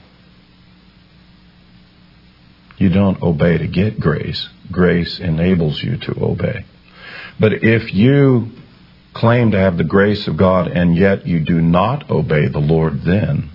You 2.78 2.88
don't 2.88 3.20
obey 3.22 3.58
to 3.58 3.66
get 3.66 3.98
grace. 3.98 4.48
Grace 4.70 5.18
enables 5.18 5.82
you 5.82 5.96
to 5.96 6.24
obey. 6.24 6.64
But 7.38 7.64
if 7.64 7.92
you 7.92 8.52
claim 9.14 9.50
to 9.50 9.58
have 9.58 9.76
the 9.76 9.84
grace 9.84 10.26
of 10.26 10.36
God 10.36 10.68
and 10.68 10.96
yet 10.96 11.26
you 11.26 11.40
do 11.40 11.60
not 11.60 12.10
obey 12.10 12.48
the 12.48 12.60
Lord, 12.60 13.02
then 13.02 13.50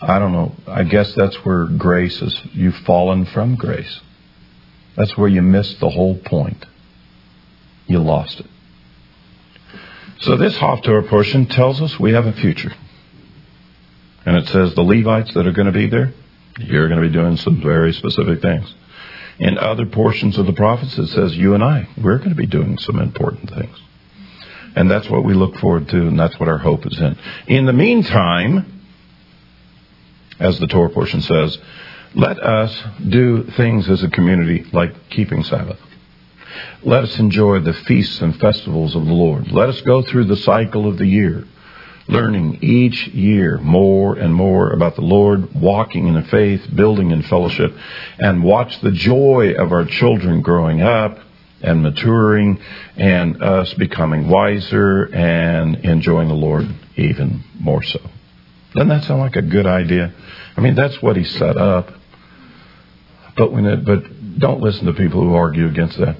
I 0.00 0.18
don't 0.18 0.32
know. 0.32 0.52
I 0.66 0.84
guess 0.84 1.14
that's 1.14 1.36
where 1.44 1.66
grace 1.66 2.20
is. 2.20 2.38
You've 2.52 2.76
fallen 2.76 3.24
from 3.24 3.54
grace. 3.56 4.00
That's 4.96 5.16
where 5.16 5.28
you 5.28 5.42
missed 5.42 5.80
the 5.80 5.88
whole 5.88 6.16
point. 6.16 6.64
You 7.86 7.98
lost 8.00 8.40
it. 8.40 8.46
So 10.20 10.36
this 10.36 10.56
Haftorah 10.56 11.08
portion 11.08 11.46
tells 11.46 11.80
us 11.80 11.98
we 11.98 12.12
have 12.12 12.26
a 12.26 12.32
future. 12.32 12.72
And 14.26 14.36
it 14.36 14.46
says 14.48 14.74
the 14.74 14.82
Levites 14.82 15.34
that 15.34 15.46
are 15.46 15.52
going 15.52 15.66
to 15.66 15.72
be 15.72 15.88
there, 15.88 16.12
you're 16.58 16.88
going 16.88 17.00
to 17.00 17.06
be 17.06 17.12
doing 17.12 17.36
some 17.36 17.60
very 17.60 17.92
specific 17.92 18.40
things. 18.40 18.72
In 19.38 19.58
other 19.58 19.86
portions 19.86 20.38
of 20.38 20.46
the 20.46 20.52
prophets, 20.52 20.96
it 20.96 21.08
says 21.08 21.36
you 21.36 21.54
and 21.54 21.62
I, 21.62 21.88
we're 22.00 22.18
going 22.18 22.30
to 22.30 22.36
be 22.36 22.46
doing 22.46 22.78
some 22.78 23.00
important 23.00 23.50
things. 23.50 23.76
And 24.76 24.90
that's 24.90 25.08
what 25.08 25.24
we 25.24 25.34
look 25.34 25.56
forward 25.56 25.88
to, 25.88 25.96
and 25.96 26.18
that's 26.18 26.38
what 26.38 26.48
our 26.48 26.58
hope 26.58 26.86
is 26.86 26.98
in. 26.98 27.16
In 27.46 27.66
the 27.66 27.72
meantime, 27.72 28.82
as 30.38 30.58
the 30.58 30.66
Torah 30.66 30.90
portion 30.90 31.20
says, 31.20 31.58
let 32.14 32.40
us 32.40 32.82
do 33.08 33.44
things 33.44 33.88
as 33.88 34.02
a 34.02 34.10
community 34.10 34.66
like 34.72 35.10
keeping 35.10 35.42
Sabbath. 35.42 35.80
Let 36.82 37.04
us 37.04 37.18
enjoy 37.18 37.60
the 37.60 37.72
feasts 37.72 38.20
and 38.20 38.38
festivals 38.38 38.94
of 38.94 39.04
the 39.06 39.12
Lord. 39.12 39.50
Let 39.50 39.68
us 39.68 39.80
go 39.80 40.02
through 40.02 40.26
the 40.26 40.36
cycle 40.36 40.88
of 40.88 40.98
the 40.98 41.06
year, 41.06 41.46
learning 42.06 42.58
each 42.62 43.08
year 43.08 43.58
more 43.58 44.14
and 44.16 44.34
more 44.34 44.70
about 44.70 44.94
the 44.94 45.02
Lord, 45.02 45.54
walking 45.54 46.06
in 46.06 46.14
the 46.14 46.22
faith, 46.24 46.62
building 46.74 47.10
in 47.10 47.22
fellowship, 47.22 47.74
and 48.18 48.44
watch 48.44 48.80
the 48.80 48.92
joy 48.92 49.54
of 49.58 49.72
our 49.72 49.84
children 49.84 50.42
growing 50.42 50.82
up 50.82 51.18
and 51.62 51.82
maturing 51.82 52.60
and 52.96 53.42
us 53.42 53.72
becoming 53.74 54.28
wiser 54.28 55.04
and 55.14 55.76
enjoying 55.76 56.28
the 56.28 56.34
Lord 56.34 56.66
even 56.96 57.42
more 57.58 57.82
so. 57.82 58.00
Doesn't 58.74 58.88
that 58.88 59.04
sound 59.04 59.20
like 59.20 59.36
a 59.36 59.42
good 59.42 59.66
idea? 59.66 60.12
I 60.56 60.60
mean, 60.60 60.74
that's 60.74 61.00
what 61.00 61.16
he 61.16 61.24
set 61.24 61.56
up. 61.56 61.90
But 63.36 63.52
when 63.52 63.64
it, 63.64 63.84
but 63.84 64.38
don't 64.38 64.60
listen 64.60 64.86
to 64.86 64.92
people 64.92 65.22
who 65.22 65.34
argue 65.34 65.66
against 65.66 65.98
that. 65.98 66.16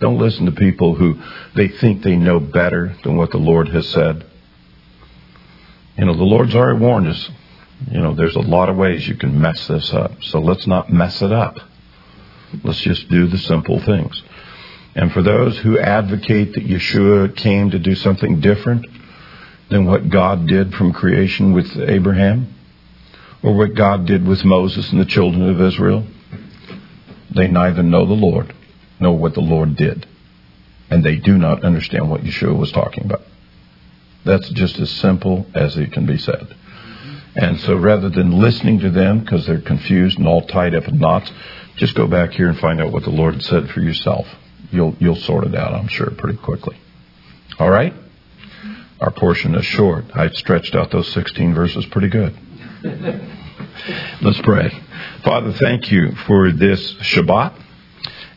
Don't 0.00 0.18
listen 0.18 0.46
to 0.46 0.52
people 0.52 0.94
who 0.94 1.22
they 1.54 1.68
think 1.68 2.02
they 2.02 2.16
know 2.16 2.38
better 2.40 2.96
than 3.02 3.16
what 3.16 3.30
the 3.30 3.38
Lord 3.38 3.68
has 3.68 3.88
said. 3.88 4.26
You 5.96 6.04
know, 6.04 6.14
the 6.14 6.24
Lord's 6.24 6.54
already 6.54 6.78
warned 6.78 7.08
us. 7.08 7.30
You 7.90 8.00
know, 8.00 8.14
there's 8.14 8.36
a 8.36 8.40
lot 8.40 8.68
of 8.68 8.76
ways 8.76 9.06
you 9.06 9.16
can 9.16 9.40
mess 9.40 9.66
this 9.66 9.92
up. 9.92 10.22
So 10.22 10.40
let's 10.40 10.66
not 10.66 10.90
mess 10.90 11.22
it 11.22 11.32
up. 11.32 11.58
Let's 12.62 12.80
just 12.80 13.08
do 13.08 13.26
the 13.26 13.38
simple 13.38 13.80
things. 13.80 14.22
And 14.94 15.12
for 15.12 15.22
those 15.22 15.58
who 15.58 15.78
advocate 15.78 16.54
that 16.54 16.66
Yeshua 16.66 17.36
came 17.36 17.70
to 17.70 17.78
do 17.78 17.94
something 17.94 18.40
different 18.40 18.86
than 19.68 19.84
what 19.84 20.08
God 20.08 20.46
did 20.46 20.74
from 20.74 20.92
creation 20.92 21.52
with 21.52 21.76
Abraham, 21.76 22.54
or 23.42 23.54
what 23.54 23.74
God 23.74 24.06
did 24.06 24.26
with 24.26 24.44
Moses 24.44 24.90
and 24.90 25.00
the 25.00 25.04
children 25.04 25.48
of 25.48 25.60
Israel, 25.60 26.06
they 27.34 27.48
neither 27.48 27.82
know 27.82 28.06
the 28.06 28.14
Lord 28.14 28.54
nor 28.98 29.16
what 29.18 29.34
the 29.34 29.40
Lord 29.40 29.76
did. 29.76 30.06
And 30.90 31.04
they 31.04 31.16
do 31.16 31.36
not 31.36 31.64
understand 31.64 32.08
what 32.10 32.22
Yeshua 32.22 32.58
was 32.58 32.72
talking 32.72 33.04
about. 33.04 33.22
That's 34.26 34.48
just 34.50 34.78
as 34.78 34.90
simple 34.90 35.46
as 35.54 35.76
it 35.76 35.92
can 35.92 36.04
be 36.04 36.18
said. 36.18 36.54
And 37.36 37.60
so 37.60 37.76
rather 37.76 38.08
than 38.08 38.40
listening 38.40 38.80
to 38.80 38.90
them 38.90 39.20
because 39.20 39.46
they're 39.46 39.60
confused 39.60 40.18
and 40.18 40.26
all 40.26 40.42
tied 40.42 40.74
up 40.74 40.88
in 40.88 40.98
knots, 40.98 41.30
just 41.76 41.94
go 41.94 42.06
back 42.06 42.32
here 42.32 42.48
and 42.48 42.58
find 42.58 42.80
out 42.80 42.92
what 42.92 43.04
the 43.04 43.10
Lord 43.10 43.42
said 43.42 43.68
for 43.70 43.80
yourself. 43.80 44.26
You'll, 44.70 44.96
you'll 44.98 45.16
sort 45.16 45.44
it 45.44 45.54
out, 45.54 45.74
I'm 45.74 45.88
sure, 45.88 46.10
pretty 46.10 46.38
quickly. 46.38 46.76
All 47.58 47.70
right? 47.70 47.94
Our 49.00 49.10
portion 49.10 49.54
is 49.54 49.64
short. 49.66 50.06
I 50.14 50.30
stretched 50.30 50.74
out 50.74 50.90
those 50.90 51.08
16 51.12 51.54
verses 51.54 51.84
pretty 51.86 52.08
good. 52.08 52.34
Let's 54.22 54.40
pray. 54.40 54.70
Father, 55.22 55.52
thank 55.52 55.92
you 55.92 56.12
for 56.26 56.50
this 56.50 56.94
Shabbat. 56.94 57.62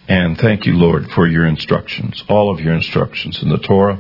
And 0.10 0.38
thank 0.38 0.66
you, 0.66 0.74
Lord, 0.74 1.10
for 1.12 1.28
your 1.28 1.46
instructions, 1.46 2.24
all 2.28 2.52
of 2.52 2.60
your 2.60 2.74
instructions 2.74 3.42
in 3.44 3.50
the 3.50 3.60
Torah, 3.60 4.00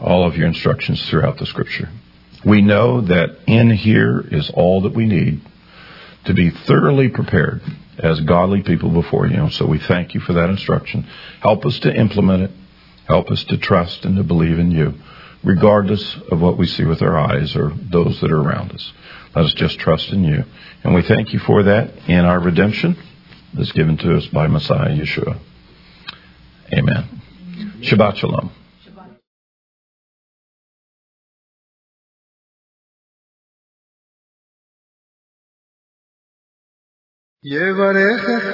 all 0.00 0.26
of 0.26 0.36
your 0.36 0.46
instructions 0.46 1.08
throughout 1.08 1.38
the 1.38 1.46
Scripture. 1.46 1.88
We 2.44 2.62
know 2.62 3.02
that 3.02 3.36
in 3.46 3.70
here 3.70 4.20
is 4.20 4.50
all 4.54 4.82
that 4.82 4.94
we 4.94 5.06
need 5.06 5.42
to 6.24 6.34
be 6.34 6.50
thoroughly 6.50 7.08
prepared 7.08 7.60
as 7.98 8.20
godly 8.20 8.62
people 8.62 8.90
before 8.90 9.26
you. 9.26 9.50
So 9.50 9.66
we 9.66 9.78
thank 9.78 10.14
you 10.14 10.20
for 10.20 10.32
that 10.34 10.48
instruction. 10.48 11.06
Help 11.40 11.66
us 11.66 11.78
to 11.80 11.94
implement 11.94 12.44
it. 12.44 12.50
Help 13.06 13.30
us 13.30 13.44
to 13.44 13.58
trust 13.58 14.04
and 14.04 14.16
to 14.16 14.22
believe 14.22 14.58
in 14.58 14.70
you, 14.70 14.94
regardless 15.42 16.16
of 16.30 16.40
what 16.40 16.56
we 16.56 16.66
see 16.66 16.84
with 16.84 17.02
our 17.02 17.18
eyes 17.18 17.56
or 17.56 17.72
those 17.90 18.20
that 18.20 18.30
are 18.30 18.40
around 18.40 18.72
us. 18.72 18.92
Let 19.34 19.46
us 19.46 19.54
just 19.54 19.78
trust 19.78 20.10
in 20.10 20.24
you. 20.24 20.44
And 20.84 20.94
we 20.94 21.02
thank 21.02 21.32
you 21.32 21.40
for 21.40 21.64
that 21.64 22.08
in 22.08 22.24
our 22.24 22.40
redemption 22.40 22.96
that's 23.52 23.72
given 23.72 23.96
to 23.98 24.16
us 24.16 24.26
by 24.28 24.46
Messiah 24.46 24.90
Yeshua. 24.90 25.38
Amen. 26.72 27.20
Shabbat 27.80 28.16
Shalom. 28.16 28.59
ये 37.44 37.70
वरेशः 37.72 38.48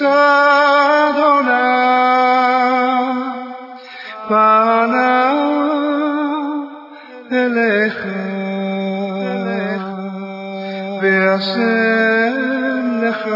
איסדונה 0.00 0.30
פנה 4.28 5.32
אליך. 7.32 8.06
ואשם 11.02 12.34
לך. 13.02 13.28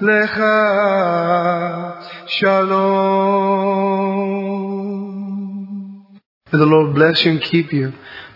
לך 0.00 0.42
שלום. 2.26 3.57
May 6.58 6.64
the 6.64 6.70
Lord 6.70 6.92
bless 6.92 7.24
you 7.24 7.30
and 7.30 7.40
keep 7.40 7.72
you. 7.72 7.92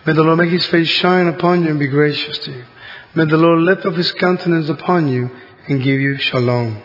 May 0.06 0.12
the 0.12 0.22
Lord 0.22 0.38
make 0.38 0.50
his 0.50 0.64
face 0.66 0.86
shine 0.86 1.26
upon 1.26 1.64
you 1.64 1.70
and 1.70 1.80
be 1.80 1.88
gracious 1.88 2.38
to 2.38 2.52
you. 2.52 2.64
May 3.16 3.24
the 3.24 3.36
Lord 3.36 3.62
lift 3.62 3.84
up 3.84 3.94
his 3.94 4.12
countenance 4.12 4.68
upon 4.68 5.08
you 5.08 5.28
and 5.66 5.82
give 5.82 6.00
you 6.00 6.16
shalom. 6.18 6.80